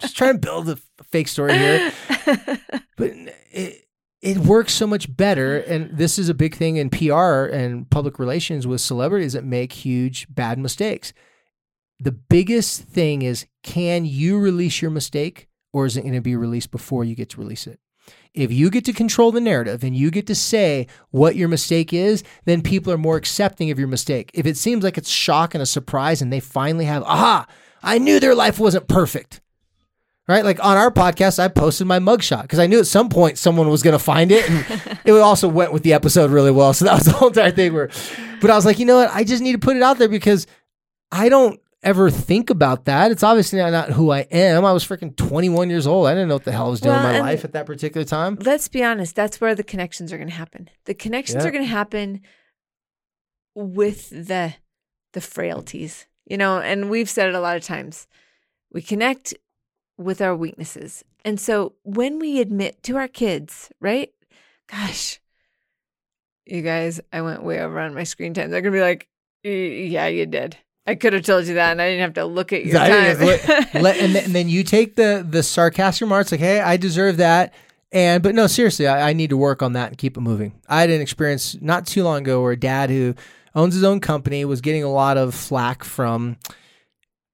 Just 0.00 0.16
trying 0.16 0.34
to 0.34 0.38
build 0.38 0.68
a 0.70 0.78
fake 1.04 1.28
story 1.28 1.56
here, 1.56 1.92
but 2.96 3.12
it 3.52 3.85
it 4.26 4.38
works 4.38 4.72
so 4.72 4.86
much 4.86 5.14
better. 5.16 5.58
And 5.58 5.96
this 5.96 6.18
is 6.18 6.28
a 6.28 6.34
big 6.34 6.54
thing 6.54 6.76
in 6.76 6.90
PR 6.90 7.44
and 7.44 7.88
public 7.88 8.18
relations 8.18 8.66
with 8.66 8.80
celebrities 8.80 9.34
that 9.34 9.44
make 9.44 9.72
huge 9.72 10.26
bad 10.28 10.58
mistakes 10.58 11.12
the 11.98 12.12
biggest 12.12 12.82
thing 12.82 13.22
is 13.22 13.46
can 13.62 14.04
you 14.04 14.38
release 14.38 14.82
your 14.82 14.90
mistake 14.90 15.48
or 15.72 15.86
is 15.86 15.96
it 15.96 16.02
going 16.02 16.14
to 16.14 16.20
be 16.20 16.36
released 16.36 16.70
before 16.70 17.04
you 17.04 17.14
get 17.14 17.30
to 17.30 17.40
release 17.40 17.66
it? 17.66 17.80
If 18.34 18.52
you 18.52 18.70
get 18.70 18.84
to 18.84 18.92
control 18.92 19.32
the 19.32 19.40
narrative 19.40 19.82
and 19.82 19.96
you 19.96 20.10
get 20.10 20.26
to 20.28 20.34
say 20.34 20.86
what 21.10 21.36
your 21.36 21.48
mistake 21.48 21.92
is, 21.92 22.22
then 22.44 22.62
people 22.62 22.92
are 22.92 22.98
more 22.98 23.16
accepting 23.16 23.70
of 23.70 23.78
your 23.78 23.88
mistake. 23.88 24.30
If 24.34 24.46
it 24.46 24.56
seems 24.56 24.84
like 24.84 24.98
it's 24.98 25.08
shock 25.08 25.54
and 25.54 25.62
a 25.62 25.66
surprise 25.66 26.22
and 26.22 26.32
they 26.32 26.40
finally 26.40 26.84
have, 26.84 27.02
aha, 27.04 27.46
I 27.82 27.98
knew 27.98 28.20
their 28.20 28.34
life 28.34 28.58
wasn't 28.58 28.88
perfect. 28.88 29.40
Right? 30.28 30.44
Like 30.44 30.62
on 30.64 30.76
our 30.76 30.90
podcast, 30.90 31.38
I 31.38 31.46
posted 31.48 31.86
my 31.86 32.00
mugshot 32.00 32.42
because 32.42 32.58
I 32.58 32.66
knew 32.66 32.80
at 32.80 32.86
some 32.88 33.08
point 33.08 33.38
someone 33.38 33.68
was 33.68 33.82
going 33.84 33.92
to 33.96 34.02
find 34.02 34.32
it. 34.32 34.48
And 34.50 34.98
it 35.04 35.12
also 35.12 35.46
went 35.48 35.72
with 35.72 35.84
the 35.84 35.92
episode 35.92 36.30
really 36.32 36.50
well. 36.50 36.72
So 36.74 36.84
that 36.84 36.94
was 36.94 37.04
the 37.04 37.12
whole 37.12 37.28
entire 37.28 37.52
thing 37.52 37.72
where, 37.72 37.90
but 38.40 38.50
I 38.50 38.56
was 38.56 38.66
like, 38.66 38.80
you 38.80 38.86
know 38.86 38.96
what? 38.96 39.10
I 39.12 39.22
just 39.22 39.40
need 39.42 39.52
to 39.52 39.58
put 39.58 39.76
it 39.76 39.82
out 39.84 39.98
there 39.98 40.08
because 40.08 40.48
I 41.12 41.28
don't 41.28 41.60
ever 41.84 42.10
think 42.10 42.50
about 42.50 42.86
that. 42.86 43.12
It's 43.12 43.22
obviously 43.22 43.60
not, 43.60 43.70
not 43.70 43.90
who 43.90 44.10
I 44.10 44.20
am. 44.32 44.64
I 44.64 44.72
was 44.72 44.84
freaking 44.84 45.14
21 45.14 45.70
years 45.70 45.86
old. 45.86 46.08
I 46.08 46.14
didn't 46.14 46.26
know 46.26 46.34
what 46.34 46.44
the 46.44 46.50
hell 46.50 46.66
I 46.66 46.70
was 46.70 46.80
doing 46.80 46.96
Well, 46.96 47.06
in 47.06 47.12
my 47.12 47.20
life 47.20 47.44
at 47.44 47.52
that 47.52 47.66
particular 47.66 48.04
time. 48.04 48.36
Let's 48.40 48.66
be 48.66 48.82
honest, 48.82 49.14
that's 49.14 49.40
where 49.40 49.54
the 49.54 49.62
connections 49.62 50.12
are 50.12 50.16
going 50.16 50.28
to 50.28 50.34
happen. 50.34 50.68
The 50.86 50.94
connections 50.94 51.44
Yeah. 51.44 51.48
are 51.48 51.52
going 51.52 51.62
to 51.64 51.70
happen 51.70 52.22
with 53.54 54.10
the 54.10 54.54
the 55.12 55.20
frailties. 55.20 56.06
You 56.26 56.36
know, 56.36 56.58
and 56.60 56.90
we've 56.90 57.08
said 57.08 57.28
it 57.28 57.34
a 57.36 57.40
lot 57.40 57.56
of 57.56 57.62
times. 57.62 58.08
We 58.72 58.82
connect 58.82 59.32
with 59.98 60.20
our 60.20 60.36
weaknesses. 60.36 61.04
And 61.24 61.40
so 61.40 61.74
when 61.82 62.18
we 62.18 62.40
admit 62.40 62.82
to 62.84 62.96
our 62.96 63.08
kids, 63.08 63.70
right? 63.80 64.12
Gosh, 64.70 65.20
you 66.44 66.62
guys, 66.62 67.00
I 67.12 67.22
went 67.22 67.42
way 67.42 67.60
over 67.60 67.78
on 67.80 67.94
my 67.94 68.04
screen 68.04 68.34
time. 68.34 68.50
They're 68.50 68.60
going 68.60 68.72
to 68.72 68.78
be 68.78 68.82
like, 68.82 69.08
yeah, 69.42 70.06
you 70.06 70.26
did. 70.26 70.56
I 70.86 70.94
could 70.94 71.12
have 71.14 71.24
told 71.24 71.46
you 71.46 71.54
that 71.54 71.72
and 71.72 71.82
I 71.82 71.88
didn't 71.88 72.02
have 72.02 72.14
to 72.14 72.24
look 72.24 72.52
at 72.52 72.64
your 72.64 72.78
time. 72.78 73.18
Let, 73.18 73.74
let- 73.74 73.96
and, 73.98 74.14
then, 74.14 74.24
and 74.24 74.34
then 74.34 74.48
you 74.48 74.62
take 74.62 74.94
the 74.94 75.26
the 75.28 75.42
sarcastic 75.42 76.02
remarks 76.02 76.30
like, 76.30 76.40
"Hey, 76.40 76.60
I 76.60 76.76
deserve 76.76 77.16
that." 77.16 77.54
And 77.90 78.22
but 78.22 78.36
no, 78.36 78.46
seriously, 78.46 78.86
I, 78.86 79.10
I 79.10 79.12
need 79.12 79.30
to 79.30 79.36
work 79.36 79.62
on 79.62 79.72
that 79.72 79.88
and 79.88 79.98
keep 79.98 80.16
it 80.16 80.20
moving. 80.20 80.52
I 80.68 80.80
had 80.80 80.90
an 80.90 81.00
experience 81.00 81.56
not 81.60 81.86
too 81.88 82.04
long 82.04 82.18
ago 82.18 82.40
where 82.40 82.52
a 82.52 82.56
dad 82.56 82.90
who 82.90 83.16
owns 83.56 83.74
his 83.74 83.82
own 83.82 83.98
company 83.98 84.44
was 84.44 84.60
getting 84.60 84.84
a 84.84 84.90
lot 84.90 85.16
of 85.16 85.34
flack 85.34 85.82
from 85.82 86.36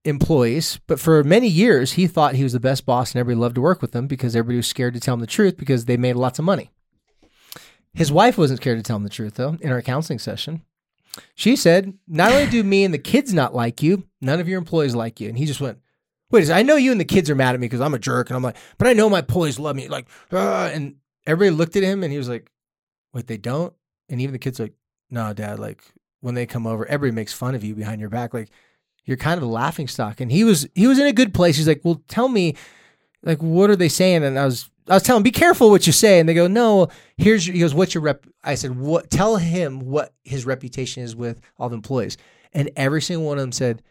employees, 0.05 0.81
but 0.87 0.99
for 0.99 1.23
many 1.23 1.49
years 1.49 1.93
he 1.93 2.07
thought 2.07 2.35
he 2.35 2.43
was 2.43 2.53
the 2.53 2.61
best 2.61 2.85
boss 2.85 3.13
and 3.13 3.21
everybody 3.21 3.41
loved 3.41 3.55
to 3.55 3.61
work 3.61 3.81
with 3.81 3.95
him 3.95 4.07
because 4.07 4.35
everybody 4.35 4.57
was 4.57 4.67
scared 4.67 4.95
to 4.95 5.01
tell 5.01 5.15
him 5.15 5.21
the 5.21 5.27
truth 5.27 5.57
because 5.57 5.85
they 5.85 5.97
made 5.97 6.17
lots 6.17 6.39
of 6.39 6.45
money. 6.45 6.71
His 7.95 8.11
wife 8.11 8.39
wasn't 8.39 8.61
scared 8.61 8.79
to 8.79 8.83
tell 8.83 8.97
him 8.97 9.05
the 9.05 9.11
truth 9.11 9.35
though 9.35 9.57
in 9.61 9.71
our 9.71 9.83
counseling 9.83 10.19
session. 10.19 10.63
She 11.35 11.57
said, 11.57 11.93
"Not 12.09 12.33
only 12.33 12.47
do 12.47 12.65
me 12.65 12.85
and 12.85 12.95
the 12.95 12.99
kids 12.99 13.35
not 13.35 13.55
like 13.55 13.83
you, 13.83 14.05
none 14.21 14.41
of 14.41 14.49
your 14.49 14.59
employees 14.59 14.95
like 14.95 15.21
you." 15.21 15.29
And 15.29 15.37
he 15.37 15.45
just 15.45 15.61
went, 15.61 15.79
"Wait, 16.31 16.51
I 16.51 16.63
know 16.63 16.77
you 16.77 16.91
and 16.91 17.01
the 17.01 17.05
kids 17.05 17.29
are 17.29 17.35
mad 17.35 17.55
at 17.55 17.61
me 17.61 17.67
because 17.67 17.83
I'm 17.83 17.95
a 17.95 17.99
jerk." 17.99 18.31
And 18.31 18.37
I'm 18.37 18.43
like, 18.43 18.57
"But 18.79 18.89
I 18.89 18.95
know 18.95 19.11
my 19.11 19.19
employees 19.19 19.59
love 19.59 19.77
me." 19.77 19.89
Like, 19.89 20.09
"Ah," 20.33 20.69
and 20.69 20.97
everybody 21.27 21.55
looked 21.55 21.77
at 21.77 21.83
him 21.83 22.03
and 22.03 22.11
he 22.11 22.19
was 22.19 22.31
like, 22.31 22.51
"Wait, 23.13 23.27
they 23.27 23.37
don't?" 23.37 23.75
And 24.09 24.23
even 24.23 24.33
the 24.33 24.39
kids 24.39 24.59
like, 24.59 24.73
"No, 25.11 25.35
Dad. 25.35 25.59
Like 25.59 25.83
when 26.21 26.35
they 26.35 26.47
come 26.47 26.67
over, 26.67 26.87
everybody 26.87 27.15
makes 27.15 27.35
fun 27.35 27.55
of 27.55 27.63
you 27.63 27.75
behind 27.75 28.01
your 28.01 28.11
back. 28.11 28.33
Like 28.33 28.49
you're 29.05 29.17
kind 29.17 29.39
of 29.39 29.43
a 29.43 29.51
laughing 29.51 29.89
stock." 29.89 30.21
And 30.21 30.31
he 30.31 30.45
was 30.45 30.69
he 30.75 30.87
was 30.87 30.99
in 30.99 31.07
a 31.07 31.13
good 31.13 31.35
place. 31.35 31.57
He's 31.57 31.69
like, 31.69 31.81
"Well, 31.85 32.03
tell 32.09 32.29
me, 32.29 32.55
like, 33.23 33.43
what 33.43 33.71
are 33.71 33.77
they 33.77 33.89
saying?" 33.89 34.25
And 34.25 34.39
I 34.39 34.45
was 34.45 34.71
I 34.89 34.95
was 34.95 35.03
telling 35.03 35.21
him, 35.21 35.25
"Be 35.25 35.31
careful 35.31 35.71
what 35.71 35.87
you 35.87 35.93
say." 35.93 36.19
And 36.19 36.29
they 36.29 36.35
go, 36.35 36.47
"No, 36.47 36.89
here's 37.17 37.47
your, 37.47 37.55
he 37.55 37.61
goes, 37.61 37.75
what's 37.75 37.95
your 37.95 38.03
rep?" 38.03 38.27
I 38.43 38.55
said, 38.55 38.79
"What? 38.79 39.11
Tell 39.11 39.37
him 39.37 39.81
what 39.81 40.13
his 40.25 40.45
reputation 40.47 41.03
is 41.03 41.15
with 41.15 41.41
all 41.59 41.69
the 41.69 41.77
employees." 41.77 42.17
And 42.53 42.71
every 42.77 43.01
single 43.01 43.27
one 43.27 43.39
of 43.39 43.43
them 43.43 43.53
said, 43.53 43.83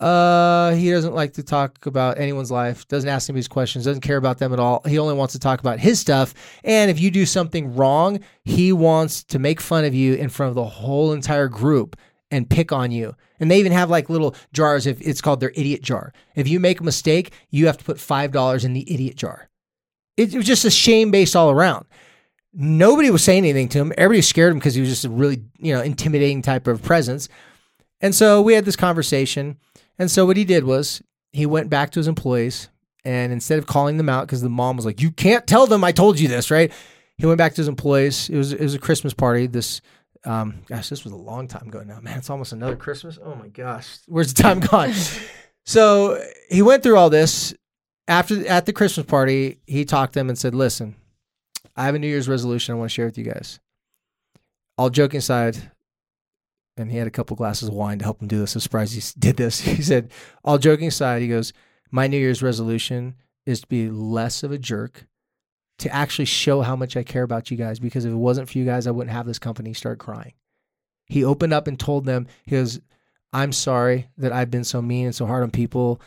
Uh, 0.00 0.74
he 0.74 0.90
doesn't 0.92 1.14
like 1.14 1.32
to 1.32 1.42
talk 1.42 1.84
about 1.84 2.18
anyone's 2.20 2.52
life. 2.52 2.86
Doesn't 2.86 3.08
ask 3.08 3.28
anybody's 3.28 3.48
questions. 3.48 3.84
Doesn't 3.84 4.02
care 4.02 4.16
about 4.16 4.38
them 4.38 4.52
at 4.52 4.60
all. 4.60 4.80
He 4.86 4.98
only 4.98 5.14
wants 5.14 5.32
to 5.32 5.40
talk 5.40 5.58
about 5.58 5.80
his 5.80 5.98
stuff. 5.98 6.34
And 6.62 6.88
if 6.88 7.00
you 7.00 7.10
do 7.10 7.26
something 7.26 7.74
wrong, 7.74 8.20
he 8.44 8.72
wants 8.72 9.24
to 9.24 9.40
make 9.40 9.60
fun 9.60 9.84
of 9.84 9.94
you 9.94 10.14
in 10.14 10.28
front 10.28 10.50
of 10.50 10.54
the 10.54 10.64
whole 10.64 11.12
entire 11.12 11.48
group 11.48 11.96
and 12.30 12.48
pick 12.48 12.72
on 12.72 12.90
you. 12.90 13.14
And 13.40 13.50
they 13.50 13.58
even 13.58 13.72
have 13.72 13.90
like 13.90 14.10
little 14.10 14.34
jars. 14.52 14.86
If 14.86 15.00
it's 15.00 15.20
called 15.20 15.40
their 15.40 15.52
idiot 15.54 15.82
jar. 15.82 16.12
If 16.34 16.48
you 16.48 16.60
make 16.60 16.80
a 16.80 16.84
mistake, 16.84 17.32
you 17.50 17.66
have 17.66 17.78
to 17.78 17.84
put 17.84 18.00
five 18.00 18.32
dollars 18.32 18.64
in 18.64 18.72
the 18.72 18.90
idiot 18.92 19.16
jar. 19.16 19.48
It, 20.16 20.34
it 20.34 20.36
was 20.36 20.46
just 20.46 20.64
a 20.64 20.70
shame 20.70 21.10
based 21.10 21.36
all 21.36 21.50
around. 21.50 21.86
Nobody 22.52 23.10
was 23.10 23.22
saying 23.22 23.44
anything 23.44 23.68
to 23.70 23.78
him. 23.78 23.92
Everybody 23.96 24.22
scared 24.22 24.52
him 24.52 24.58
because 24.58 24.74
he 24.74 24.80
was 24.80 24.90
just 24.90 25.04
a 25.04 25.10
really 25.10 25.44
you 25.58 25.74
know 25.74 25.80
intimidating 25.80 26.42
type 26.42 26.66
of 26.66 26.82
presence. 26.82 27.28
And 28.00 28.14
so 28.14 28.42
we 28.42 28.54
had 28.54 28.64
this 28.64 28.76
conversation. 28.76 29.58
And 29.98 30.10
so 30.10 30.24
what 30.24 30.36
he 30.36 30.44
did 30.44 30.64
was 30.64 31.02
he 31.32 31.46
went 31.46 31.70
back 31.70 31.90
to 31.90 32.00
his 32.00 32.08
employees 32.08 32.68
and 33.04 33.32
instead 33.32 33.58
of 33.58 33.66
calling 33.66 33.96
them 33.96 34.08
out 34.08 34.26
because 34.26 34.42
the 34.42 34.48
mom 34.48 34.76
was 34.76 34.84
like, 34.84 35.00
"You 35.00 35.10
can't 35.10 35.46
tell 35.46 35.66
them 35.66 35.84
I 35.84 35.92
told 35.92 36.18
you 36.20 36.28
this," 36.28 36.50
right? 36.50 36.72
He 37.16 37.26
went 37.26 37.38
back 37.38 37.54
to 37.54 37.60
his 37.60 37.68
employees. 37.68 38.28
It 38.28 38.36
was 38.36 38.52
it 38.52 38.60
was 38.60 38.74
a 38.74 38.78
Christmas 38.78 39.14
party. 39.14 39.46
This 39.46 39.80
um, 40.24 40.62
gosh, 40.66 40.88
this 40.88 41.04
was 41.04 41.12
a 41.12 41.16
long 41.16 41.48
time 41.48 41.68
ago 41.68 41.82
now, 41.82 42.00
man. 42.02 42.18
It's 42.18 42.30
almost 42.30 42.52
another 42.52 42.76
Christmas. 42.76 43.18
Oh 43.22 43.34
my 43.34 43.48
gosh, 43.48 43.98
where's 44.06 44.32
the 44.32 44.42
time 44.42 44.60
gone? 44.60 44.92
so 45.66 46.22
he 46.50 46.62
went 46.62 46.82
through 46.82 46.96
all 46.96 47.10
this. 47.10 47.54
After 48.06 48.46
at 48.48 48.64
the 48.64 48.72
Christmas 48.72 49.04
party, 49.04 49.58
he 49.66 49.84
talked 49.84 50.14
to 50.14 50.20
them 50.20 50.30
and 50.30 50.38
said, 50.38 50.54
"Listen, 50.54 50.96
I 51.76 51.84
have 51.84 51.94
a 51.94 51.98
New 51.98 52.08
Year's 52.08 52.28
resolution 52.28 52.74
I 52.74 52.78
want 52.78 52.90
to 52.90 52.94
share 52.94 53.06
with 53.06 53.18
you 53.18 53.24
guys. 53.24 53.60
All 54.76 54.90
joking 54.90 55.18
aside, 55.18 55.70
and 56.76 56.90
he 56.90 56.98
had 56.98 57.06
a 57.06 57.10
couple 57.12 57.36
glasses 57.36 57.68
of 57.68 57.74
wine 57.74 57.98
to 57.98 58.04
help 58.04 58.20
him 58.22 58.28
do 58.28 58.38
this. 58.38 58.54
I'm 58.54 58.60
surprised 58.60 58.94
he 58.94 59.02
did 59.18 59.36
this. 59.36 59.60
He 59.78 59.82
said, 59.82 60.10
all 60.44 60.58
joking 60.58 60.88
aside, 60.88 61.22
he 61.22 61.28
goes, 61.28 61.52
my 61.90 62.06
New 62.06 62.18
Year's 62.18 62.42
resolution 62.42 63.14
is 63.46 63.60
to 63.60 63.66
be 63.66 63.90
less 63.90 64.42
of 64.42 64.52
a 64.52 64.58
jerk, 64.58 65.06
to 65.78 65.94
actually 65.94 66.24
show 66.24 66.62
how 66.62 66.76
much 66.76 66.96
I 66.96 67.02
care 67.02 67.22
about 67.22 67.50
you 67.50 67.56
guys. 67.56 67.78
Because 67.78 68.04
if 68.04 68.12
it 68.12 68.16
wasn't 68.16 68.48
for 68.50 68.58
you 68.58 68.64
guys, 68.64 68.86
I 68.86 68.90
wouldn't 68.90 69.14
have 69.14 69.26
this 69.26 69.38
company. 69.38 69.70
He 69.70 69.74
started 69.74 69.98
crying. 69.98 70.34
He 71.06 71.24
opened 71.24 71.52
up 71.52 71.66
and 71.66 71.78
told 71.78 72.04
them, 72.04 72.26
he 72.44 72.52
goes, 72.52 72.80
I'm 73.32 73.52
sorry 73.52 74.08
that 74.18 74.32
I've 74.32 74.50
been 74.50 74.64
so 74.64 74.82
mean 74.82 75.06
and 75.06 75.14
so 75.14 75.26
hard 75.26 75.42
on 75.42 75.50
people. 75.50 76.00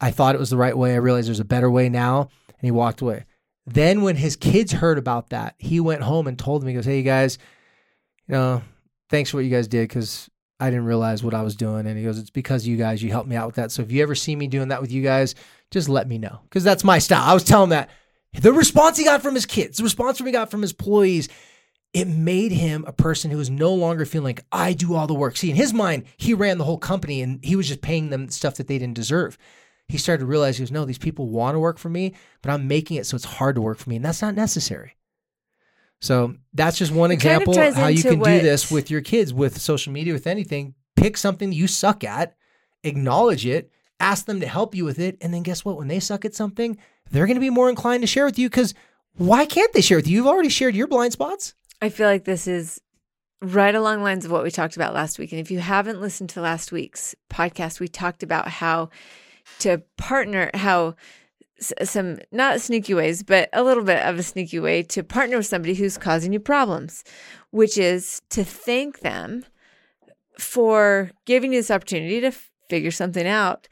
I 0.00 0.10
thought 0.10 0.34
it 0.34 0.40
was 0.40 0.50
the 0.50 0.56
right 0.56 0.76
way. 0.76 0.94
I 0.94 0.98
realized 0.98 1.28
there's 1.28 1.40
a 1.40 1.44
better 1.44 1.70
way 1.70 1.88
now. 1.88 2.28
And 2.48 2.62
he 2.62 2.70
walked 2.70 3.00
away. 3.00 3.24
Then 3.66 4.02
when 4.02 4.16
his 4.16 4.36
kids 4.36 4.72
heard 4.72 4.98
about 4.98 5.30
that, 5.30 5.54
he 5.58 5.80
went 5.80 6.02
home 6.02 6.26
and 6.26 6.38
told 6.38 6.62
them, 6.62 6.68
he 6.68 6.74
goes, 6.74 6.84
Hey, 6.84 6.98
you 6.98 7.02
guys, 7.02 7.38
you 8.28 8.34
know, 8.34 8.62
thanks 9.10 9.30
for 9.30 9.38
what 9.38 9.44
you 9.44 9.50
guys 9.50 9.68
did 9.68 9.88
because 9.88 10.30
I 10.58 10.70
didn't 10.70 10.86
realize 10.86 11.22
what 11.22 11.34
I 11.34 11.42
was 11.42 11.56
doing. 11.56 11.86
And 11.86 11.98
he 11.98 12.04
goes, 12.04 12.18
it's 12.18 12.30
because 12.30 12.66
you 12.66 12.76
guys, 12.76 13.02
you 13.02 13.10
helped 13.10 13.28
me 13.28 13.36
out 13.36 13.46
with 13.46 13.56
that. 13.56 13.70
So 13.70 13.82
if 13.82 13.92
you 13.92 14.02
ever 14.02 14.14
see 14.14 14.34
me 14.34 14.46
doing 14.46 14.68
that 14.68 14.80
with 14.80 14.90
you 14.90 15.02
guys, 15.02 15.34
just 15.70 15.88
let 15.88 16.08
me 16.08 16.18
know 16.18 16.40
because 16.44 16.64
that's 16.64 16.84
my 16.84 16.98
style. 16.98 17.28
I 17.28 17.34
was 17.34 17.44
telling 17.44 17.70
that 17.70 17.90
the 18.34 18.52
response 18.52 18.98
he 18.98 19.04
got 19.04 19.22
from 19.22 19.34
his 19.34 19.46
kids, 19.46 19.78
the 19.78 19.84
response 19.84 20.18
he 20.18 20.30
got 20.30 20.50
from 20.50 20.62
his 20.62 20.72
employees, 20.72 21.28
it 21.92 22.06
made 22.06 22.52
him 22.52 22.84
a 22.86 22.92
person 22.92 23.30
who 23.30 23.38
was 23.38 23.48
no 23.48 23.72
longer 23.72 24.04
feeling 24.04 24.24
like 24.24 24.44
I 24.52 24.74
do 24.74 24.94
all 24.94 25.06
the 25.06 25.14
work. 25.14 25.36
See, 25.36 25.50
in 25.50 25.56
his 25.56 25.72
mind, 25.72 26.04
he 26.18 26.34
ran 26.34 26.58
the 26.58 26.64
whole 26.64 26.78
company 26.78 27.22
and 27.22 27.42
he 27.42 27.56
was 27.56 27.68
just 27.68 27.80
paying 27.80 28.10
them 28.10 28.28
stuff 28.28 28.56
that 28.56 28.68
they 28.68 28.78
didn't 28.78 28.96
deserve. 28.96 29.38
He 29.88 29.98
started 29.98 30.20
to 30.20 30.26
realize 30.26 30.58
he 30.58 30.62
was, 30.62 30.72
no, 30.72 30.84
these 30.84 30.98
people 30.98 31.28
want 31.28 31.54
to 31.54 31.60
work 31.60 31.78
for 31.78 31.88
me, 31.88 32.14
but 32.42 32.50
I'm 32.50 32.68
making 32.68 32.98
it 32.98 33.06
so 33.06 33.14
it's 33.14 33.24
hard 33.24 33.54
to 33.54 33.62
work 33.62 33.78
for 33.78 33.88
me. 33.88 33.96
And 33.96 34.04
that's 34.04 34.20
not 34.20 34.34
necessary. 34.34 34.96
So 36.00 36.34
that's 36.52 36.76
just 36.76 36.92
one 36.92 37.10
example 37.10 37.54
kind 37.54 37.68
of 37.68 37.76
how 37.76 37.86
you 37.86 38.02
can 38.02 38.18
what... 38.18 38.28
do 38.28 38.40
this 38.40 38.70
with 38.70 38.90
your 38.90 39.00
kids, 39.00 39.32
with 39.32 39.58
social 39.58 39.92
media, 39.92 40.12
with 40.12 40.26
anything. 40.26 40.74
Pick 40.96 41.16
something 41.16 41.52
you 41.52 41.66
suck 41.66 42.04
at, 42.04 42.36
acknowledge 42.84 43.46
it, 43.46 43.70
ask 43.98 44.26
them 44.26 44.40
to 44.40 44.46
help 44.46 44.74
you 44.74 44.84
with 44.84 44.98
it, 44.98 45.16
and 45.20 45.32
then 45.32 45.42
guess 45.42 45.64
what? 45.64 45.78
When 45.78 45.88
they 45.88 46.00
suck 46.00 46.24
at 46.24 46.34
something, 46.34 46.76
they're 47.10 47.26
going 47.26 47.36
to 47.36 47.40
be 47.40 47.50
more 47.50 47.68
inclined 47.68 48.02
to 48.02 48.06
share 48.06 48.24
with 48.24 48.38
you 48.38 48.48
because 48.48 48.74
why 49.16 49.46
can't 49.46 49.72
they 49.72 49.80
share 49.80 49.98
with 49.98 50.08
you? 50.08 50.16
You've 50.16 50.26
already 50.26 50.48
shared 50.48 50.74
your 50.74 50.86
blind 50.86 51.12
spots. 51.12 51.54
I 51.80 51.88
feel 51.88 52.08
like 52.08 52.24
this 52.24 52.46
is 52.46 52.80
right 53.42 53.74
along 53.74 54.02
lines 54.02 54.24
of 54.24 54.30
what 54.30 54.42
we 54.42 54.50
talked 54.50 54.76
about 54.76 54.94
last 54.94 55.18
week. 55.18 55.32
And 55.32 55.40
if 55.40 55.50
you 55.50 55.58
haven't 55.58 56.00
listened 56.00 56.30
to 56.30 56.40
last 56.40 56.72
week's 56.72 57.14
podcast, 57.30 57.80
we 57.80 57.88
talked 57.88 58.22
about 58.22 58.48
how 58.48 58.90
to 59.60 59.82
partner, 59.96 60.50
how 60.54 60.96
some 61.60 62.18
not 62.32 62.60
sneaky 62.60 62.94
ways, 62.94 63.22
but 63.22 63.48
a 63.52 63.62
little 63.62 63.84
bit 63.84 64.04
of 64.04 64.18
a 64.18 64.22
sneaky 64.22 64.58
way 64.58 64.82
to 64.82 65.02
partner 65.02 65.36
with 65.36 65.46
somebody 65.46 65.74
who's 65.74 65.96
causing 65.96 66.32
you 66.32 66.40
problems, 66.40 67.04
which 67.50 67.78
is 67.78 68.20
to 68.30 68.44
thank 68.44 69.00
them 69.00 69.44
for 70.38 71.10
giving 71.24 71.52
you 71.52 71.60
this 71.60 71.70
opportunity 71.70 72.20
to 72.20 72.32
figure 72.68 72.90
something 72.90 73.26
out. 73.26 73.68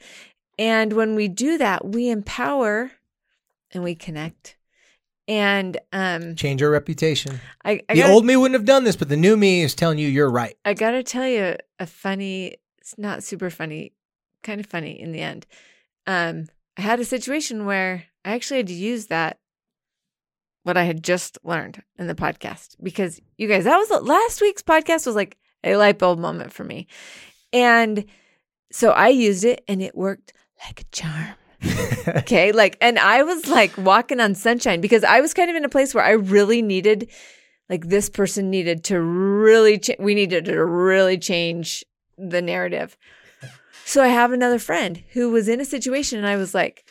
And 0.57 0.93
when 0.93 1.15
we 1.15 1.27
do 1.27 1.57
that, 1.57 1.85
we 1.85 2.09
empower 2.09 2.91
and 3.75 3.83
we 3.83 3.93
connect 3.93 4.57
and 5.27 5.77
um 5.91 6.35
change 6.35 6.61
your 6.61 6.71
reputation. 6.71 7.39
I, 7.63 7.81
I 7.89 7.95
the 7.95 8.01
gotta, 8.01 8.13
old 8.13 8.25
me 8.25 8.35
wouldn't 8.35 8.57
have 8.57 8.65
done 8.65 8.83
this, 8.83 8.95
but 8.95 9.09
the 9.09 9.17
new 9.17 9.35
me 9.37 9.61
is 9.61 9.75
telling 9.75 9.97
you 9.97 10.07
you're 10.07 10.29
right. 10.29 10.55
I 10.65 10.73
got 10.73 10.91
to 10.91 11.03
tell 11.03 11.27
you 11.27 11.55
a 11.79 11.85
funny, 11.85 12.55
it's 12.77 12.97
not 12.97 13.23
super 13.23 13.49
funny, 13.49 13.93
kind 14.43 14.59
of 14.59 14.65
funny 14.65 14.99
in 14.99 15.11
the 15.11 15.21
end. 15.21 15.45
Um 16.07 16.45
I 16.77 16.81
had 16.81 16.99
a 16.99 17.05
situation 17.05 17.65
where 17.65 18.05
I 18.23 18.33
actually 18.33 18.57
had 18.57 18.67
to 18.67 18.73
use 18.73 19.07
that 19.07 19.39
what 20.63 20.77
I 20.77 20.83
had 20.83 21.03
just 21.03 21.37
learned 21.43 21.81
in 21.97 22.07
the 22.07 22.15
podcast 22.15 22.75
because 22.81 23.21
you 23.37 23.47
guys, 23.47 23.65
that 23.65 23.77
was 23.77 23.89
last 24.03 24.41
week's 24.41 24.63
podcast 24.63 25.05
was 25.05 25.15
like 25.15 25.37
a 25.63 25.75
light 25.75 25.99
bulb 25.99 26.19
moment 26.19 26.51
for 26.51 26.63
me. 26.63 26.87
And 27.53 28.05
so 28.71 28.91
I 28.91 29.09
used 29.09 29.45
it 29.45 29.63
and 29.67 29.81
it 29.81 29.95
worked 29.95 30.33
like 30.65 30.81
a 30.81 30.85
charm. 30.85 31.35
okay. 32.07 32.51
Like, 32.51 32.77
and 32.81 32.99
I 32.99 33.23
was 33.23 33.47
like 33.47 33.77
walking 33.77 34.19
on 34.19 34.35
sunshine 34.35 34.81
because 34.81 35.03
I 35.03 35.21
was 35.21 35.33
kind 35.33 35.49
of 35.49 35.55
in 35.55 35.65
a 35.65 35.69
place 35.69 35.93
where 35.93 36.03
I 36.03 36.11
really 36.11 36.61
needed, 36.61 37.09
like, 37.69 37.87
this 37.87 38.09
person 38.09 38.49
needed 38.49 38.83
to 38.85 38.99
really, 38.99 39.79
ch- 39.79 39.97
we 39.99 40.15
needed 40.15 40.45
to 40.45 40.63
really 40.63 41.17
change 41.17 41.83
the 42.17 42.41
narrative. 42.41 42.97
So 43.85 44.03
I 44.03 44.07
have 44.07 44.31
another 44.31 44.59
friend 44.59 45.03
who 45.13 45.29
was 45.29 45.47
in 45.47 45.61
a 45.61 45.65
situation 45.65 46.17
and 46.17 46.27
I 46.27 46.37
was 46.37 46.55
like, 46.55 46.85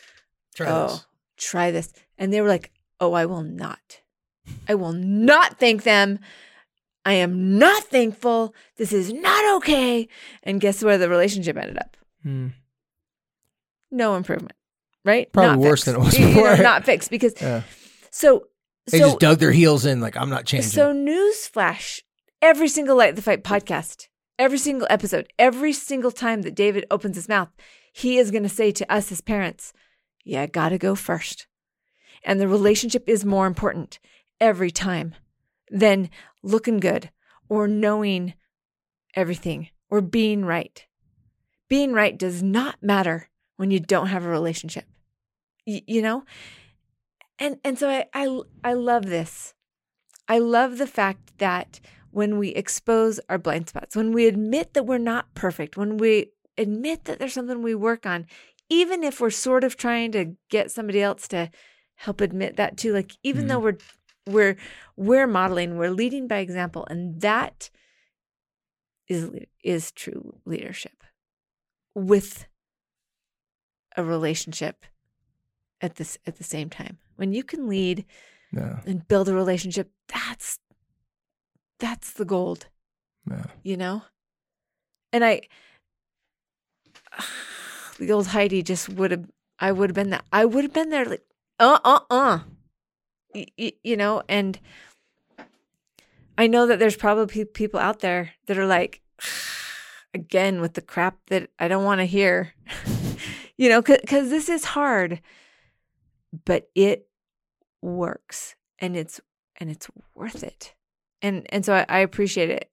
try 0.55 0.69
oh, 0.69 0.87
this. 0.87 1.05
try 1.37 1.71
this. 1.71 1.93
And 2.17 2.31
they 2.31 2.39
were 2.39 2.47
like, 2.47 2.71
oh, 2.99 3.13
I 3.13 3.25
will 3.25 3.43
not. 3.43 3.99
I 4.69 4.75
will 4.75 4.93
not 4.93 5.59
thank 5.59 5.83
them. 5.83 6.19
I 7.05 7.13
am 7.13 7.57
not 7.59 7.83
thankful. 7.83 8.55
This 8.77 8.93
is 8.93 9.13
not 9.13 9.57
okay. 9.57 10.07
And 10.43 10.61
guess 10.61 10.83
where 10.83 10.97
the 10.97 11.09
relationship 11.09 11.57
ended 11.57 11.77
up? 11.77 11.97
Hmm. 12.23 12.47
No 13.91 14.15
improvement, 14.15 14.55
right? 15.05 15.31
Probably 15.31 15.51
not 15.51 15.59
worse 15.59 15.83
fixed. 15.83 15.85
than 15.85 15.95
it 15.95 15.99
was 15.99 16.17
before. 16.17 16.51
You 16.51 16.57
know, 16.57 16.63
not 16.63 16.83
fixed 16.83 17.09
because 17.09 17.33
yeah. 17.41 17.61
so 18.11 18.47
they 18.91 18.99
so, 18.99 19.05
just 19.05 19.19
dug 19.19 19.39
their 19.39 19.53
heels 19.53 19.85
in 19.85 20.01
like 20.01 20.17
I'm 20.17 20.29
not 20.29 20.45
changing. 20.45 20.71
So 20.71 20.93
newsflash, 20.93 22.01
every 22.41 22.67
single 22.67 22.97
Light 22.97 23.15
the 23.15 23.21
Fight 23.21 23.43
podcast 23.43 24.07
Every 24.37 24.57
single 24.57 24.87
episode, 24.89 25.31
every 25.39 25.71
single 25.71 26.11
time 26.11 26.41
that 26.41 26.55
David 26.55 26.85
opens 26.91 27.15
his 27.15 27.29
mouth, 27.29 27.49
he 27.93 28.17
is 28.17 28.31
going 28.31 28.43
to 28.43 28.49
say 28.49 28.69
to 28.71 28.91
us 28.91 29.09
as 29.09 29.21
parents, 29.21 29.71
Yeah, 30.25 30.45
gotta 30.45 30.77
go 30.77 30.93
first. 30.93 31.47
And 32.25 32.41
the 32.41 32.47
relationship 32.47 33.07
is 33.07 33.23
more 33.23 33.47
important 33.47 33.99
every 34.41 34.71
time 34.71 35.15
than 35.71 36.09
looking 36.43 36.79
good 36.81 37.11
or 37.47 37.67
knowing 37.67 38.33
everything 39.15 39.69
or 39.89 40.01
being 40.01 40.43
right. 40.43 40.85
Being 41.69 41.93
right 41.93 42.17
does 42.17 42.43
not 42.43 42.83
matter 42.83 43.29
when 43.55 43.71
you 43.71 43.79
don't 43.79 44.07
have 44.07 44.25
a 44.25 44.29
relationship. 44.29 44.85
Y- 45.65 45.83
you 45.87 46.01
know? 46.01 46.23
And 47.39 47.57
and 47.63 47.77
so 47.77 47.89
I, 47.89 48.05
I 48.13 48.41
I 48.63 48.73
love 48.73 49.05
this. 49.07 49.53
I 50.27 50.39
love 50.39 50.77
the 50.77 50.87
fact 50.87 51.37
that 51.37 51.79
when 52.11 52.37
we 52.37 52.49
expose 52.49 53.19
our 53.27 53.37
blind 53.37 53.67
spots, 53.69 53.95
when 53.95 54.13
we 54.13 54.25
admit 54.25 54.73
that 54.73 54.85
we're 54.85 54.97
not 54.97 55.33
perfect, 55.35 55.75
when 55.75 55.97
we 55.97 56.31
admit 56.57 57.05
that 57.05 57.19
there's 57.19 57.33
something 57.33 57.61
we 57.61 57.75
work 57.75 58.05
on, 58.05 58.25
even 58.69 59.03
if 59.03 59.19
we're 59.19 59.29
sort 59.29 59.63
of 59.63 59.75
trying 59.75 60.11
to 60.13 60.35
get 60.49 60.71
somebody 60.71 61.01
else 61.01 61.27
to 61.27 61.49
help 61.95 62.21
admit 62.21 62.55
that 62.55 62.77
too, 62.77 62.93
like 62.93 63.17
even 63.23 63.41
mm-hmm. 63.41 63.49
though 63.49 63.59
we're 63.59 63.77
we're 64.27 64.57
we're 64.95 65.27
modeling, 65.27 65.77
we're 65.77 65.91
leading 65.91 66.27
by 66.27 66.37
example, 66.37 66.87
and 66.89 67.21
that 67.21 67.69
is 69.07 69.29
is 69.63 69.91
true 69.91 70.39
leadership 70.45 71.03
with 71.93 72.45
a 73.95 74.03
relationship 74.03 74.85
at 75.85 75.95
this 75.95 76.17
at 76.25 76.37
the 76.37 76.43
same 76.43 76.69
time. 76.69 76.97
When 77.15 77.31
you 77.31 77.43
can 77.43 77.67
lead 77.69 78.05
yeah. 78.51 78.81
and 78.85 79.07
build 79.07 79.29
a 79.29 79.33
relationship, 79.33 79.91
that's 80.07 80.59
that's 81.79 82.13
the 82.13 82.25
gold. 82.25 82.67
Yeah. 83.29 83.45
You 83.63 83.77
know? 83.77 84.03
And 85.13 85.23
I, 85.23 85.41
the 87.99 88.11
old 88.11 88.27
Heidi 88.27 88.61
just 88.61 88.89
would 88.89 89.11
have, 89.11 89.25
I 89.59 89.71
would 89.71 89.89
have 89.89 89.95
been 89.95 90.09
that. 90.09 90.25
I 90.31 90.45
would 90.45 90.63
have 90.63 90.73
been 90.73 90.89
there 90.89 91.05
like, 91.05 91.23
uh, 91.59 91.79
uh, 91.83 91.99
uh. 92.09 92.39
Y- 93.33 93.47
y- 93.57 93.73
you 93.83 93.97
know, 93.97 94.23
and 94.29 94.59
I 96.37 96.47
know 96.47 96.67
that 96.67 96.79
there's 96.79 96.95
probably 96.95 97.45
people 97.45 97.79
out 97.79 97.99
there 97.99 98.31
that 98.47 98.57
are 98.57 98.65
like, 98.65 99.01
again 100.13 100.61
with 100.61 100.73
the 100.75 100.81
crap 100.81 101.17
that 101.27 101.49
I 101.59 101.67
don't 101.67 101.83
want 101.83 101.99
to 101.99 102.05
hear. 102.05 102.53
you 103.57 103.69
know, 103.69 103.81
because 103.81 104.29
this 104.29 104.49
is 104.49 104.65
hard, 104.65 105.21
but 106.43 106.69
it 106.75 107.07
works 107.81 108.55
and 108.79 108.95
it's 108.95 109.21
and 109.57 109.69
it's 109.69 109.87
worth 110.15 110.43
it. 110.43 110.73
And 111.21 111.45
and 111.49 111.65
so 111.65 111.73
I, 111.73 111.85
I 111.87 111.99
appreciate 111.99 112.49
it. 112.49 112.69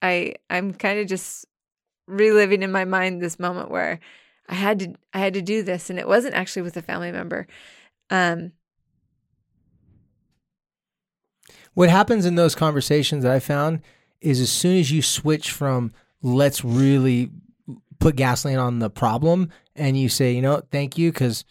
I 0.00 0.34
I'm 0.48 0.72
kind 0.72 0.98
of 0.98 1.06
just 1.06 1.46
reliving 2.06 2.62
in 2.62 2.72
my 2.72 2.84
mind 2.84 3.20
this 3.20 3.38
moment 3.38 3.70
where 3.70 4.00
I 4.48 4.54
had 4.54 4.78
to 4.80 4.94
I 5.12 5.18
had 5.18 5.34
to 5.34 5.42
do 5.42 5.62
this 5.62 5.90
and 5.90 5.98
it 5.98 6.08
wasn't 6.08 6.34
actually 6.34 6.62
with 6.62 6.76
a 6.76 6.82
family 6.82 7.12
member. 7.12 7.46
Um 8.10 8.52
what 11.74 11.88
happens 11.88 12.26
in 12.26 12.34
those 12.34 12.54
conversations 12.54 13.22
that 13.22 13.32
I 13.32 13.40
found 13.40 13.80
is 14.20 14.40
as 14.40 14.50
soon 14.50 14.78
as 14.78 14.90
you 14.90 15.02
switch 15.02 15.50
from 15.50 15.92
let's 16.22 16.64
really 16.64 17.30
put 17.98 18.16
gasoline 18.16 18.58
on 18.58 18.78
the 18.78 18.90
problem 18.90 19.50
and 19.74 19.96
you 19.96 20.08
say, 20.08 20.32
you 20.32 20.42
know, 20.42 20.62
thank 20.70 20.98
you 20.98 21.12
because 21.12 21.44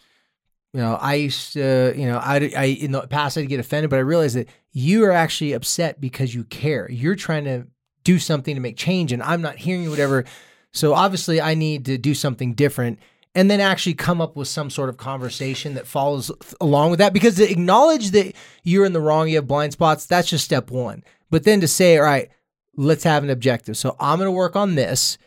you 0.72 0.80
know, 0.80 0.94
I 0.94 1.14
used 1.14 1.52
to, 1.52 1.92
you 1.96 2.06
know, 2.06 2.18
I, 2.18 2.50
I 2.56 2.64
in 2.64 2.92
the 2.92 3.06
past 3.06 3.36
I'd 3.36 3.48
get 3.48 3.60
offended, 3.60 3.90
but 3.90 3.96
I 3.96 4.00
realized 4.00 4.36
that 4.36 4.48
you 4.72 5.04
are 5.04 5.12
actually 5.12 5.52
upset 5.52 6.00
because 6.00 6.34
you 6.34 6.44
care. 6.44 6.90
You're 6.90 7.14
trying 7.14 7.44
to 7.44 7.66
do 8.04 8.18
something 8.18 8.54
to 8.54 8.60
make 8.60 8.76
change, 8.76 9.12
and 9.12 9.22
I'm 9.22 9.42
not 9.42 9.56
hearing 9.56 9.82
you, 9.82 9.90
whatever. 9.90 10.24
So 10.72 10.94
obviously, 10.94 11.40
I 11.40 11.54
need 11.54 11.84
to 11.86 11.98
do 11.98 12.14
something 12.14 12.54
different, 12.54 12.98
and 13.34 13.50
then 13.50 13.60
actually 13.60 13.94
come 13.94 14.22
up 14.22 14.34
with 14.34 14.48
some 14.48 14.70
sort 14.70 14.88
of 14.88 14.96
conversation 14.96 15.74
that 15.74 15.86
follows 15.86 16.30
along 16.60 16.90
with 16.90 16.98
that. 17.00 17.12
Because 17.12 17.36
to 17.36 17.50
acknowledge 17.50 18.12
that 18.12 18.34
you're 18.62 18.86
in 18.86 18.94
the 18.94 19.00
wrong, 19.00 19.28
you 19.28 19.36
have 19.36 19.46
blind 19.46 19.74
spots, 19.74 20.06
that's 20.06 20.30
just 20.30 20.44
step 20.44 20.70
one. 20.70 21.04
But 21.30 21.44
then 21.44 21.60
to 21.60 21.68
say, 21.68 21.98
all 21.98 22.04
right, 22.04 22.30
let's 22.76 23.04
have 23.04 23.24
an 23.24 23.30
objective. 23.30 23.76
So 23.76 23.94
I'm 24.00 24.18
going 24.18 24.26
to 24.26 24.32
work 24.32 24.56
on 24.56 24.74
this 24.74 25.18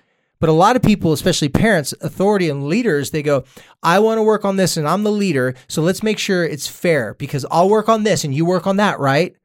but 0.46 0.52
a 0.52 0.54
lot 0.54 0.76
of 0.76 0.84
people, 0.84 1.12
especially 1.12 1.50
parents, 1.50 1.92
authority, 2.02 2.52
and 2.52 2.68
leaders, 2.68 3.10
they 3.10 3.24
go, 3.24 3.46
I 3.82 3.98
want 3.98 4.20
to 4.20 4.22
work 4.22 4.46
on 4.46 4.58
this 4.58 4.78
and 4.78 4.88
I'm 4.88 5.02
the 5.02 5.12
leader. 5.12 5.56
So 5.68 5.82
let's 5.82 6.04
make 6.04 6.20
sure 6.20 6.44
it's 6.44 6.68
fair 6.68 7.16
because 7.16 7.48
I'll 7.50 7.68
work 7.68 7.90
on 7.90 8.04
this 8.04 8.24
and 8.24 8.32
you 8.32 8.46
work 8.46 8.68
on 8.68 8.78
that, 8.78 9.00
right? 9.00 9.36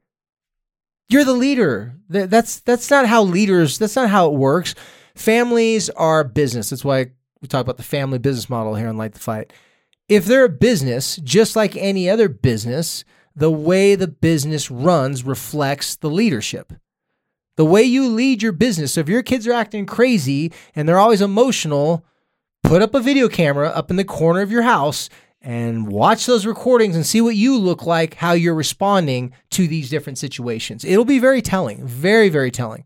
You're 1.09 1.23
the 1.23 1.33
leader. 1.33 1.95
That's 2.07 2.59
that's 2.59 2.87
not 2.91 3.07
how 3.07 3.23
leaders, 3.23 3.79
that's 3.79 3.95
not 3.95 4.11
how 4.11 4.27
it 4.27 4.37
works. 4.37 4.75
Families 5.15 5.89
are 5.89 6.23
business. 6.23 6.69
That's 6.69 6.85
why 6.85 7.07
we 7.41 7.47
talk 7.47 7.61
about 7.61 7.77
the 7.77 7.83
family 7.83 8.19
business 8.19 8.47
model 8.47 8.75
here 8.75 8.87
on 8.87 8.97
Light 8.97 9.13
the 9.13 9.19
Fight. 9.19 9.51
If 10.07 10.25
they're 10.25 10.45
a 10.45 10.49
business, 10.49 11.15
just 11.23 11.55
like 11.55 11.75
any 11.75 12.11
other 12.11 12.29
business, 12.29 13.05
the 13.35 13.49
way 13.49 13.95
the 13.95 14.07
business 14.07 14.69
runs 14.69 15.23
reflects 15.23 15.95
the 15.95 16.11
leadership 16.11 16.73
the 17.57 17.65
way 17.65 17.83
you 17.83 18.07
lead 18.07 18.41
your 18.41 18.51
business. 18.51 18.93
So 18.93 19.01
if 19.01 19.09
your 19.09 19.23
kids 19.23 19.47
are 19.47 19.53
acting 19.53 19.85
crazy 19.85 20.51
and 20.75 20.87
they're 20.87 20.99
always 20.99 21.21
emotional, 21.21 22.05
put 22.63 22.81
up 22.81 22.95
a 22.95 22.99
video 22.99 23.27
camera 23.27 23.69
up 23.69 23.89
in 23.89 23.97
the 23.97 24.03
corner 24.03 24.41
of 24.41 24.51
your 24.51 24.61
house 24.61 25.09
and 25.41 25.87
watch 25.87 26.25
those 26.25 26.45
recordings 26.45 26.95
and 26.95 27.05
see 27.05 27.19
what 27.21 27.35
you 27.35 27.57
look 27.57 27.85
like, 27.85 28.15
how 28.15 28.33
you're 28.33 28.55
responding 28.55 29.33
to 29.49 29.67
these 29.67 29.89
different 29.89 30.17
situations. 30.17 30.85
It'll 30.85 31.05
be 31.05 31.19
very 31.19 31.41
telling, 31.41 31.85
very, 31.85 32.29
very 32.29 32.51
telling. 32.51 32.85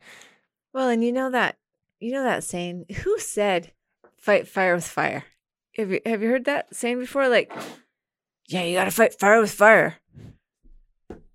Well, 0.73 0.89
and 0.89 1.03
you 1.03 1.11
know 1.11 1.29
that, 1.31 1.57
you 1.99 2.11
know 2.11 2.23
that 2.23 2.43
saying, 2.43 2.85
who 3.03 3.19
said 3.19 3.71
fight 4.17 4.47
fire 4.47 4.75
with 4.75 4.87
fire? 4.87 5.25
Have 5.75 5.91
you, 5.91 5.99
have 6.05 6.21
you 6.21 6.29
heard 6.29 6.45
that 6.45 6.73
saying 6.73 6.99
before? 6.99 7.27
Like, 7.27 7.51
yeah, 8.47 8.63
you 8.63 8.75
got 8.75 8.85
to 8.85 8.91
fight 8.91 9.19
fire 9.19 9.41
with 9.41 9.51
fire 9.51 9.97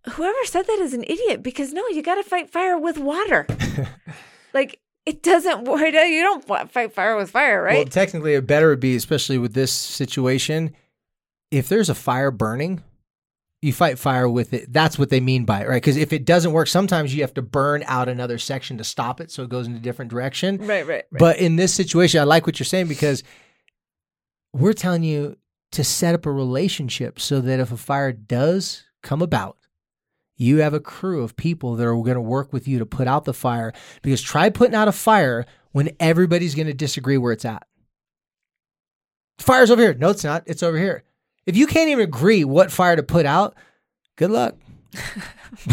whoever 0.09 0.44
said 0.44 0.66
that 0.66 0.78
is 0.78 0.94
an 0.94 1.05
idiot 1.05 1.42
because 1.42 1.72
no, 1.72 1.86
you 1.88 2.03
got 2.03 2.16
to 2.16 2.22
fight 2.22 2.51
fire 2.51 2.78
with 2.78 2.98
water. 2.98 3.46
like 4.55 4.80
it 5.07 5.22
doesn't. 5.22 5.64
Work, 5.64 5.80
you 5.80 6.22
don't 6.22 6.46
fight 6.70 6.92
fire 6.92 7.16
with 7.16 7.30
fire, 7.30 7.62
right? 7.62 7.76
Well, 7.76 7.84
technically, 7.86 8.34
it 8.34 8.46
better 8.46 8.68
would 8.68 8.80
be, 8.80 8.96
especially 8.96 9.38
with 9.38 9.55
this 9.55 9.72
situation, 9.72 10.74
if 11.51 11.68
there's 11.68 11.88
a 11.90 11.94
fire 11.94 12.30
burning. 12.30 12.82
You 13.62 13.74
fight 13.74 13.98
fire 13.98 14.26
with 14.26 14.55
it. 14.55 14.72
That's 14.72 14.98
what 14.98 15.11
they 15.11 15.20
mean 15.20 15.44
by 15.44 15.61
it, 15.61 15.68
right? 15.68 15.82
Because 15.82 15.98
if 15.98 16.14
it 16.14 16.24
doesn't 16.24 16.53
work, 16.53 16.66
sometimes 16.66 17.14
you 17.14 17.20
have 17.20 17.34
to 17.34 17.42
burn 17.42 17.84
out 17.86 18.09
another 18.09 18.38
section 18.38 18.78
to 18.78 18.84
stop 18.84 19.20
it 19.20 19.30
so 19.30 19.42
it 19.42 19.51
goes 19.51 19.66
in 19.66 19.76
a 19.76 19.78
different 19.78 20.11
direction. 20.11 20.57
Right, 20.57 20.86
right. 20.86 20.86
right. 20.86 21.05
But 21.12 21.36
in 21.36 21.57
this 21.57 21.74
situation, 21.74 22.22
I 22.22 22.24
like 22.24 22.46
what 22.46 22.59
you're 22.59 22.64
saying 22.64 22.88
because 22.88 23.22
we're 24.55 24.72
telling 24.72 25.03
you 25.03 25.36
to 25.72 25.84
set 25.84 26.14
up 26.14 26.24
a 26.24 26.32
relationship 26.32 27.20
so 27.20 27.42
that 27.42 27.61
if 27.61 27.70
a 27.70 27.76
fire 27.76 28.12
does 28.12 28.84
come 29.03 29.20
about, 29.20 29.59
you 30.41 30.59
have 30.59 30.72
a 30.72 30.80
crew 30.80 31.22
of 31.22 31.36
people 31.36 31.76
that 31.76 31.86
are 31.86 31.95
going 31.95 32.14
to 32.14 32.20
work 32.20 32.53
with 32.53 32.66
you 32.66 32.78
to 32.78 32.86
put 32.86 33.07
out 33.07 33.24
the 33.24 33.34
fire 33.34 33.72
because 34.01 34.22
try 34.22 34.49
putting 34.49 34.74
out 34.74 34.88
a 34.88 34.93
fire 34.93 35.45
when 35.72 35.91
everybody's 36.01 36.55
going 36.55 36.66
to 36.66 36.74
disagree 36.74 37.18
where 37.18 37.32
it's 37.32 37.45
at. 37.45 37.66
fire's 39.38 39.70
over 39.70 39.82
here. 39.82 39.95
No, 39.95 40.09
it's 40.11 40.24
not. 40.24 40.43
It's 40.47 40.62
over 40.62 40.78
here. 40.78 41.05
If 41.45 41.57
you 41.57 41.66
can't 41.66 41.91
even 41.91 42.05
agree 42.05 42.45
what 42.45 42.72
fire 42.72 42.97
to 42.97 43.03
put 43.03 43.26
out, 43.26 43.55
good 44.16 44.30
luck. 44.30 44.57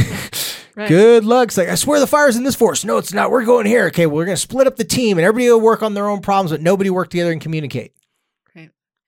right. 0.75 0.89
Good 0.89 1.23
luck. 1.23 1.47
It's 1.47 1.57
like, 1.57 1.69
I 1.69 1.75
swear 1.75 1.99
the 1.99 2.07
fire's 2.07 2.35
in 2.35 2.43
this 2.43 2.55
forest. 2.55 2.85
No, 2.85 2.97
it's 2.97 3.13
not. 3.13 3.31
We're 3.31 3.45
going 3.45 3.65
here. 3.65 3.85
Okay, 3.87 4.05
well, 4.05 4.17
we're 4.17 4.25
going 4.25 4.35
to 4.35 4.41
split 4.41 4.67
up 4.67 4.75
the 4.75 4.83
team 4.83 5.17
and 5.17 5.25
everybody 5.25 5.49
will 5.49 5.61
work 5.61 5.81
on 5.81 5.93
their 5.93 6.09
own 6.09 6.19
problems, 6.19 6.51
but 6.51 6.61
nobody 6.61 6.89
work 6.89 7.09
together 7.09 7.31
and 7.31 7.41
communicate. 7.41 7.93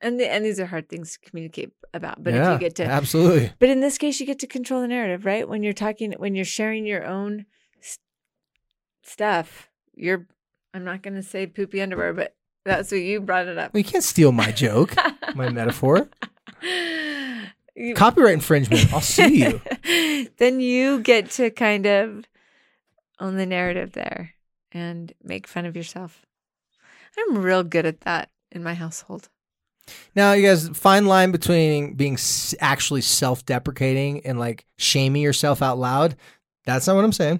And, 0.02 0.20
the, 0.20 0.32
and 0.32 0.46
these 0.46 0.60
are 0.60 0.66
hard 0.66 0.88
things 0.88 1.18
to 1.18 1.30
communicate 1.30 1.72
about. 1.94 2.24
But 2.24 2.34
yeah, 2.34 2.54
if 2.54 2.62
you 2.62 2.68
get 2.68 2.76
to 2.76 2.86
absolutely, 2.86 3.52
but 3.60 3.70
in 3.70 3.82
this 3.82 3.98
case, 3.98 4.20
you 4.20 4.26
get 4.26 4.40
to 4.40 4.48
control 4.48 4.82
the 4.82 4.88
narrative, 4.88 5.26
right? 5.26 5.48
When 5.48 5.62
you're 5.64 5.74
talking, 5.74 6.14
when 6.14 6.36
you're 6.36 6.46
sharing 6.46 6.86
your 6.86 7.06
own 7.06 7.46
st- 7.82 8.00
stuff, 9.04 9.70
you're. 9.96 10.28
I'm 10.74 10.84
not 10.86 11.02
going 11.02 11.16
to 11.16 11.24
say 11.24 11.48
poopy 11.48 11.82
underwear, 11.82 12.14
but 12.14 12.36
that's 12.64 12.92
what 12.92 13.02
you 13.02 13.20
brought 13.22 13.48
it 13.48 13.58
up. 13.58 13.74
Well, 13.74 13.80
you 13.80 13.84
can't 13.84 14.04
steal 14.04 14.32
my 14.32 14.52
joke, 14.52 14.96
my 15.36 15.50
metaphor. 15.52 16.10
You, 16.62 17.94
Copyright 17.96 18.34
infringement. 18.34 18.94
I'll 18.94 19.02
sue 19.02 19.34
you. 19.34 19.62
then 20.38 20.60
you 20.60 21.00
get 21.00 21.32
to 21.32 21.50
kind 21.50 21.86
of 21.86 22.26
own 23.20 23.38
the 23.38 23.46
narrative 23.46 23.94
there 23.94 24.36
and 24.72 25.14
make 25.24 25.48
fun 25.48 25.66
of 25.66 25.76
yourself. 25.76 26.26
I'm 27.18 27.40
real 27.40 27.64
good 27.64 27.86
at 27.86 28.02
that 28.02 28.30
in 28.52 28.64
my 28.64 28.74
household. 28.74 29.30
Now, 30.16 30.34
you 30.34 30.48
guys, 30.48 30.70
fine 30.70 31.06
line 31.06 31.32
between 31.32 31.94
being 31.94 32.18
actually 32.60 33.02
self 33.02 33.46
deprecating 33.46 34.26
and 34.26 34.40
like 34.40 34.66
shaming 34.78 35.22
yourself 35.22 35.62
out 35.62 35.78
loud. 35.78 36.16
That's 36.66 36.88
not 36.88 36.96
what 36.96 37.06
I'm 37.06 37.14
saying. 37.14 37.40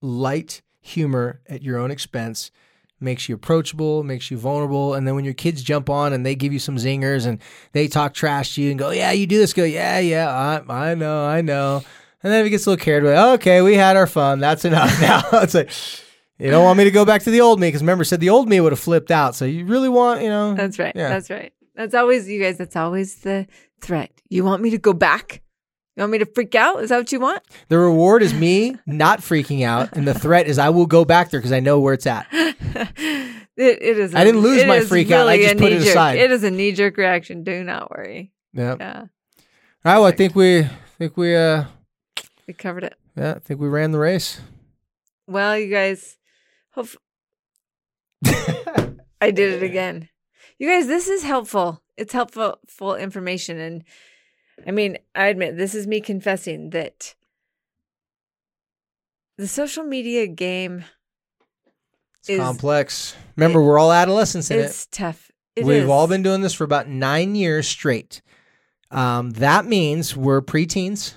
Light 0.00 0.62
humor 0.80 1.40
at 1.48 1.62
your 1.62 1.78
own 1.78 1.90
expense 1.90 2.50
makes 3.00 3.28
you 3.28 3.34
approachable, 3.34 4.04
makes 4.04 4.30
you 4.30 4.38
vulnerable. 4.38 4.94
And 4.94 5.06
then 5.06 5.14
when 5.14 5.24
your 5.24 5.34
kids 5.34 5.62
jump 5.62 5.90
on 5.90 6.12
and 6.12 6.24
they 6.24 6.34
give 6.34 6.52
you 6.52 6.58
some 6.58 6.76
zingers 6.76 7.26
and 7.26 7.40
they 7.72 7.88
talk 7.88 8.14
trash 8.14 8.54
to 8.54 8.62
you 8.62 8.70
and 8.70 8.78
go, 8.78 8.90
Yeah, 8.90 9.12
you 9.12 9.26
do 9.26 9.38
this, 9.38 9.52
go, 9.52 9.64
Yeah, 9.64 9.98
yeah, 9.98 10.62
I, 10.68 10.90
I 10.90 10.94
know, 10.94 11.24
I 11.24 11.40
know. 11.40 11.82
And 12.22 12.32
then 12.32 12.44
he 12.44 12.50
gets 12.50 12.66
a 12.66 12.70
little 12.70 12.84
carried 12.84 13.02
away, 13.02 13.18
okay, 13.34 13.62
we 13.62 13.74
had 13.74 13.96
our 13.96 14.06
fun. 14.06 14.38
That's 14.38 14.64
enough 14.64 15.00
now. 15.00 15.22
it's 15.40 15.54
like, 15.54 15.70
you 16.46 16.50
don't 16.50 16.64
want 16.64 16.78
me 16.78 16.84
to 16.84 16.90
go 16.90 17.04
back 17.04 17.22
to 17.22 17.30
the 17.30 17.40
old 17.40 17.60
me 17.60 17.68
because 17.68 17.82
remember, 17.82 18.04
said 18.04 18.20
the 18.20 18.30
old 18.30 18.48
me 18.48 18.60
would 18.60 18.72
have 18.72 18.80
flipped 18.80 19.10
out. 19.10 19.34
So 19.34 19.44
you 19.44 19.64
really 19.64 19.88
want, 19.88 20.22
you 20.22 20.28
know. 20.28 20.54
That's 20.54 20.78
right. 20.78 20.94
Yeah. 20.94 21.08
That's 21.08 21.30
right. 21.30 21.52
That's 21.74 21.94
always, 21.94 22.28
you 22.28 22.40
guys, 22.40 22.58
that's 22.58 22.76
always 22.76 23.16
the 23.16 23.46
threat. 23.80 24.10
You 24.28 24.44
want 24.44 24.62
me 24.62 24.70
to 24.70 24.78
go 24.78 24.92
back? 24.92 25.42
You 25.96 26.02
want 26.02 26.12
me 26.12 26.18
to 26.18 26.26
freak 26.26 26.54
out? 26.54 26.82
Is 26.82 26.88
that 26.88 26.98
what 26.98 27.12
you 27.12 27.20
want? 27.20 27.42
The 27.68 27.78
reward 27.78 28.22
is 28.22 28.32
me 28.32 28.76
not 28.86 29.20
freaking 29.20 29.62
out, 29.64 29.94
and 29.94 30.08
the 30.08 30.14
threat 30.14 30.46
is 30.46 30.58
I 30.58 30.70
will 30.70 30.86
go 30.86 31.04
back 31.04 31.30
there 31.30 31.38
because 31.38 31.52
I 31.52 31.60
know 31.60 31.80
where 31.80 31.92
it's 31.92 32.06
at. 32.06 32.26
it, 32.32 33.36
it 33.56 33.98
is. 33.98 34.14
I 34.14 34.24
didn't 34.24 34.40
lose 34.40 34.64
my 34.64 34.80
freak 34.80 35.10
really 35.10 35.20
out. 35.20 35.28
I 35.28 35.38
just 35.38 35.58
put 35.58 35.72
it 35.72 35.82
aside. 35.82 36.18
It 36.18 36.30
is 36.30 36.44
a 36.44 36.50
knee 36.50 36.72
jerk 36.72 36.96
reaction. 36.96 37.44
Do 37.44 37.62
not 37.62 37.90
worry. 37.90 38.32
Yeah. 38.54 38.76
Yeah. 38.80 38.98
All 39.00 39.06
right. 39.84 39.98
Well, 39.98 40.04
I 40.06 40.12
think 40.12 40.34
we 40.34 40.66
think 40.98 41.16
we 41.16 41.36
uh 41.36 41.64
we 42.46 42.54
covered 42.54 42.84
it. 42.84 42.94
Yeah, 43.16 43.34
I 43.36 43.38
think 43.40 43.60
we 43.60 43.68
ran 43.68 43.90
the 43.90 43.98
race. 43.98 44.40
Well, 45.26 45.58
you 45.58 45.70
guys, 45.70 46.16
Hope 46.72 46.88
I 49.20 49.30
did 49.30 49.54
it 49.54 49.62
again. 49.62 50.08
You 50.58 50.68
guys, 50.68 50.86
this 50.86 51.08
is 51.08 51.22
helpful. 51.22 51.82
It's 51.96 52.12
helpful 52.12 52.58
full 52.66 52.96
information. 52.96 53.58
And 53.58 53.84
I 54.66 54.70
mean, 54.70 54.98
I 55.14 55.26
admit 55.26 55.56
this 55.56 55.74
is 55.74 55.86
me 55.86 56.00
confessing 56.00 56.70
that 56.70 57.14
the 59.38 59.48
social 59.48 59.84
media 59.84 60.26
game 60.26 60.84
it's 62.20 62.30
is 62.30 62.38
complex. 62.40 63.16
Remember, 63.36 63.60
it, 63.60 63.64
we're 63.64 63.78
all 63.78 63.92
adolescents 63.92 64.50
in 64.50 64.58
it's 64.58 64.64
it. 64.64 64.68
It's 64.68 64.86
tough. 64.86 65.30
It 65.56 65.64
We've 65.64 65.82
is. 65.82 65.88
all 65.88 66.06
been 66.06 66.22
doing 66.22 66.40
this 66.40 66.54
for 66.54 66.64
about 66.64 66.88
nine 66.88 67.34
years 67.34 67.68
straight. 67.68 68.22
Um, 68.90 69.30
that 69.32 69.66
means 69.66 70.16
we're 70.16 70.42
preteens. 70.42 71.14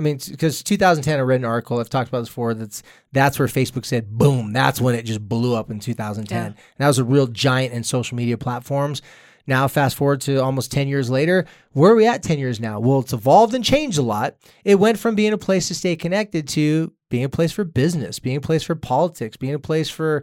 I 0.00 0.02
mean, 0.02 0.18
because 0.30 0.62
2010, 0.62 1.18
I 1.18 1.22
read 1.22 1.40
an 1.40 1.44
article. 1.44 1.78
I've 1.78 1.90
talked 1.90 2.08
about 2.08 2.20
this 2.20 2.28
before. 2.28 2.54
That's 2.54 2.82
that's 3.12 3.38
where 3.38 3.48
Facebook 3.48 3.84
said, 3.84 4.10
"Boom!" 4.16 4.52
That's 4.52 4.80
when 4.80 4.94
it 4.94 5.02
just 5.02 5.28
blew 5.28 5.54
up 5.54 5.70
in 5.70 5.78
2010. 5.78 6.36
Yeah. 6.36 6.46
And 6.46 6.54
that 6.78 6.86
was 6.86 6.98
a 6.98 7.04
real 7.04 7.26
giant 7.26 7.74
in 7.74 7.84
social 7.84 8.16
media 8.16 8.38
platforms. 8.38 9.02
Now, 9.46 9.68
fast 9.68 9.96
forward 9.96 10.20
to 10.22 10.36
almost 10.36 10.70
10 10.70 10.86
years 10.86 11.10
later, 11.10 11.44
where 11.72 11.92
are 11.92 11.96
we 11.96 12.06
at 12.06 12.22
10 12.22 12.38
years 12.38 12.60
now? 12.60 12.78
Well, 12.78 13.00
it's 13.00 13.12
evolved 13.12 13.52
and 13.52 13.64
changed 13.64 13.98
a 13.98 14.02
lot. 14.02 14.36
It 14.64 14.78
went 14.78 14.98
from 14.98 15.14
being 15.14 15.32
a 15.32 15.38
place 15.38 15.68
to 15.68 15.74
stay 15.74 15.96
connected 15.96 16.46
to 16.48 16.92
being 17.08 17.24
a 17.24 17.28
place 17.28 17.50
for 17.50 17.64
business, 17.64 18.18
being 18.18 18.36
a 18.36 18.40
place 18.40 18.62
for 18.62 18.74
politics, 18.74 19.36
being 19.36 19.54
a 19.54 19.58
place 19.58 19.90
for 19.90 20.22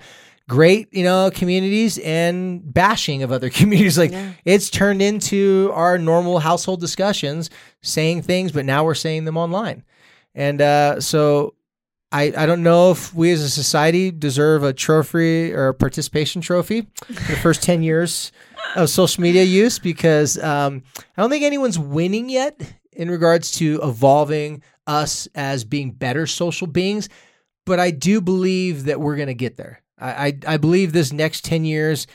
great, 0.50 0.88
you 0.94 1.04
know, 1.04 1.30
communities 1.34 1.98
and 2.00 2.62
bashing 2.74 3.24
of 3.24 3.32
other 3.32 3.50
communities. 3.60 3.98
Like 3.98 4.12
Yeah. 4.12 4.32
it's 4.46 4.70
turned 4.70 5.02
into 5.02 5.72
our 5.74 5.98
normal 5.98 6.40
household 6.40 6.80
discussions, 6.80 7.50
saying 7.82 8.22
things, 8.24 8.52
but 8.52 8.66
now 8.66 8.84
we're 8.86 8.96
saying 8.96 9.26
them 9.26 9.38
online. 9.38 9.84
And 10.36 10.62
uh, 10.62 11.02
so 11.02 11.56
I, 12.12 12.32
I 12.38 12.46
don't 12.46 12.64
know 12.64 12.92
if 12.92 13.14
we 13.14 13.32
as 13.32 13.42
a 13.42 13.50
society 13.50 14.12
deserve 14.12 14.64
a 14.64 14.72
trophy 14.72 15.52
or 15.54 15.68
a 15.70 15.74
participation 15.74 16.42
trophy 16.42 16.88
for 17.06 17.14
the 17.14 17.38
first 17.42 17.64
10 17.64 17.84
years 17.84 18.32
of 18.76 18.90
social 18.90 19.22
media 19.22 19.44
use 19.44 19.80
because 19.80 20.42
um, 20.42 20.84
I 21.18 21.22
don't 21.22 21.30
think 21.30 21.44
anyone's 21.44 21.78
winning 21.80 22.30
yet 22.30 22.62
in 22.94 23.12
regards 23.12 23.52
to 23.58 23.80
evolving 23.84 24.64
us 24.86 25.28
as 25.36 25.66
being 25.66 25.92
better 25.92 26.26
social 26.28 26.68
beings. 26.68 27.10
But 27.66 27.80
I 27.82 27.92
do 27.92 28.22
believe 28.22 28.86
that 28.86 29.02
we're 29.02 29.18
going 29.18 29.28
to 29.28 29.34
get 29.34 29.58
there. 29.58 29.82
I, 29.98 30.28
I, 30.28 30.40
I 30.48 30.58
believe 30.58 30.94
this 30.94 31.12
next 31.12 31.44
10 31.46 31.66
years, 31.66 32.08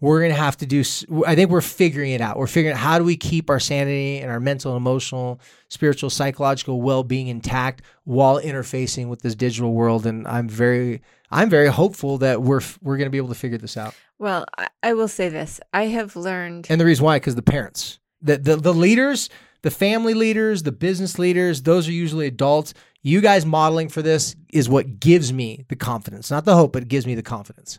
we're 0.00 0.20
going 0.20 0.32
to 0.32 0.38
have 0.38 0.56
to 0.58 0.66
do, 0.66 0.82
I 1.26 1.34
think 1.34 1.50
we're 1.50 1.60
figuring 1.60 2.12
it 2.12 2.20
out. 2.20 2.36
We're 2.36 2.46
figuring 2.46 2.74
out 2.74 2.80
how 2.80 2.98
do 2.98 3.04
we 3.04 3.16
keep 3.16 3.48
our 3.48 3.60
sanity 3.60 4.18
and 4.18 4.30
our 4.30 4.40
mental, 4.40 4.76
emotional, 4.76 5.40
spiritual, 5.68 6.10
psychological 6.10 6.82
well 6.82 7.02
being 7.02 7.28
intact 7.28 7.82
while 8.04 8.40
interfacing 8.40 9.08
with 9.08 9.22
this 9.22 9.34
digital 9.34 9.72
world. 9.72 10.04
And 10.06 10.26
I'm 10.26 10.48
very, 10.48 11.00
I'm 11.30 11.48
very 11.48 11.68
hopeful 11.68 12.18
that 12.18 12.42
we're, 12.42 12.60
we're 12.82 12.96
going 12.96 13.06
to 13.06 13.10
be 13.10 13.18
able 13.18 13.28
to 13.28 13.34
figure 13.34 13.58
this 13.58 13.76
out. 13.76 13.94
Well, 14.18 14.44
I, 14.58 14.68
I 14.82 14.94
will 14.94 15.08
say 15.08 15.28
this. 15.28 15.60
I 15.72 15.86
have 15.86 16.16
learned 16.16 16.66
And 16.68 16.80
the 16.80 16.84
reason 16.84 17.04
why, 17.04 17.16
because 17.16 17.34
the 17.34 17.42
parents, 17.42 17.98
the, 18.20 18.38
the 18.38 18.56
the 18.56 18.72
leaders, 18.72 19.28
the 19.62 19.70
family 19.70 20.14
leaders, 20.14 20.62
the 20.62 20.72
business 20.72 21.18
leaders, 21.18 21.62
those 21.62 21.88
are 21.88 21.92
usually 21.92 22.26
adults. 22.26 22.74
You 23.06 23.20
guys 23.20 23.44
modeling 23.44 23.90
for 23.90 24.00
this 24.00 24.34
is 24.50 24.66
what 24.66 24.98
gives 24.98 25.30
me 25.30 25.66
the 25.68 25.76
confidence, 25.76 26.30
not 26.30 26.46
the 26.46 26.56
hope, 26.56 26.72
but 26.72 26.82
it 26.82 26.88
gives 26.88 27.06
me 27.06 27.14
the 27.14 27.22
confidence. 27.22 27.78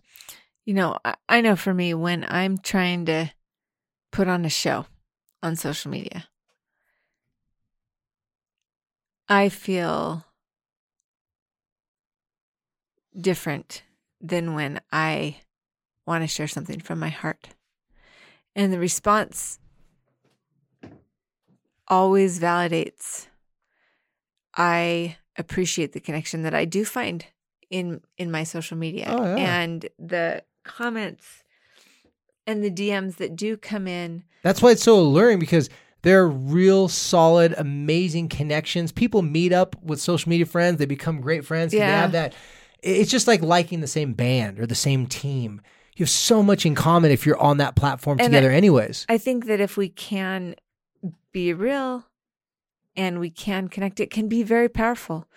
You 0.65 0.75
know, 0.75 0.99
I, 1.03 1.15
I 1.27 1.41
know 1.41 1.55
for 1.55 1.73
me, 1.73 1.95
when 1.95 2.23
I'm 2.29 2.59
trying 2.59 3.07
to 3.07 3.31
put 4.11 4.27
on 4.27 4.45
a 4.45 4.49
show 4.49 4.85
on 5.41 5.55
social 5.55 5.89
media, 5.89 6.27
I 9.27 9.49
feel 9.49 10.25
different 13.19 13.81
than 14.21 14.53
when 14.53 14.79
I 14.91 15.37
want 16.05 16.23
to 16.23 16.27
share 16.27 16.47
something 16.47 16.79
from 16.79 16.99
my 16.99 17.09
heart. 17.09 17.47
And 18.55 18.71
the 18.71 18.77
response 18.77 19.57
always 21.87 22.39
validates. 22.39 23.25
I 24.55 25.17
appreciate 25.37 25.93
the 25.93 25.99
connection 25.99 26.43
that 26.43 26.53
I 26.53 26.65
do 26.65 26.85
find 26.85 27.25
in 27.69 28.01
in 28.17 28.31
my 28.31 28.43
social 28.43 28.77
media 28.77 29.05
Oh, 29.09 29.23
yeah. 29.35 29.59
and 29.61 29.89
the 29.99 30.43
comments 30.63 31.43
and 32.47 32.63
the 32.63 32.69
DMs 32.71 33.15
that 33.17 33.35
do 33.35 33.57
come 33.57 33.87
in. 33.87 34.23
That's 34.43 34.61
why 34.61 34.71
it's 34.71 34.83
so 34.83 34.99
alluring 34.99 35.39
because 35.39 35.69
there 36.03 36.21
are 36.21 36.27
real 36.29 36.87
solid, 36.87 37.55
amazing 37.57 38.29
connections. 38.29 38.91
People 38.91 39.23
meet 39.23 39.51
up 39.51 39.75
with 39.83 39.99
social 39.99 40.29
media 40.29 40.45
friends, 40.45 40.77
they 40.77 40.85
become 40.85 41.19
great 41.21 41.43
friends. 41.45 41.73
'cause 41.73 41.79
They 41.79 41.85
Yeah. 41.87 42.01
have 42.01 42.11
that. 42.11 42.33
It's 42.83 43.09
just 43.09 43.27
like 43.27 43.41
liking 43.41 43.81
the 43.81 43.87
same 43.87 44.13
band 44.13 44.59
or 44.59 44.67
the 44.67 44.75
same 44.75 45.07
team. 45.07 45.61
You 45.95 46.03
have 46.03 46.09
so 46.11 46.43
much 46.43 46.65
in 46.65 46.75
common 46.75 47.09
if 47.09 47.25
you're 47.25 47.41
on 47.41 47.57
that 47.57 47.75
platform 47.75 48.19
And 48.19 48.25
together, 48.31 48.51
anyways. 48.51 49.05
I 49.09 49.17
think 49.17 49.45
that 49.47 49.59
if 49.59 49.75
we 49.77 49.89
can 49.89 50.55
be 51.31 51.51
real 51.53 52.05
and 52.95 53.19
we 53.19 53.29
can 53.29 53.67
connect, 53.67 53.99
it 53.99 54.09
can 54.09 54.27
be 54.27 54.43
very 54.43 54.69
powerful. 54.69 55.27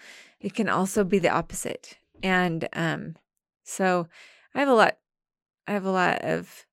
It 0.41 0.55
can 0.55 0.69
also 0.69 1.05
be 1.05 1.19
the 1.19 1.31
opposite. 1.31 1.99
And 2.23 2.69
um, 2.73 3.17
so 3.65 4.09
I 4.55 4.61
have 4.61 4.69
a 4.69 4.75
lot, 4.75 4.99
I 5.67 5.73
have 5.73 5.85
a 5.85 5.91
lot 5.91 6.21
of 6.23 6.67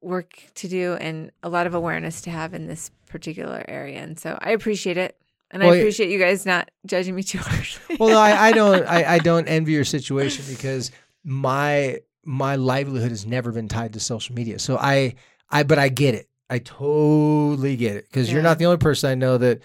work 0.00 0.42
to 0.54 0.68
do 0.68 0.94
and 0.94 1.30
a 1.42 1.48
lot 1.48 1.66
of 1.66 1.74
awareness 1.74 2.20
to 2.22 2.30
have 2.30 2.54
in 2.54 2.66
this 2.66 2.90
particular 3.08 3.64
area. 3.68 4.00
And 4.00 4.18
so 4.18 4.38
I 4.40 4.50
appreciate 4.50 4.96
it. 4.96 5.16
And 5.50 5.62
Well, 5.62 5.72
I 5.72 5.76
appreciate 5.76 6.10
you 6.10 6.18
guys 6.18 6.44
not 6.44 6.70
judging 6.84 7.14
me 7.14 7.22
too 7.22 7.38
harshly. 7.38 7.96
well, 7.98 8.18
I, 8.18 8.48
I 8.48 8.52
don't. 8.52 8.84
I, 8.86 9.14
I 9.14 9.18
don't 9.30 9.46
envy 9.46 9.72
your 9.72 9.84
situation 9.84 10.44
because 10.48 10.90
my 11.22 12.00
my 12.24 12.56
livelihood 12.56 13.10
has 13.10 13.24
never 13.24 13.52
been 13.52 13.68
tied 13.68 13.92
to 13.92 14.00
social 14.00 14.34
media. 14.34 14.58
So 14.58 14.76
I 14.76 15.14
I 15.50 15.62
but 15.62 15.78
I 15.78 15.88
get 15.88 16.14
it. 16.14 16.28
I 16.50 16.58
totally 16.58 17.76
get 17.76 17.96
it 17.96 18.04
because 18.08 18.30
you're 18.32 18.42
not 18.42 18.58
the 18.58 18.66
only 18.66 18.78
person 18.78 19.10
I 19.10 19.14
know 19.14 19.38
that 19.38 19.60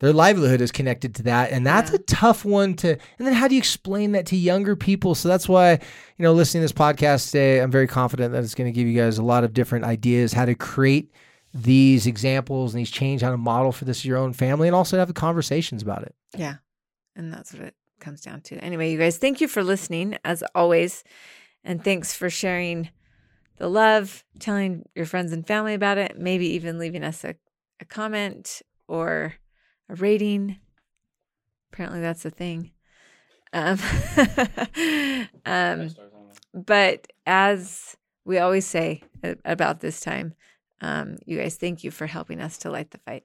their 0.00 0.12
livelihood 0.12 0.60
is 0.60 0.72
connected 0.72 1.14
to 1.16 1.22
that, 1.22 1.52
and 1.52 1.66
that's 1.66 1.90
Yeah. 1.90 1.96
a 1.96 2.00
tough 2.00 2.44
one 2.44 2.74
to. 2.76 2.90
And 2.90 3.26
then 3.26 3.32
how 3.32 3.48
do 3.48 3.54
you 3.54 3.58
explain 3.58 4.12
that 4.12 4.26
to 4.26 4.36
younger 4.36 4.76
people? 4.76 5.14
So 5.14 5.28
that's 5.28 5.48
why 5.48 5.72
you 5.72 6.22
know 6.22 6.32
listening 6.34 6.60
to 6.60 6.64
this 6.64 6.72
podcast 6.72 7.26
today, 7.30 7.60
I'm 7.60 7.70
very 7.70 7.86
confident 7.86 8.32
that 8.32 8.44
it's 8.44 8.54
going 8.54 8.70
to 8.70 8.72
give 8.78 8.86
you 8.86 8.94
guys 9.00 9.16
a 9.18 9.22
lot 9.22 9.44
of 9.44 9.54
different 9.54 9.84
ideas 9.86 10.32
how 10.34 10.44
to 10.44 10.54
create 10.54 11.10
these 11.54 12.06
examples 12.06 12.74
and 12.74 12.80
these 12.80 12.90
change 12.90 13.22
how 13.22 13.30
to 13.30 13.38
model 13.38 13.72
for 13.72 13.86
this 13.86 14.04
your 14.04 14.18
own 14.18 14.34
family, 14.34 14.68
and 14.68 14.74
also 14.74 14.98
have 14.98 15.12
conversations 15.14 15.80
about 15.82 16.02
it. 16.02 16.14
Yeah. 16.36 16.56
And 17.14 17.32
that's 17.32 17.54
what 17.54 17.62
it 17.62 17.74
comes 17.98 18.20
down 18.20 18.42
to. 18.42 18.56
Anyway, 18.58 18.92
you 18.92 18.98
guys, 18.98 19.16
thank 19.16 19.40
you 19.40 19.48
for 19.48 19.64
listening 19.64 20.18
as 20.24 20.44
always. 20.54 21.02
And 21.64 21.82
thanks 21.82 22.12
for 22.12 22.28
sharing 22.28 22.90
the 23.56 23.68
love, 23.68 24.24
telling 24.38 24.88
your 24.94 25.06
friends 25.06 25.32
and 25.32 25.46
family 25.46 25.74
about 25.74 25.98
it, 25.98 26.18
maybe 26.18 26.46
even 26.48 26.78
leaving 26.78 27.04
us 27.04 27.24
a, 27.24 27.34
a 27.80 27.84
comment 27.84 28.62
or 28.88 29.34
a 29.88 29.94
rating. 29.94 30.58
Apparently, 31.72 32.00
that's 32.00 32.24
a 32.24 32.30
thing. 32.30 32.72
Um, 33.52 33.78
um, 35.46 35.90
but 36.52 37.06
as 37.26 37.96
we 38.24 38.38
always 38.38 38.66
say 38.66 39.02
about 39.44 39.80
this 39.80 40.00
time, 40.00 40.34
um, 40.80 41.16
you 41.24 41.38
guys, 41.38 41.56
thank 41.56 41.84
you 41.84 41.90
for 41.90 42.06
helping 42.06 42.40
us 42.40 42.58
to 42.58 42.70
light 42.70 42.90
the 42.90 42.98
fight. 42.98 43.24